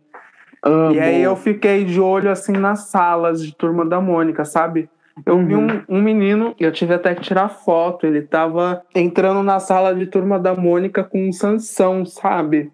Amo. 0.62 0.94
E 0.94 1.00
aí 1.00 1.22
eu 1.22 1.34
fiquei 1.34 1.84
de 1.84 2.00
olho, 2.00 2.30
assim, 2.30 2.52
nas 2.52 2.88
salas 2.88 3.44
de 3.44 3.54
Turma 3.54 3.84
da 3.84 4.00
Mônica, 4.00 4.44
sabe? 4.44 4.88
Eu 5.26 5.38
vi 5.44 5.56
um, 5.56 5.82
um 5.88 6.00
menino, 6.02 6.54
eu 6.58 6.72
tive 6.72 6.94
até 6.94 7.14
que 7.14 7.22
tirar 7.22 7.48
foto, 7.48 8.06
ele 8.06 8.22
tava 8.22 8.82
entrando 8.94 9.42
na 9.42 9.58
sala 9.60 9.94
de 9.94 10.06
Turma 10.06 10.38
da 10.38 10.54
Mônica 10.54 11.02
com 11.04 11.28
um 11.28 11.32
Sansão, 11.32 12.04
sabe? 12.06 12.70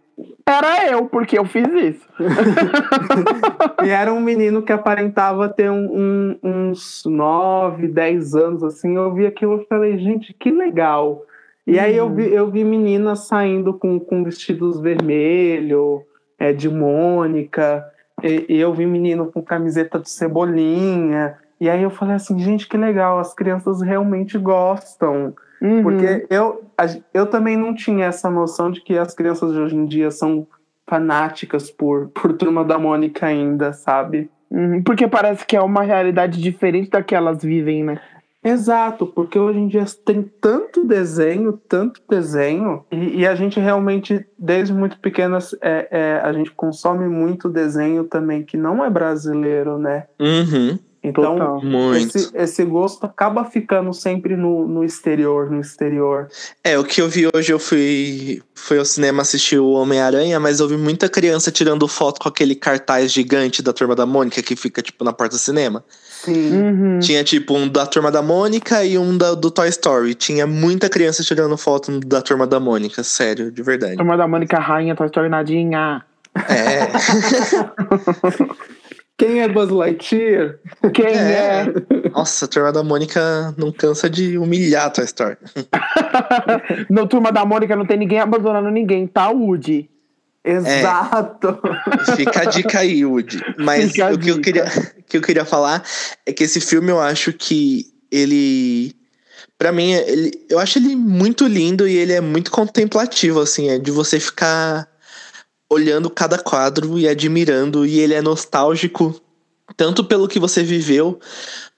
Era 0.49 0.91
eu, 0.91 1.07
porque 1.07 1.39
eu 1.39 1.45
fiz 1.45 1.67
isso. 1.75 2.09
E 3.85 3.89
era 3.91 4.13
um 4.13 4.21
menino 4.21 4.63
que 4.63 4.73
aparentava 4.73 5.49
ter 5.49 5.71
um- 5.71 5.91
um- 5.93 6.39
uns 6.43 7.03
9, 7.05 7.87
10 7.89 8.35
anos, 8.35 8.63
assim. 8.63 8.97
Eu 8.97 9.13
vi 9.15 9.27
aquilo 9.27 9.61
e 9.61 9.67
falei, 9.67 9.99
gente, 9.99 10.33
que 10.35 10.51
legal. 10.51 11.23
E 11.67 11.79
aí 11.79 11.97
eu 11.97 12.09
vi, 12.13 12.33
eu 12.33 12.51
vi 12.51 12.65
meninas 12.65 13.27
saindo 13.27 13.75
com, 13.75 13.99
com 14.01 14.25
vestidos 14.25 14.81
vermelho, 14.81 16.03
é, 16.39 16.53
de 16.53 16.69
Mônica. 16.69 17.85
E, 18.23 18.47
e 18.49 18.61
eu 18.61 18.73
vi 18.73 18.87
menino 18.87 19.31
com 19.31 19.43
camiseta 19.43 19.99
de 19.99 20.09
cebolinha. 20.11 21.37
E 21.61 21.69
aí 21.71 21.83
eu 21.83 21.91
falei 21.91 22.17
assim, 22.17 22.39
gente, 22.39 22.69
que 22.69 22.77
legal, 22.77 23.19
as 23.19 23.35
crianças 23.35 23.81
realmente 23.81 24.37
gostam. 24.39 25.35
Uhum. 25.61 25.83
Porque 25.83 26.27
eu, 26.29 26.65
eu 27.15 27.27
também 27.27 27.57
não 27.57 27.75
tinha 27.75 28.07
essa 28.07 28.31
noção 28.31 28.71
de 28.71 28.81
que 28.81 28.97
as 28.99 29.15
crianças 29.15 29.53
de 29.53 29.59
hoje 29.59 29.77
em 29.77 29.87
dia 29.87 30.11
são 30.11 30.47
fanáticas 30.87 31.71
por, 31.71 32.09
por 32.09 32.33
Turma 32.35 32.65
da 32.65 32.79
Mônica 32.79 33.27
ainda, 33.27 33.73
sabe? 33.73 34.31
Uhum, 34.51 34.83
Porque 34.83 35.09
parece 35.09 35.45
que 35.45 35.57
é 35.57 35.61
uma 35.61 35.83
realidade 35.83 36.41
diferente 36.41 36.91
da 36.91 37.03
que 37.03 37.15
elas 37.15 37.43
vivem, 37.43 37.83
né? 37.83 38.01
Exato, 38.45 39.09
porque 39.09 39.37
hoje 39.37 39.59
em 39.59 39.67
dia 39.67 39.85
tem 40.05 40.23
tanto 40.41 40.87
desenho, 40.87 41.61
tanto 41.69 42.01
desenho, 42.09 42.85
e, 42.93 43.23
e 43.23 43.27
a 43.27 43.35
gente 43.35 43.59
realmente, 43.59 44.25
desde 44.39 44.73
muito 44.73 45.01
pequenas, 45.01 45.53
é, 45.61 45.89
é, 45.91 46.21
a 46.23 46.33
gente 46.33 46.53
consome 46.53 47.09
muito 47.09 47.49
desenho 47.49 48.05
também 48.05 48.45
que 48.45 48.57
não 48.57 48.85
é 48.85 48.89
brasileiro, 48.89 49.79
né? 49.79 50.05
Uhum. 50.21 50.79
Então, 51.07 51.39
Total. 51.39 51.63
Muito. 51.63 52.19
esse, 52.19 52.37
esse 52.37 52.65
gosto 52.65 53.07
acaba 53.07 53.45
ficando 53.45 53.93
sempre 53.93 54.37
no, 54.37 54.67
no 54.67 54.83
exterior, 54.83 55.49
no 55.49 55.61
exterior. 55.61 56.29
É, 56.65 56.77
o 56.77 56.83
que 56.83 57.01
eu 57.01 57.09
vi 57.09 57.29
hoje, 57.33 57.53
eu 57.53 57.61
fui, 57.61 58.43
fui 58.53 58.77
ao 58.77 58.85
cinema 58.85 59.23
assistir 59.23 59.59
o 59.59 59.71
Homem-Aranha, 59.71 60.41
mas 60.41 60.59
eu 60.59 60.67
vi 60.67 60.77
muita 60.77 61.09
criança 61.09 61.53
tirando 61.53 61.87
foto 61.87 62.21
com 62.21 62.29
aquele 62.29 62.57
cartaz 62.57 63.13
gigante 63.13 63.63
da 63.63 63.73
Turma 63.73 63.95
da 63.95 64.05
Mônica 64.05 64.43
que 64.43 64.57
fica, 64.57 64.83
tipo, 64.83 65.05
na 65.05 65.13
porta 65.13 65.37
do 65.37 65.39
cinema. 65.39 65.85
Sim. 66.25 66.51
Uhum. 66.51 66.99
Tinha, 66.99 67.23
tipo, 67.23 67.55
um 67.55 67.69
da 67.69 67.87
Turma 67.87 68.11
da 68.11 68.21
Mônica 68.21 68.85
e 68.85 68.99
um 68.99 69.17
da, 69.17 69.35
do 69.35 69.49
Toy 69.49 69.69
Story. 69.69 70.13
Tinha 70.17 70.45
muita 70.45 70.89
criança 70.89 71.23
tirando 71.23 71.57
foto 71.57 72.01
da 72.01 72.21
Turma 72.21 72.49
da 72.49 72.59
Mônica, 72.59 73.05
sério, 73.05 73.53
de 73.53 73.63
verdade. 73.63 73.97
Turma 73.97 74.17
da 74.17 74.27
Mônica 74.27 74.59
Rainha, 74.59 74.97
Toy 74.97 75.07
Story 75.07 75.29
Nadinha. 75.29 76.05
É, 76.49 76.89
Quem 79.19 79.41
é 79.43 79.49
Buzz 79.49 79.71
Lightyear? 79.71 80.59
Quem 80.93 81.07
É. 81.07 81.65
é? 81.67 82.09
nossa, 82.11 82.45
a 82.45 82.49
Turma 82.49 82.71
da 82.73 82.83
Mônica 82.85 83.55
não 83.57 83.73
cansa 83.73 84.11
de 84.11 84.37
humilhar 84.37 84.87
a 84.87 84.91
Toy 84.91 85.05
Story. 85.05 85.37
No 86.91 87.07
Turma 87.07 87.33
da 87.33 87.45
Mônica 87.45 87.75
não 87.75 87.87
tem 87.87 87.97
ninguém 87.97 88.21
abandonando 88.21 88.71
ninguém, 88.71 89.07
tá, 89.07 89.31
Woody? 89.31 89.89
Exato. 90.45 91.59
Fica 92.15 92.43
a 92.43 92.45
dica 92.45 92.79
aí, 92.81 93.05
Woody. 93.05 93.41
Mas 93.59 93.93
Fica 93.93 94.13
o 94.13 94.19
que 94.19 94.29
eu, 94.31 94.41
queria, 94.41 94.65
que 95.09 95.17
eu 95.17 95.23
queria 95.23 95.45
falar 95.45 95.83
é 96.25 96.33
que 96.33 96.45
esse 96.45 96.61
filme 96.61 96.91
eu 96.91 97.01
acho 97.01 97.33
que 97.33 97.87
ele. 98.11 98.95
Pra 99.59 99.73
mim, 99.73 99.93
ele, 99.93 100.31
eu 100.51 100.59
acho 100.59 100.79
ele 100.79 100.95
muito 100.95 101.47
lindo 101.47 101.89
e 101.89 101.97
ele 101.97 102.13
é 102.13 102.21
muito 102.21 102.51
contemplativo, 102.51 103.41
assim, 103.41 103.71
é 103.71 103.79
de 103.79 103.91
você 103.91 104.21
ficar 104.21 104.87
olhando 105.71 106.09
cada 106.09 106.39
quadro 106.39 106.99
e 106.99 107.09
admirando, 107.09 107.85
e 107.85 107.99
ele 107.99 108.15
é 108.15 108.23
nostálgico 108.23 109.21
tanto 109.77 110.05
pelo 110.05 110.29
que 110.29 110.39
você 110.39 110.63
viveu, 110.63 111.19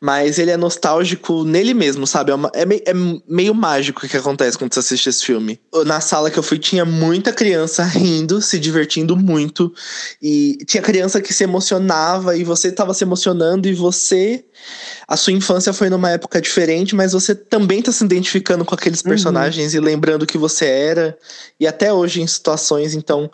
mas 0.00 0.38
ele 0.38 0.50
é 0.50 0.56
nostálgico 0.56 1.42
nele 1.44 1.74
mesmo, 1.74 2.06
sabe? 2.06 2.30
É, 2.30 2.34
uma- 2.34 2.50
é 2.54 2.64
mei- 2.64 2.82
é 2.86 2.92
meio 3.28 3.54
mágico 3.54 4.06
o 4.06 4.08
que 4.08 4.16
acontece 4.16 4.56
quando 4.56 4.72
você 4.72 4.80
assiste 4.80 5.08
esse 5.08 5.24
filme. 5.24 5.58
Na 5.86 6.00
sala 6.00 6.30
que 6.30 6.38
eu 6.38 6.42
fui, 6.42 6.58
tinha 6.58 6.84
muita 6.84 7.32
criança 7.32 7.82
rindo, 7.84 8.40
se 8.40 8.58
divertindo 8.60 9.16
muito, 9.16 9.72
e 10.22 10.58
tinha 10.66 10.82
criança 10.82 11.20
que 11.20 11.34
se 11.34 11.42
emocionava, 11.44 12.36
e 12.36 12.44
você 12.44 12.70
tava 12.70 12.94
se 12.94 13.02
emocionando, 13.04 13.68
e 13.68 13.74
você. 13.74 14.44
A 15.06 15.16
sua 15.16 15.32
infância 15.32 15.72
foi 15.72 15.88
numa 15.88 16.10
época 16.10 16.40
diferente, 16.40 16.94
mas 16.94 17.12
você 17.12 17.34
também 17.34 17.80
tá 17.80 17.90
se 17.92 18.04
identificando 18.04 18.64
com 18.64 18.74
aqueles 18.74 19.00
Uhum. 19.00 19.08
personagens 19.08 19.72
e 19.74 19.80
lembrando 19.80 20.26
que 20.26 20.36
você 20.36 20.66
era, 20.66 21.16
e 21.58 21.66
até 21.66 21.92
hoje 21.92 22.20
em 22.20 22.26
situações, 22.26 22.94
então. 22.94 23.30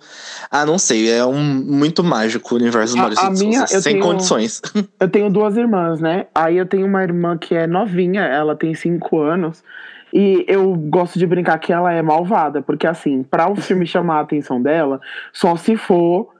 Ah, 0.50 0.64
não 0.64 0.78
sei, 0.78 1.10
é 1.10 1.24
um 1.24 1.42
muito 1.42 2.04
mágico 2.04 2.54
o 2.54 2.58
universo 2.58 2.94
do 2.94 2.98
Maurício 2.98 3.24
a 3.26 3.30
minha, 3.30 3.66
Souza, 3.66 3.82
sem 3.82 3.94
tenho- 3.94 4.04
condições. 4.04 4.62
Eu 5.00 5.08
tenho 5.08 5.30
duas 5.30 5.56
irmãs, 5.56 5.98
né? 6.00 6.26
Aí 6.34 6.53
eu 6.57 6.66
tenho 6.66 6.86
uma 6.86 7.02
irmã 7.02 7.36
que 7.36 7.55
é 7.55 7.66
novinha, 7.66 8.22
ela 8.22 8.55
tem 8.57 8.74
cinco 8.74 9.20
anos. 9.20 9.62
E 10.12 10.44
eu 10.46 10.72
gosto 10.74 11.18
de 11.18 11.26
brincar 11.26 11.59
que 11.59 11.72
ela 11.72 11.92
é 11.92 12.00
malvada, 12.00 12.62
porque 12.62 12.86
assim, 12.86 13.22
para 13.24 13.50
o 13.50 13.57
filme 13.57 13.84
chamar 13.86 14.18
a 14.18 14.20
atenção 14.20 14.62
dela, 14.62 15.00
só 15.32 15.57
se 15.57 15.76
for 15.76 16.32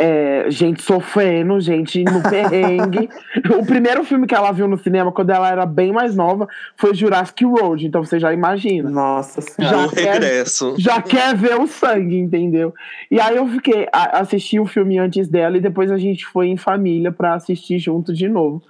é, 0.00 0.44
gente 0.48 0.80
sofrendo, 0.80 1.60
gente 1.60 2.04
no 2.04 2.22
perrengue. 2.22 3.08
o 3.58 3.66
primeiro 3.66 4.04
filme 4.04 4.28
que 4.28 4.34
ela 4.34 4.52
viu 4.52 4.68
no 4.68 4.78
cinema, 4.78 5.10
quando 5.10 5.30
ela 5.30 5.50
era 5.50 5.66
bem 5.66 5.92
mais 5.92 6.14
nova, 6.14 6.46
foi 6.76 6.94
Jurassic 6.94 7.44
World, 7.44 7.84
então 7.84 8.04
você 8.04 8.20
já 8.20 8.32
imagina. 8.32 8.88
Nossa 8.88 9.40
Já 9.40 9.46
senhora. 9.48 9.86
o 9.88 9.90
quer- 9.90 10.12
regresso. 10.12 10.74
Já 10.78 11.02
quer 11.02 11.34
ver 11.34 11.58
o 11.58 11.66
sangue, 11.66 12.16
entendeu? 12.16 12.72
E 13.10 13.20
aí 13.20 13.36
eu 13.36 13.48
fiquei, 13.48 13.88
assisti 13.92 14.60
o 14.60 14.66
filme 14.66 14.96
antes 14.98 15.26
dela 15.26 15.56
e 15.56 15.60
depois 15.60 15.90
a 15.90 15.98
gente 15.98 16.24
foi 16.24 16.46
em 16.46 16.56
família 16.56 17.10
pra 17.10 17.34
assistir 17.34 17.80
junto 17.80 18.14
de 18.14 18.28
novo. 18.28 18.62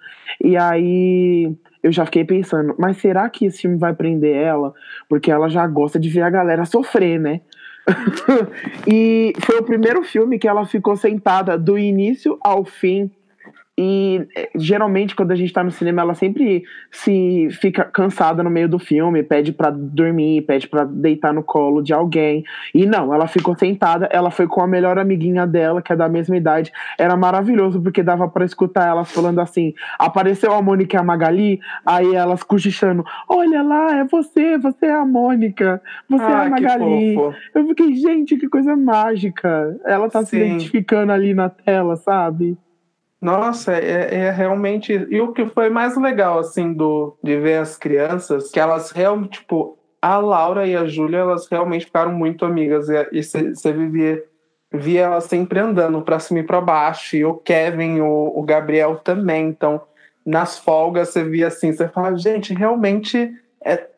E 0.42 0.56
aí 0.56 1.54
eu 1.82 1.92
já 1.92 2.04
fiquei 2.04 2.24
pensando, 2.24 2.74
mas 2.78 2.96
será 2.98 3.28
que 3.28 3.46
esse 3.46 3.62
filme 3.62 3.76
vai 3.76 3.94
prender 3.94 4.34
ela? 4.34 4.74
Porque 5.08 5.30
ela 5.30 5.48
já 5.48 5.66
gosta 5.66 5.98
de 5.98 6.08
ver 6.08 6.22
a 6.22 6.30
galera 6.30 6.64
sofrer, 6.64 7.18
né? 7.18 7.40
e 8.86 9.32
foi 9.40 9.58
o 9.58 9.64
primeiro 9.64 10.02
filme 10.02 10.38
que 10.38 10.48
ela 10.48 10.66
ficou 10.66 10.96
sentada 10.96 11.56
do 11.56 11.78
início 11.78 12.38
ao 12.42 12.64
fim. 12.64 13.10
E 13.80 14.26
eh, 14.34 14.50
geralmente, 14.56 15.14
quando 15.14 15.30
a 15.30 15.36
gente 15.36 15.52
tá 15.52 15.62
no 15.62 15.70
cinema, 15.70 16.02
ela 16.02 16.14
sempre 16.16 16.64
se 16.90 17.46
fica 17.52 17.84
cansada 17.84 18.42
no 18.42 18.50
meio 18.50 18.68
do 18.68 18.76
filme, 18.76 19.22
pede 19.22 19.52
pra 19.52 19.70
dormir, 19.70 20.42
pede 20.42 20.66
pra 20.66 20.82
deitar 20.82 21.32
no 21.32 21.44
colo 21.44 21.80
de 21.80 21.94
alguém. 21.94 22.42
E 22.74 22.84
não, 22.84 23.14
ela 23.14 23.28
ficou 23.28 23.56
sentada, 23.56 24.08
ela 24.10 24.32
foi 24.32 24.48
com 24.48 24.60
a 24.60 24.66
melhor 24.66 24.98
amiguinha 24.98 25.46
dela, 25.46 25.80
que 25.80 25.92
é 25.92 25.96
da 25.96 26.08
mesma 26.08 26.36
idade. 26.36 26.72
Era 26.98 27.16
maravilhoso, 27.16 27.80
porque 27.80 28.02
dava 28.02 28.26
pra 28.28 28.44
escutar 28.44 28.88
elas 28.88 29.12
falando 29.12 29.40
assim: 29.40 29.72
apareceu 29.96 30.52
a 30.52 30.60
Mônica 30.60 30.96
e 30.96 30.98
a 30.98 31.04
Magali, 31.04 31.60
aí 31.86 32.16
elas 32.16 32.42
cochichando: 32.42 33.04
Olha 33.28 33.62
lá, 33.62 33.98
é 33.98 34.04
você, 34.04 34.58
você 34.58 34.86
é 34.86 34.92
a 34.94 35.04
Mônica, 35.04 35.80
você 36.08 36.24
é 36.24 36.34
a 36.34 36.44
que 36.44 36.50
Magali. 36.50 37.14
Eu 37.54 37.68
fiquei, 37.68 37.94
gente, 37.94 38.36
que 38.36 38.48
coisa 38.48 38.74
mágica. 38.74 39.78
Ela 39.84 40.10
tá 40.10 40.24
se 40.24 40.30
Sim. 40.30 40.38
identificando 40.38 41.12
ali 41.12 41.32
na 41.32 41.48
tela, 41.48 41.94
sabe? 41.94 42.58
Nossa, 43.20 43.72
é, 43.74 44.14
é 44.14 44.30
realmente. 44.30 44.92
E 45.10 45.20
o 45.20 45.32
que 45.32 45.46
foi 45.46 45.68
mais 45.68 45.96
legal, 45.96 46.38
assim, 46.38 46.72
do, 46.72 47.16
de 47.22 47.38
ver 47.38 47.60
as 47.60 47.76
crianças, 47.76 48.50
que 48.50 48.60
elas 48.60 48.90
realmente, 48.90 49.40
tipo, 49.40 49.76
a 50.00 50.18
Laura 50.18 50.66
e 50.66 50.76
a 50.76 50.86
Júlia, 50.86 51.18
elas 51.18 51.48
realmente 51.48 51.86
ficaram 51.86 52.12
muito 52.12 52.44
amigas. 52.44 52.88
E 53.12 53.22
você 53.22 53.72
vivia, 53.72 54.22
via 54.72 55.02
elas 55.02 55.24
sempre 55.24 55.58
andando 55.58 56.00
pra 56.02 56.20
cima 56.20 56.40
e 56.40 56.44
pra 56.44 56.60
baixo. 56.60 57.16
E 57.16 57.24
o 57.24 57.34
Kevin, 57.34 58.00
o, 58.00 58.38
o 58.38 58.42
Gabriel 58.42 58.96
também. 58.96 59.48
Então, 59.48 59.80
nas 60.24 60.58
folgas, 60.58 61.08
você 61.08 61.24
via 61.24 61.48
assim, 61.48 61.72
você 61.72 61.88
fala, 61.88 62.16
gente, 62.16 62.54
realmente. 62.54 63.32
É, 63.64 63.88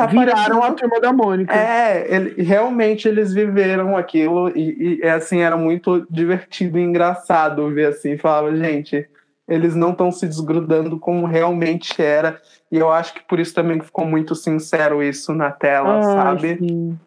tá 0.00 0.06
Viraram 0.06 0.62
a 0.62 0.72
turma 0.72 1.00
da 1.00 1.12
Mônica. 1.12 1.54
é, 1.54 2.06
ele- 2.14 2.42
realmente 2.42 3.08
eles 3.08 3.32
viveram 3.32 3.96
aquilo 3.96 4.50
e, 4.50 4.98
e, 4.98 5.00
é 5.02 5.12
assim, 5.12 5.40
era 5.40 5.56
muito 5.56 6.06
divertido 6.10 6.78
e 6.78 6.82
engraçado 6.82 7.68
ver 7.70 7.86
assim, 7.88 8.18
falava, 8.18 8.54
gente, 8.56 9.08
eles 9.48 9.74
não 9.74 9.92
estão 9.92 10.12
se 10.12 10.26
desgrudando 10.26 10.98
como 10.98 11.26
realmente 11.26 12.00
era, 12.00 12.40
e 12.70 12.76
eu 12.78 12.90
acho 12.92 13.14
que 13.14 13.20
por 13.26 13.40
isso 13.40 13.54
também 13.54 13.80
ficou 13.80 14.04
muito 14.04 14.34
sincero 14.34 15.02
isso 15.02 15.32
na 15.32 15.50
tela, 15.50 15.94
Ai, 15.96 16.02
sabe? 16.02 16.58
sim. 16.58 16.98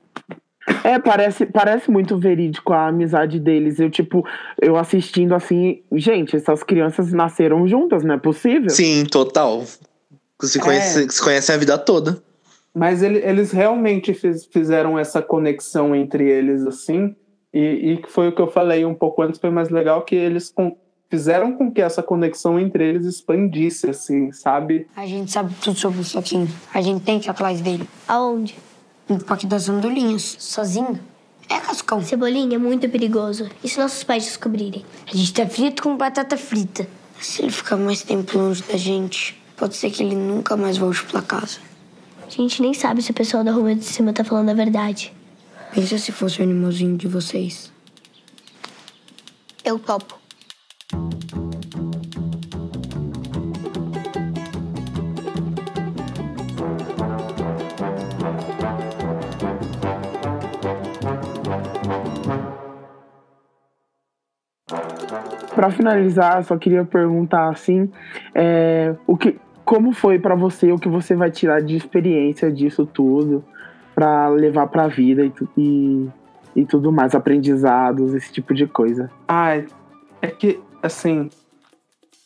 É, 0.84 1.00
parece, 1.00 1.46
parece 1.48 1.90
muito 1.90 2.18
verídico 2.18 2.74
a 2.74 2.88
amizade 2.88 3.40
deles. 3.40 3.80
Eu, 3.80 3.90
tipo, 3.90 4.24
eu 4.62 4.78
assistindo 4.78 5.34
assim, 5.34 5.82
gente, 5.94 6.36
essas 6.36 6.62
crianças 6.64 7.12
nasceram 7.12 7.68
juntas, 7.68 8.04
não 8.04 8.16
é 8.16 8.18
possível? 8.20 8.70
Sim, 8.70 9.04
total. 9.06 9.64
Se, 10.42 10.60
conhece, 10.60 11.10
se 11.10 11.22
conhecem 11.22 11.56
a 11.56 11.58
vida 11.58 11.78
toda. 11.78 12.22
Mas 12.74 13.02
ele- 13.02 13.20
eles 13.20 13.52
realmente 13.52 14.14
fiz- 14.14 14.46
fizeram 14.46 14.98
essa 14.98 15.22
conexão 15.22 15.96
entre 15.96 16.30
eles, 16.30 16.66
assim, 16.66 17.16
e, 17.54 17.60
e 17.94 17.98
que 17.98 18.10
foi 18.12 18.28
o 18.30 18.32
que 18.36 18.42
eu 18.42 18.48
falei 18.52 18.86
um 18.86 18.94
pouco 18.94 19.22
antes, 19.22 19.40
foi 19.40 19.50
mais 19.50 19.70
legal 19.70 20.04
que 20.04 20.16
eles 20.16 20.52
con- 20.52 20.78
fizeram 21.10 21.54
com 21.54 21.72
que 21.72 21.82
essa 21.82 22.04
conexão 22.04 22.60
entre 22.60 22.88
eles 22.88 23.06
expandisse, 23.08 23.90
assim, 23.90 24.32
sabe? 24.32 24.86
A 24.96 25.06
gente 25.08 25.32
sabe 25.32 25.54
tudo 25.62 25.78
sobre 25.80 26.00
o 26.02 26.04
Floquinho. 26.04 26.48
A 26.74 26.82
gente 26.82 27.04
tem 27.04 27.20
que 27.20 27.28
ir 27.28 27.32
atrás 27.32 27.60
dele. 27.62 27.90
Aonde? 28.08 28.56
No 29.10 29.18
Parque 29.24 29.48
das 29.48 29.68
Andorinhas. 29.68 30.36
Sozinho? 30.40 31.00
É, 31.50 31.58
Cascão. 31.60 32.00
Cebolinha 32.04 32.56
é 32.56 32.60
muito 32.60 32.88
perigoso. 32.88 33.50
E 33.64 33.68
se 33.68 33.80
nossos 33.80 34.04
pais 34.04 34.24
descobrirem? 34.26 34.86
A 35.12 35.16
gente 35.18 35.34
tá 35.34 35.48
frito 35.48 35.82
com 35.82 35.98
batata 35.98 36.38
frita. 36.38 36.88
Se 37.20 37.42
ele 37.42 37.52
ficar 37.52 37.76
mais 37.76 38.04
tempo 38.04 38.38
longe 38.38 38.62
da 38.72 38.78
gente, 38.78 39.42
pode 39.58 39.76
ser 39.76 39.90
que 39.90 40.04
ele 40.04 40.16
nunca 40.16 40.56
mais 40.56 40.78
volte 40.78 41.04
pra 41.06 41.24
casa. 41.24 41.58
A 42.30 42.32
gente 42.32 42.62
nem 42.62 42.76
sabe 42.76 43.02
se 43.02 43.10
o 43.10 43.14
pessoal 43.14 43.44
da 43.44 43.52
rua 43.52 43.74
de 43.74 43.84
cima 43.84 44.14
tá 44.14 44.24
falando 44.24 44.50
a 44.50 44.54
verdade. 44.54 45.12
Pensa 45.74 45.98
se 45.98 46.12
fosse 46.12 46.40
o 46.40 46.44
animalzinho 46.44 46.96
de 46.96 47.08
vocês. 47.08 47.74
Eu 49.66 49.80
topo. 49.80 50.20
Pra 65.56 65.72
finalizar, 65.72 66.44
só 66.44 66.56
queria 66.58 66.86
perguntar 66.86 67.50
assim, 67.50 67.92
é, 68.36 68.96
o 69.08 69.18
que, 69.18 69.36
como 69.70 69.94
foi 69.94 70.18
pra 70.18 70.34
você, 70.34 70.72
o 70.72 70.80
que 70.80 70.90
você 70.90 71.14
vai 71.14 71.30
tirar 71.30 71.62
de 71.62 71.76
experiência 71.76 72.52
disso 72.52 72.88
tudo 72.88 73.46
pra 73.94 74.28
levar 74.28 74.66
pra 74.66 74.88
vida 74.88 75.24
e, 75.24 75.32
e, 75.56 76.10
e 76.56 76.66
tudo 76.66 76.92
mais, 76.92 77.14
aprendizados, 77.14 78.16
esse 78.16 78.32
tipo 78.34 78.56
de 78.56 78.66
coisa. 78.66 79.12
Ai, 79.28 79.68
é 80.24 80.28
que, 80.28 80.60
assim, 80.82 81.30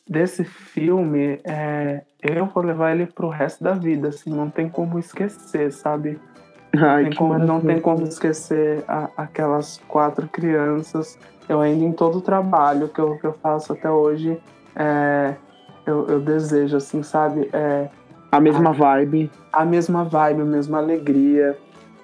desse 0.09 0.45
filme, 0.45 1.37
é, 1.43 2.03
eu 2.21 2.45
vou 2.45 2.63
levar 2.63 2.93
ele 2.95 3.07
pro 3.07 3.27
resto 3.27 3.61
da 3.61 3.73
vida, 3.73 4.07
assim, 4.07 4.29
não 4.29 4.49
tem 4.49 4.69
como 4.69 4.97
esquecer, 4.97 5.69
sabe? 5.73 6.17
Ai, 6.77 7.03
Tem 7.09 7.13
como- 7.13 7.37
não 7.37 7.59
tem 7.59 7.81
como 7.81 8.03
esquecer 8.03 8.85
a- 8.87 9.09
aquelas 9.17 9.81
quatro 9.89 10.29
crianças. 10.29 11.19
Eu 11.49 11.59
ainda 11.59 11.83
em 11.83 11.91
todo 11.91 12.19
o 12.19 12.21
trabalho 12.21 12.87
que 12.87 12.99
eu, 13.01 13.17
que 13.17 13.25
eu 13.27 13.33
faço 13.33 13.73
até 13.73 13.91
hoje, 13.91 14.39
é, 14.77 15.33
eu, 15.86 16.07
eu 16.07 16.19
desejo, 16.19 16.77
assim, 16.77 17.03
sabe? 17.03 17.49
É, 17.53 17.89
A 18.31 18.39
mesma 18.39 18.71
vibe. 18.73 19.29
a 19.51 19.65
mesma 19.65 20.03
vibe, 20.03 20.41
a 20.41 20.45
mesma 20.45 20.77
alegria. 20.79 21.57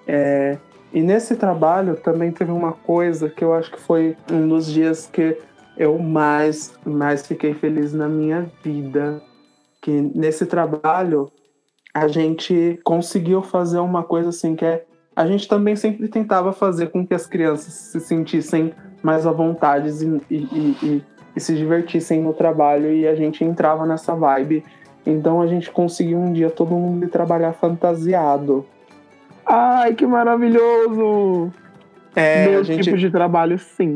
É, 0.07 0.57
e 0.93 1.01
nesse 1.01 1.35
trabalho 1.35 1.95
também 1.95 2.31
teve 2.31 2.51
uma 2.51 2.71
coisa 2.73 3.29
que 3.29 3.43
eu 3.43 3.53
acho 3.53 3.71
que 3.71 3.79
foi 3.79 4.15
um 4.31 4.47
dos 4.47 4.65
dias 4.65 5.07
que 5.11 5.37
eu 5.77 5.97
mais, 5.99 6.73
mais 6.85 7.25
fiquei 7.25 7.53
feliz 7.53 7.93
na 7.93 8.07
minha 8.07 8.49
vida. 8.63 9.21
Que 9.81 9.91
nesse 10.15 10.45
trabalho 10.45 11.31
a 11.93 12.07
gente 12.07 12.79
conseguiu 12.83 13.41
fazer 13.41 13.79
uma 13.79 14.03
coisa 14.03 14.29
assim 14.29 14.55
que 14.55 14.65
é. 14.65 14.83
A 15.15 15.25
gente 15.25 15.47
também 15.47 15.75
sempre 15.75 16.07
tentava 16.07 16.53
fazer 16.53 16.87
com 16.91 17.05
que 17.05 17.13
as 17.13 17.25
crianças 17.25 17.73
se 17.73 17.99
sentissem 17.99 18.73
mais 19.03 19.25
à 19.27 19.31
vontade 19.31 19.89
e, 20.29 20.35
e- 20.35 20.77
e- 20.83 21.03
e- 21.39 21.41
se 21.41 21.55
divertissem 21.55 22.21
no 22.21 22.33
trabalho 22.33 22.91
e 22.93 23.07
a 23.07 23.15
gente 23.15 23.43
entrava 23.43 23.85
nessa 23.85 24.13
vibe. 24.15 24.63
Então 25.05 25.41
a 25.41 25.47
gente 25.47 25.71
conseguiu 25.71 26.17
um 26.17 26.31
dia 26.33 26.49
todo 26.49 26.75
mundo 26.75 27.05
ir 27.05 27.09
trabalhar 27.09 27.53
fantasiado. 27.53 28.65
Ai, 29.45 29.93
que 29.95 30.05
maravilhoso! 30.05 31.51
É, 32.15 32.47
Meu 32.47 32.63
gente, 32.63 32.83
tipo 32.83 32.97
de 32.97 33.09
trabalho, 33.09 33.57
sim. 33.57 33.95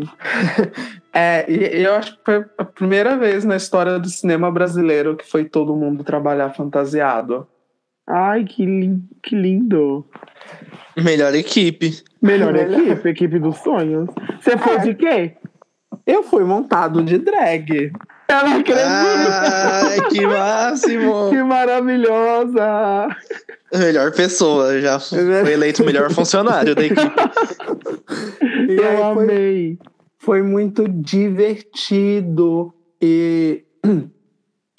é, 1.14 1.46
e 1.52 1.80
e 1.80 1.84
eu 1.84 1.96
acho 1.96 2.16
que 2.18 2.24
foi 2.24 2.46
a 2.58 2.64
primeira 2.64 3.18
vez 3.18 3.44
na 3.44 3.56
história 3.56 4.00
do 4.00 4.08
cinema 4.08 4.52
brasileiro 4.52 5.16
que 5.16 5.30
foi 5.30 5.46
todo 5.46 5.76
mundo 5.76 6.04
trabalhar 6.04 6.50
fantasiado. 6.52 7.48
Ai, 8.08 8.44
que, 8.44 8.66
lin- 8.66 9.08
que 9.22 9.36
lindo. 9.36 10.06
Melhor 10.98 11.34
equipe. 11.36 12.04
Melhor 12.22 12.54
Melhor. 12.54 12.80
equipe, 12.80 13.10
equipe 13.10 13.40
dos 13.40 13.58
sonhos. 13.58 14.10
Você 14.40 14.58
foi 14.58 14.80
de 14.80 14.94
quê? 14.96 15.34
Eu 16.06 16.24
fui 16.24 16.44
montado 16.44 17.02
de 17.04 17.18
drag. 17.18 17.92
Eu 18.30 18.36
não 18.50 18.58
acredito. 18.60 18.86
Ai, 18.88 20.10
que 20.10 20.26
máximo! 20.26 21.30
Que 21.32 21.44
maravilhosa! 21.44 23.08
Melhor 23.74 24.12
pessoa, 24.12 24.80
já 24.82 25.00
foi 25.00 25.54
eleito 25.54 25.82
o 25.82 25.86
melhor 25.86 26.12
funcionário 26.12 26.76
da 26.76 26.84
equipe. 26.84 27.02
E 28.70 28.76
Eu 28.76 28.88
aí 28.88 28.98
foi, 29.14 29.24
amei. 29.24 29.80
foi 30.20 30.42
muito 30.42 30.88
divertido 30.88 32.74
e 33.02 33.64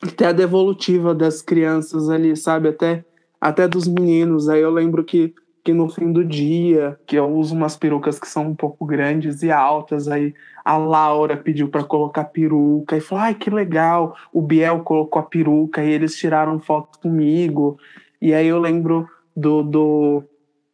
até 0.03 0.27
a 0.27 0.33
devolutiva 0.33 1.15
das 1.15 1.43
crianças 1.43 2.09
ali, 2.09 2.35
sabe? 2.37 2.69
Até, 2.69 3.05
até 3.41 3.69
dos 3.69 3.87
meninos. 3.87 4.49
Aí 4.49 4.61
eu 4.61 4.71
lembro 4.71 5.05
que, 5.05 5.35
que 5.63 5.73
no 5.73 5.89
fim 5.89 6.11
do 6.13 6.25
dia, 6.25 6.99
que 7.07 7.17
eu 7.17 7.31
uso 7.31 7.55
umas 7.55 7.77
perucas 7.77 8.19
que 8.19 8.27
são 8.29 8.49
um 8.49 8.55
pouco 8.55 8.87
grandes 8.87 9.43
e 9.43 9.51
altas, 9.51 10.09
aí 10.09 10.35
a 10.65 10.77
Laura 10.77 11.37
pediu 11.37 11.69
para 11.69 11.85
colocar 11.85 12.25
peruca 12.25 12.97
e 12.97 13.01
falou: 13.01 13.25
ai, 13.25 13.35
que 13.35 13.51
legal. 13.51 14.17
O 14.33 14.41
Biel 14.41 14.81
colocou 14.81 15.21
a 15.21 15.25
peruca 15.25 15.85
e 15.85 15.91
eles 15.91 16.17
tiraram 16.17 16.59
foto 16.59 16.99
comigo. 16.99 17.79
E 18.21 18.33
aí 18.33 18.47
eu 18.47 18.59
lembro 18.59 19.09
do, 19.37 19.63
do 19.63 20.25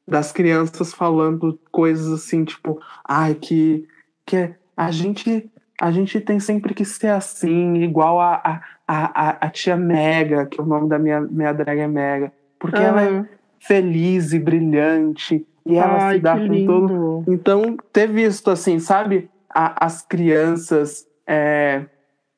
das 0.06 0.32
crianças 0.32 0.92
falando 0.92 1.58
coisas 1.70 2.12
assim, 2.12 2.44
tipo, 2.44 2.80
ai, 3.04 3.34
que, 3.34 3.86
que 4.24 4.54
a 4.76 4.90
gente 4.90 5.50
a 5.80 5.90
gente 5.90 6.20
tem 6.20 6.38
sempre 6.38 6.74
que 6.74 6.84
ser 6.84 7.08
assim, 7.08 7.76
igual 7.76 8.20
a, 8.20 8.60
a, 8.86 9.28
a, 9.28 9.46
a 9.46 9.50
tia 9.50 9.78
Mega, 9.78 10.44
que 10.44 10.60
o 10.60 10.66
nome 10.66 10.90
da 10.90 10.98
minha, 10.98 11.22
minha 11.22 11.54
drag 11.54 11.80
é 11.80 11.86
Mega, 11.86 12.32
porque 12.58 12.76
ela 12.76 13.02
é 13.02 13.24
feliz 13.58 14.34
e 14.34 14.38
brilhante 14.38 15.46
e 15.64 15.76
ela 15.76 16.08
Ai, 16.08 16.16
se 16.16 16.20
dá 16.20 16.38
com 16.38 16.66
todo 16.66 17.24
então, 17.26 17.76
ter 17.92 18.08
visto, 18.08 18.50
assim, 18.50 18.78
sabe, 18.78 19.29
a- 19.54 19.84
as 19.84 20.02
crianças 20.02 21.06
é, 21.26 21.84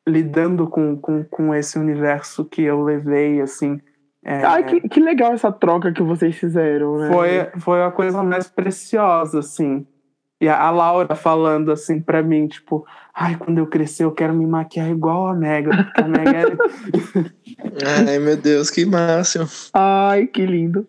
lidando 0.07 0.67
com, 0.69 0.97
com, 0.97 1.25
com 1.25 1.55
esse 1.55 1.79
universo 1.79 2.45
que 2.45 2.63
eu 2.63 2.83
levei, 2.83 3.41
assim, 3.41 3.81
é, 4.25 4.45
Ai, 4.45 4.65
que, 4.65 4.89
que 4.89 5.01
legal 5.01 5.33
essa 5.33 5.51
troca 5.51 5.93
que 5.93 6.03
vocês 6.03 6.37
fizeram, 6.37 6.97
né? 6.97 7.09
foi, 7.09 7.61
foi 7.61 7.83
a 7.83 7.91
coisa 7.91 8.23
mais 8.23 8.49
preciosa, 8.49 9.41
assim. 9.41 9.85
E 10.41 10.49
a, 10.49 10.71
Laura 10.71 11.15
falando, 11.15 11.71
assim, 11.71 12.01
pra 12.01 12.21
mim, 12.23 12.49
tipo, 12.49 12.85
ai, 13.15 13.37
quando 13.37 13.59
eu 13.59 13.67
crescer 13.67 14.05
eu 14.05 14.13
quero 14.13 14.35
me 14.35 14.45
maquiar 14.47 14.91
igual 14.91 15.29
a 15.29 15.35
Mega, 15.35 15.71
porque 15.71 16.01
a 16.01 16.09
Mega 16.09 16.39
é... 16.39 16.45
Ai, 18.09 18.19
meu 18.19 18.37
Deus, 18.37 18.69
que 18.71 18.85
máximo. 18.85 19.47
Ai, 19.73 20.27
que 20.27 20.45
lindo. 20.45 20.87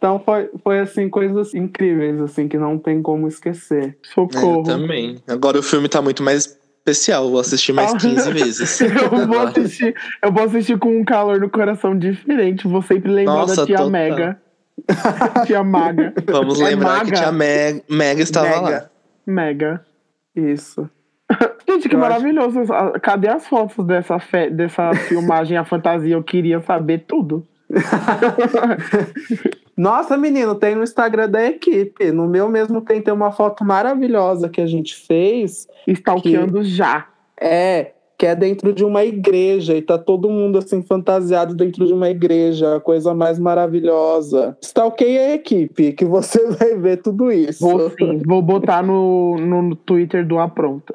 Então 0.00 0.18
foi, 0.24 0.48
foi, 0.64 0.78
assim, 0.80 1.10
coisas 1.10 1.52
incríveis, 1.54 2.18
assim, 2.22 2.48
que 2.48 2.56
não 2.56 2.78
tem 2.78 3.02
como 3.02 3.28
esquecer. 3.28 3.98
Socorro. 4.02 4.60
eu 4.60 4.62
também. 4.62 5.18
Agora 5.28 5.58
o 5.58 5.62
filme 5.62 5.90
tá 5.90 6.00
muito 6.00 6.22
mais 6.22 6.58
especial, 6.78 7.24
eu 7.24 7.30
vou 7.32 7.40
assistir 7.40 7.74
mais 7.74 7.92
Ah. 7.92 7.98
15 7.98 8.32
vezes. 8.32 8.80
Eu 8.80 9.26
vou 9.26 9.38
assistir, 9.40 9.94
eu 10.22 10.32
vou 10.32 10.44
assistir 10.44 10.78
com 10.78 10.98
um 10.98 11.04
calor 11.04 11.38
no 11.38 11.50
coração 11.50 11.94
diferente. 11.98 12.66
Vou 12.66 12.80
sempre 12.80 13.12
lembrar 13.12 13.34
Nossa, 13.34 13.56
da 13.56 13.66
tia 13.66 13.76
total. 13.76 13.90
Mega. 13.90 14.40
tia 15.46 15.62
Maga. 15.62 16.14
Vamos 16.26 16.58
É 16.58 16.64
lembrar 16.64 17.00
que 17.04 17.10
maga. 17.10 17.16
tia 17.16 17.30
Meg, 17.32 17.82
Meg 17.86 18.22
estava 18.22 18.48
Mega. 18.48 18.60
lá. 18.70 18.90
Mega. 19.26 19.84
Isso. 20.34 20.88
Gente, 21.68 21.86
que 21.90 21.94
Eu 21.94 22.00
acho- 22.00 22.08
maravilhoso. 22.10 22.72
Ah, 22.72 22.98
Cadê 22.98 23.28
as 23.28 23.46
fotos 23.46 23.84
dessa, 23.86 24.18
fe... 24.18 24.48
dessa 24.48 24.94
filmagem, 24.94 25.58
a 25.58 25.64
fantasia? 25.66 26.14
Eu 26.14 26.22
queria 26.22 26.60
saber 26.62 27.04
tudo. 27.06 27.46
Nossa, 29.76 30.16
menino, 30.16 30.54
tem 30.54 30.74
no 30.74 30.82
Instagram 30.82 31.28
da 31.28 31.44
equipe. 31.44 32.12
No 32.12 32.26
meu 32.26 32.48
mesmo 32.48 32.80
tem, 32.80 33.00
tem 33.00 33.14
uma 33.14 33.32
foto 33.32 33.64
maravilhosa 33.64 34.48
que 34.48 34.60
a 34.60 34.66
gente 34.66 34.94
fez. 34.94 35.66
Stalkeando 35.86 36.62
já. 36.62 37.06
É, 37.40 37.92
que 38.20 38.26
é 38.26 38.36
dentro 38.36 38.70
de 38.74 38.84
uma 38.84 39.02
igreja 39.02 39.74
e 39.74 39.80
tá 39.80 39.96
todo 39.96 40.28
mundo 40.28 40.58
assim 40.58 40.82
fantasiado 40.82 41.54
dentro 41.54 41.86
de 41.86 41.94
uma 41.94 42.10
igreja, 42.10 42.76
a 42.76 42.80
coisa 42.80 43.14
mais 43.14 43.38
maravilhosa. 43.38 44.58
Stalkeia 44.60 45.28
a 45.28 45.34
equipe, 45.36 45.94
que 45.94 46.04
você 46.04 46.46
vai 46.52 46.76
ver 46.76 46.98
tudo 46.98 47.32
isso. 47.32 47.66
Vou 47.66 47.88
sim, 47.88 48.20
vou 48.26 48.42
botar 48.42 48.82
no, 48.82 49.38
no 49.38 49.74
Twitter 49.74 50.26
do 50.26 50.38
Apronta. 50.38 50.92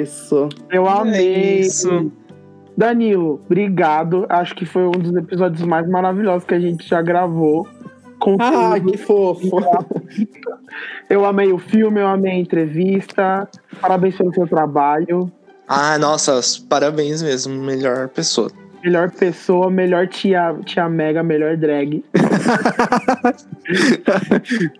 Isso. 0.00 0.48
É. 0.70 0.76
Eu 0.78 0.88
amei. 0.88 1.60
isso. 1.60 2.10
Danilo, 2.76 3.40
obrigado. 3.44 4.24
Acho 4.28 4.54
que 4.54 4.64
foi 4.64 4.84
um 4.86 4.92
dos 4.92 5.14
episódios 5.16 5.62
mais 5.66 5.88
maravilhosos 5.88 6.44
que 6.44 6.54
a 6.54 6.60
gente 6.60 6.88
já 6.88 7.02
gravou. 7.02 7.66
Com 8.20 8.36
Ah, 8.40 8.74
tudo. 8.76 8.92
que 8.92 8.98
fofo. 8.98 9.48
Eu 11.08 11.24
amei 11.24 11.52
o 11.52 11.58
filme, 11.58 12.00
eu 12.00 12.06
amei 12.06 12.32
a 12.32 12.38
entrevista. 12.38 13.48
Parabéns 13.80 14.16
pelo 14.16 14.32
seu 14.34 14.46
trabalho. 14.46 15.30
Ah, 15.66 15.96
nossa, 15.98 16.38
parabéns 16.68 17.22
mesmo. 17.22 17.54
Melhor 17.62 18.08
pessoa. 18.08 18.50
Melhor 18.84 19.10
pessoa, 19.10 19.70
melhor 19.70 20.06
tia, 20.06 20.54
tia 20.64 20.88
Mega, 20.88 21.22
melhor 21.22 21.56
drag. 21.56 22.04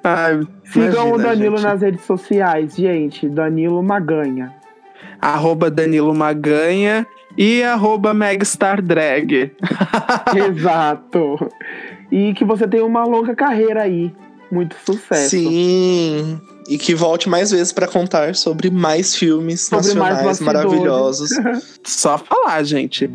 Ai, 0.04 0.40
Sigam 0.64 1.08
imagina, 1.08 1.14
o 1.14 1.18
Danilo 1.18 1.56
gente. 1.56 1.66
nas 1.66 1.80
redes 1.82 2.04
sociais, 2.04 2.76
gente. 2.76 3.28
Danilo 3.28 3.82
Maganha. 3.82 4.52
Arroba 5.20 5.70
Danilo 5.70 6.14
Maganha 6.14 7.06
e 7.36 7.62
arroba 7.62 8.12
Megstar 8.14 8.80
Drag. 8.82 9.52
Exato. 10.48 11.36
E 12.10 12.32
que 12.34 12.44
você 12.44 12.66
tenha 12.66 12.84
uma 12.84 13.04
longa 13.04 13.34
carreira 13.34 13.82
aí. 13.82 14.12
Muito 14.50 14.74
sucesso. 14.84 15.30
Sim. 15.30 16.40
E 16.68 16.78
que 16.78 16.94
volte 16.94 17.28
mais 17.28 17.50
vezes 17.50 17.72
pra 17.72 17.86
contar 17.86 18.34
sobre 18.34 18.70
mais 18.70 19.14
filmes 19.14 19.62
Sobre 19.62 19.94
mais 19.94 19.94
nacionais 19.94 20.24
bastidores. 20.40 20.64
maravilhosos. 20.70 21.30
Só 21.84 22.16
falar, 22.18 22.62
gente. 22.62 23.10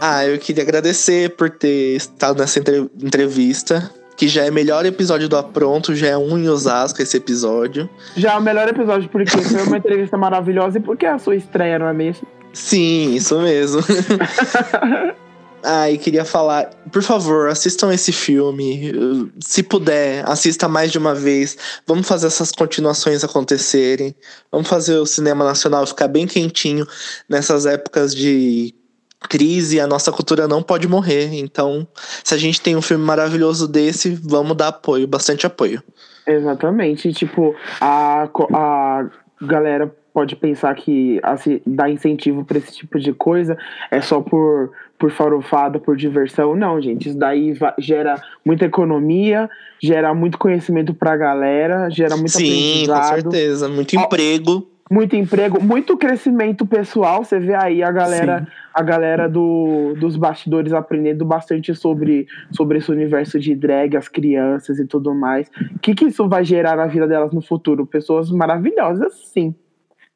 Ah, 0.00 0.24
eu 0.26 0.38
queria 0.38 0.62
agradecer 0.62 1.30
por 1.36 1.50
ter 1.50 1.96
estado 1.96 2.38
nessa 2.40 2.58
entre- 2.58 2.88
entrevista. 3.02 3.90
Que 4.16 4.28
já 4.28 4.44
é 4.44 4.50
melhor 4.50 4.86
episódio 4.86 5.28
do 5.28 5.36
Apronto, 5.36 5.94
já 5.94 6.08
é 6.08 6.16
um 6.16 6.38
em 6.38 6.48
Osasco 6.48 7.02
esse 7.02 7.16
episódio. 7.16 7.88
Já 8.16 8.32
é 8.32 8.38
o 8.38 8.42
melhor 8.42 8.66
episódio, 8.66 9.08
porque 9.10 9.30
foi 9.30 9.62
uma 9.62 9.76
entrevista 9.76 10.16
maravilhosa 10.16 10.78
e 10.78 10.80
porque 10.80 11.04
é 11.04 11.10
a 11.10 11.18
sua 11.18 11.36
estreia, 11.36 11.78
não 11.78 11.86
é 11.86 11.92
mesmo? 11.92 12.26
Sim, 12.56 13.14
isso 13.14 13.38
mesmo. 13.38 13.82
ah, 15.62 15.90
e 15.90 15.98
queria 15.98 16.24
falar, 16.24 16.70
por 16.90 17.02
favor, 17.02 17.50
assistam 17.50 17.92
esse 17.92 18.12
filme. 18.12 19.30
Se 19.38 19.62
puder, 19.62 20.24
assista 20.26 20.66
mais 20.66 20.90
de 20.90 20.96
uma 20.96 21.14
vez. 21.14 21.58
Vamos 21.86 22.08
fazer 22.08 22.28
essas 22.28 22.50
continuações 22.52 23.22
acontecerem. 23.22 24.14
Vamos 24.50 24.68
fazer 24.68 24.94
o 24.96 25.04
cinema 25.04 25.44
nacional 25.44 25.86
ficar 25.86 26.08
bem 26.08 26.26
quentinho 26.26 26.86
nessas 27.28 27.66
épocas 27.66 28.14
de 28.14 28.74
crise. 29.20 29.80
A 29.80 29.86
nossa 29.86 30.12
cultura 30.12 30.46
não 30.46 30.62
pode 30.62 30.88
morrer. 30.88 31.34
Então, 31.34 31.86
se 32.24 32.34
a 32.34 32.38
gente 32.38 32.60
tem 32.60 32.76
um 32.76 32.82
filme 32.82 33.04
maravilhoso 33.04 33.68
desse, 33.68 34.10
vamos 34.14 34.56
dar 34.56 34.68
apoio, 34.68 35.06
bastante 35.06 35.46
apoio. 35.46 35.82
Exatamente. 36.26 37.12
Tipo, 37.12 37.54
a, 37.80 38.28
a 38.52 39.06
galera 39.40 39.94
pode 40.12 40.34
pensar 40.34 40.74
que 40.74 41.20
assim, 41.22 41.60
dar 41.66 41.90
incentivo 41.90 42.42
pra 42.42 42.56
esse 42.56 42.72
tipo 42.72 42.98
de 42.98 43.12
coisa 43.12 43.58
é 43.90 44.00
só 44.00 44.20
por, 44.22 44.72
por 44.98 45.10
farofada, 45.10 45.78
por 45.78 45.96
diversão. 45.96 46.56
Não, 46.56 46.80
gente. 46.80 47.10
Isso 47.10 47.18
daí 47.18 47.54
gera 47.78 48.20
muita 48.44 48.64
economia, 48.64 49.48
gera 49.82 50.14
muito 50.14 50.38
conhecimento 50.38 50.94
pra 50.94 51.16
galera, 51.16 51.90
gera 51.90 52.16
muito 52.16 52.30
Sim, 52.30 52.86
com 52.86 53.02
certeza. 53.02 53.68
Muito 53.68 53.94
emprego. 53.94 54.66
Muito 54.90 55.16
emprego, 55.16 55.62
muito 55.62 55.96
crescimento 55.96 56.64
pessoal. 56.66 57.24
Você 57.24 57.38
vê 57.38 57.54
aí 57.54 57.82
a 57.82 57.90
galera, 57.90 58.46
a 58.72 58.82
galera 58.82 59.28
do, 59.28 59.94
dos 59.98 60.16
bastidores 60.16 60.72
aprendendo 60.72 61.24
bastante 61.24 61.74
sobre, 61.74 62.26
sobre 62.52 62.78
esse 62.78 62.90
universo 62.90 63.38
de 63.38 63.54
drag, 63.54 63.96
as 63.96 64.08
crianças 64.08 64.78
e 64.78 64.86
tudo 64.86 65.14
mais. 65.14 65.48
O 65.74 65.78
que, 65.80 65.94
que 65.94 66.06
isso 66.06 66.28
vai 66.28 66.44
gerar 66.44 66.76
na 66.76 66.86
vida 66.86 67.06
delas 67.06 67.32
no 67.32 67.42
futuro? 67.42 67.86
Pessoas 67.86 68.30
maravilhosas, 68.30 69.12
sim. 69.32 69.54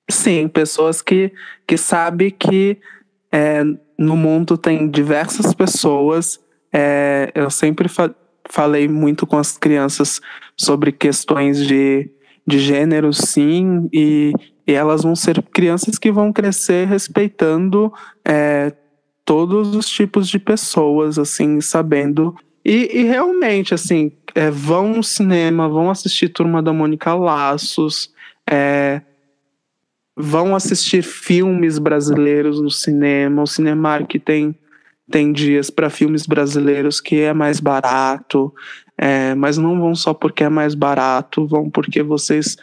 Sim, 0.08 0.48
pessoas 0.48 1.00
que, 1.02 1.32
que 1.66 1.76
sabem 1.76 2.30
que 2.30 2.78
é, 3.32 3.62
no 3.98 4.16
mundo 4.16 4.56
tem 4.56 4.88
diversas 4.88 5.54
pessoas. 5.54 6.40
É, 6.72 7.30
eu 7.34 7.50
sempre 7.50 7.88
fa- 7.88 8.14
falei 8.48 8.88
muito 8.88 9.26
com 9.26 9.36
as 9.36 9.56
crianças 9.56 10.20
sobre 10.56 10.90
questões 10.90 11.64
de, 11.64 12.10
de 12.46 12.58
gênero, 12.58 13.12
sim, 13.12 13.88
e, 13.92 14.32
e 14.66 14.72
elas 14.72 15.02
vão 15.02 15.16
ser 15.16 15.42
crianças 15.42 15.98
que 15.98 16.12
vão 16.12 16.32
crescer 16.32 16.86
respeitando 16.86 17.92
é, 18.24 18.72
todos 19.24 19.74
os 19.74 19.88
tipos 19.88 20.28
de 20.28 20.38
pessoas, 20.38 21.18
assim, 21.18 21.60
sabendo. 21.60 22.34
E, 22.64 22.98
e 22.98 23.04
realmente, 23.04 23.72
assim, 23.72 24.12
é, 24.34 24.50
vão 24.50 24.88
no 24.88 25.02
cinema, 25.02 25.68
vão 25.68 25.90
assistir 25.90 26.28
Turma 26.28 26.62
da 26.62 26.72
Mônica 26.72 27.14
Laços, 27.14 28.12
é, 28.48 29.00
vão 30.16 30.54
assistir 30.54 31.02
filmes 31.02 31.78
brasileiros 31.78 32.60
no 32.60 32.70
cinema. 32.70 33.42
O 33.42 33.46
Cinemark 33.46 34.12
tem, 34.24 34.54
tem 35.10 35.32
dias 35.32 35.70
para 35.70 35.90
filmes 35.90 36.26
brasileiros 36.26 37.00
que 37.00 37.20
é 37.20 37.32
mais 37.32 37.60
barato, 37.60 38.52
é, 38.96 39.34
mas 39.34 39.56
não 39.56 39.80
vão 39.80 39.94
só 39.94 40.12
porque 40.12 40.44
é 40.44 40.48
mais 40.48 40.74
barato, 40.74 41.46
vão 41.46 41.70
porque 41.70 42.02
vocês 42.02 42.56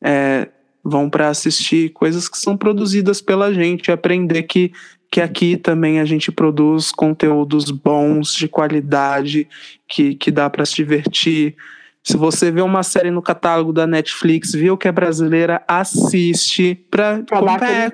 é, 0.00 0.48
vão 0.84 1.08
para 1.08 1.28
assistir 1.28 1.90
coisas 1.90 2.28
que 2.28 2.38
são 2.38 2.56
produzidas 2.56 3.20
pela 3.20 3.52
gente, 3.52 3.92
aprender 3.92 4.42
que, 4.44 4.72
que 5.10 5.20
aqui 5.20 5.56
também 5.56 6.00
a 6.00 6.04
gente 6.04 6.32
produz 6.32 6.90
conteúdos 6.90 7.70
bons, 7.70 8.34
de 8.34 8.48
qualidade, 8.48 9.48
que, 9.88 10.14
que 10.14 10.30
dá 10.30 10.50
para 10.50 10.64
se 10.64 10.74
divertir. 10.74 11.54
Se 12.02 12.16
você 12.16 12.50
vê 12.50 12.60
uma 12.60 12.82
série 12.82 13.12
no 13.12 13.22
catálogo 13.22 13.72
da 13.72 13.86
Netflix, 13.86 14.52
viu 14.52 14.76
que 14.76 14.88
é 14.88 14.92
brasileira, 14.92 15.62
assiste 15.68 16.74
para 16.90 17.22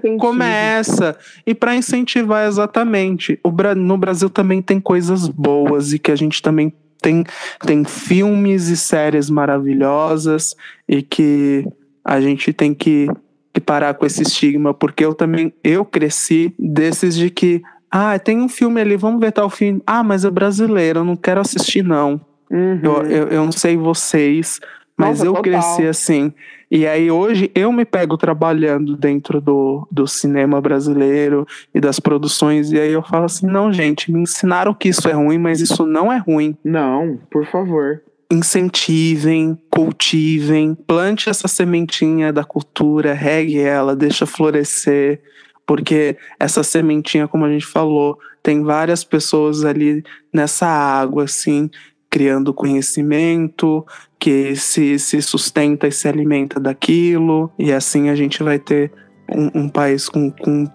incentivo. 0.07 0.19
começa 0.19 1.19
e 1.47 1.55
para 1.55 1.77
incentivar 1.77 2.49
exatamente. 2.49 3.39
O 3.45 3.53
no 3.77 3.99
Brasil 3.99 4.31
também 4.31 4.63
tem 4.63 4.81
coisas 4.81 5.29
boas 5.29 5.93
e 5.93 5.99
que 5.99 6.11
a 6.11 6.17
gente 6.17 6.41
também 6.41 6.73
tem 7.03 7.23
tem 7.65 7.85
filmes 7.85 8.69
e 8.69 8.77
séries 8.77 9.29
maravilhosas 9.29 10.57
e 10.89 11.03
que 11.03 11.67
a 12.09 12.23
gente 12.23 12.55
tem 12.55 12.73
que, 12.73 13.07
que 13.53 13.61
parar 13.61 13.93
com 13.93 14.07
esse 14.07 14.23
estigma, 14.23 14.73
porque 14.73 15.05
eu 15.05 15.13
também 15.15 15.53
eu 15.63 15.85
cresci 15.85 16.55
desses 16.59 17.15
de 17.15 17.29
que 17.29 17.63
ah, 17.91 18.19
tem 18.19 18.41
um 18.41 18.49
filme 18.49 18.81
ali, 18.81 18.97
vamos 18.97 19.21
ver 19.21 19.31
tal 19.31 19.51
filme. 19.51 19.83
Ah, 19.87 20.03
mas 20.03 20.25
é 20.25 20.31
brasileiro, 20.31 21.01
eu 21.01 21.05
não 21.05 21.17
quero 21.17 21.41
assistir 21.41 21.85
não. 21.85 22.19
Uhum. 22.51 22.81
Eu, 22.83 23.03
eu, 23.03 23.29
eu 23.29 23.45
não 23.45 23.53
sei 23.53 23.77
vocês, 23.77 24.59
mas 24.97 25.19
Nossa, 25.19 25.27
eu 25.27 25.35
total. 25.35 25.43
cresci 25.43 25.87
assim. 25.87 26.33
E 26.71 26.87
aí 26.87 27.11
hoje 27.11 27.51
eu 27.55 27.71
me 27.71 27.85
pego 27.85 28.17
trabalhando 28.17 28.97
dentro 28.97 29.39
do, 29.39 29.87
do 29.91 30.07
cinema 30.07 30.63
brasileiro 30.63 31.47
e 31.75 31.81
das 31.81 32.01
produções, 32.01 32.73
e 32.73 32.81
aí 32.81 32.93
eu 32.93 33.03
falo 33.03 33.27
assim: 33.27 33.47
não, 33.47 33.71
gente, 33.71 34.11
me 34.11 34.21
ensinaram 34.21 34.73
que 34.73 34.89
isso 34.89 35.07
é 35.09 35.13
ruim, 35.13 35.37
mas 35.37 35.61
isso 35.61 35.87
não 35.87 36.11
é 36.11 36.17
ruim. 36.17 36.57
Não, 36.65 37.19
por 37.31 37.47
favor. 37.47 38.03
Incentivem, 38.31 39.59
cultivem, 39.71 40.75
plante 40.75 41.31
essa 41.31 41.49
sementinha 41.49 42.33
da 42.33 42.45
cultura, 42.45 43.15
regue 43.15 43.59
ela, 43.59 43.97
deixa 43.97 44.27
florescer, 44.27 45.23
porque 45.67 46.17
essa 46.39 46.63
sementinha, 46.63 47.27
como 47.27 47.45
a 47.45 47.51
gente 47.51 47.65
falou, 47.65 48.19
tem 48.43 48.63
várias 48.63 49.03
pessoas 49.03 49.65
ali 49.65 50.03
nessa 50.33 50.67
água, 50.67 51.25
assim, 51.25 51.71
criando 52.11 52.55
conhecimento, 52.55 53.87
que 54.19 54.57
se, 54.57 54.99
se 54.99 55.23
sustenta 55.23 55.87
e 55.87 55.93
se 55.93 56.09
alimenta 56.09 56.59
daquilo, 56.59 57.51
e 57.59 57.73
assim 57.73 58.09
a 58.09 58.15
gente 58.15 58.43
vai 58.43 58.59
ter 58.59 58.91
um, 59.35 59.63
um 59.63 59.69
país 59.69 60.09
com, 60.09 60.31
com, 60.31 60.67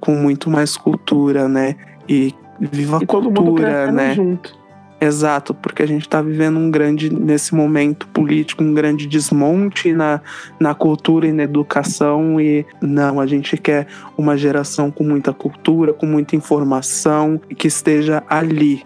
com 0.00 0.14
muito 0.14 0.48
mais 0.48 0.76
cultura, 0.76 1.48
né? 1.48 1.76
E 2.08 2.34
viva 2.60 2.98
a 2.98 3.02
E 3.02 3.06
cultura, 3.06 3.92
né? 3.92 4.14
junto. 4.14 4.57
Exato, 5.00 5.54
porque 5.54 5.82
a 5.82 5.86
gente 5.86 6.02
está 6.02 6.20
vivendo 6.20 6.58
um 6.58 6.70
grande, 6.70 7.12
nesse 7.12 7.54
momento 7.54 8.06
político, 8.08 8.64
um 8.64 8.74
grande 8.74 9.06
desmonte 9.06 9.92
na, 9.92 10.20
na 10.58 10.74
cultura 10.74 11.26
e 11.28 11.32
na 11.32 11.44
educação. 11.44 12.40
E 12.40 12.66
não, 12.82 13.20
a 13.20 13.26
gente 13.26 13.56
quer 13.56 13.86
uma 14.16 14.36
geração 14.36 14.90
com 14.90 15.04
muita 15.04 15.32
cultura, 15.32 15.92
com 15.92 16.04
muita 16.04 16.34
informação, 16.34 17.40
que 17.56 17.68
esteja 17.68 18.24
ali, 18.28 18.84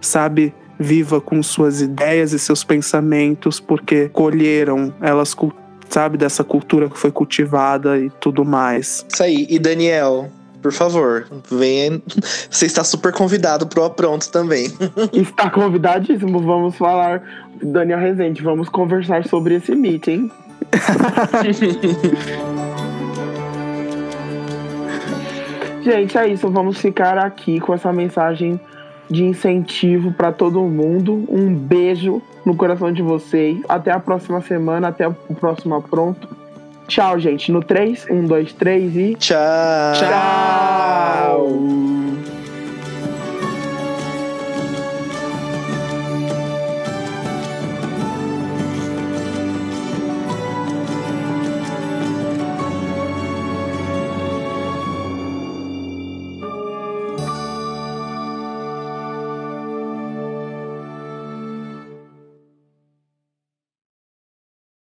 sabe? 0.00 0.54
Viva 0.78 1.20
com 1.20 1.42
suas 1.42 1.82
ideias 1.82 2.32
e 2.32 2.38
seus 2.38 2.64
pensamentos, 2.64 3.60
porque 3.60 4.08
colheram, 4.08 4.94
elas, 5.02 5.36
sabe, 5.90 6.16
dessa 6.16 6.42
cultura 6.42 6.88
que 6.88 6.98
foi 6.98 7.10
cultivada 7.10 7.98
e 7.98 8.08
tudo 8.18 8.46
mais. 8.46 9.04
Isso 9.12 9.22
aí. 9.22 9.46
E 9.50 9.58
Daniel, 9.58 10.30
por 10.62 10.72
favor, 10.72 11.26
venha. 11.50 12.00
Você 12.50 12.66
está 12.66 12.84
super 12.84 13.12
convidado 13.12 13.66
pro 13.66 13.84
Apronto 13.84 14.30
também. 14.30 14.66
Está 15.12 15.50
convidadíssimo. 15.50 16.40
Vamos 16.40 16.76
falar, 16.76 17.22
Daniel 17.62 17.98
Rezende, 17.98 18.42
vamos 18.42 18.68
conversar 18.68 19.26
sobre 19.26 19.56
esse 19.56 19.74
meeting. 19.74 20.30
Gente, 25.82 26.18
é 26.18 26.28
isso. 26.28 26.48
Vamos 26.50 26.78
ficar 26.78 27.18
aqui 27.18 27.58
com 27.58 27.74
essa 27.74 27.92
mensagem 27.92 28.60
de 29.08 29.24
incentivo 29.24 30.12
para 30.12 30.30
todo 30.30 30.60
mundo. 30.62 31.24
Um 31.28 31.52
beijo 31.54 32.22
no 32.44 32.54
coração 32.54 32.92
de 32.92 33.02
vocês. 33.02 33.58
Até 33.68 33.90
a 33.90 33.98
próxima 33.98 34.40
semana, 34.42 34.88
até 34.88 35.08
o 35.08 35.14
próximo 35.14 35.74
apronto. 35.74 36.39
Tchau, 36.90 37.20
gente. 37.20 37.52
No 37.52 37.62
3, 37.62 38.10
1, 38.10 38.26
2, 38.26 38.52
3 38.52 38.96
e. 38.96 39.14
Tchau. 39.14 39.38
Tchau. 39.94 41.46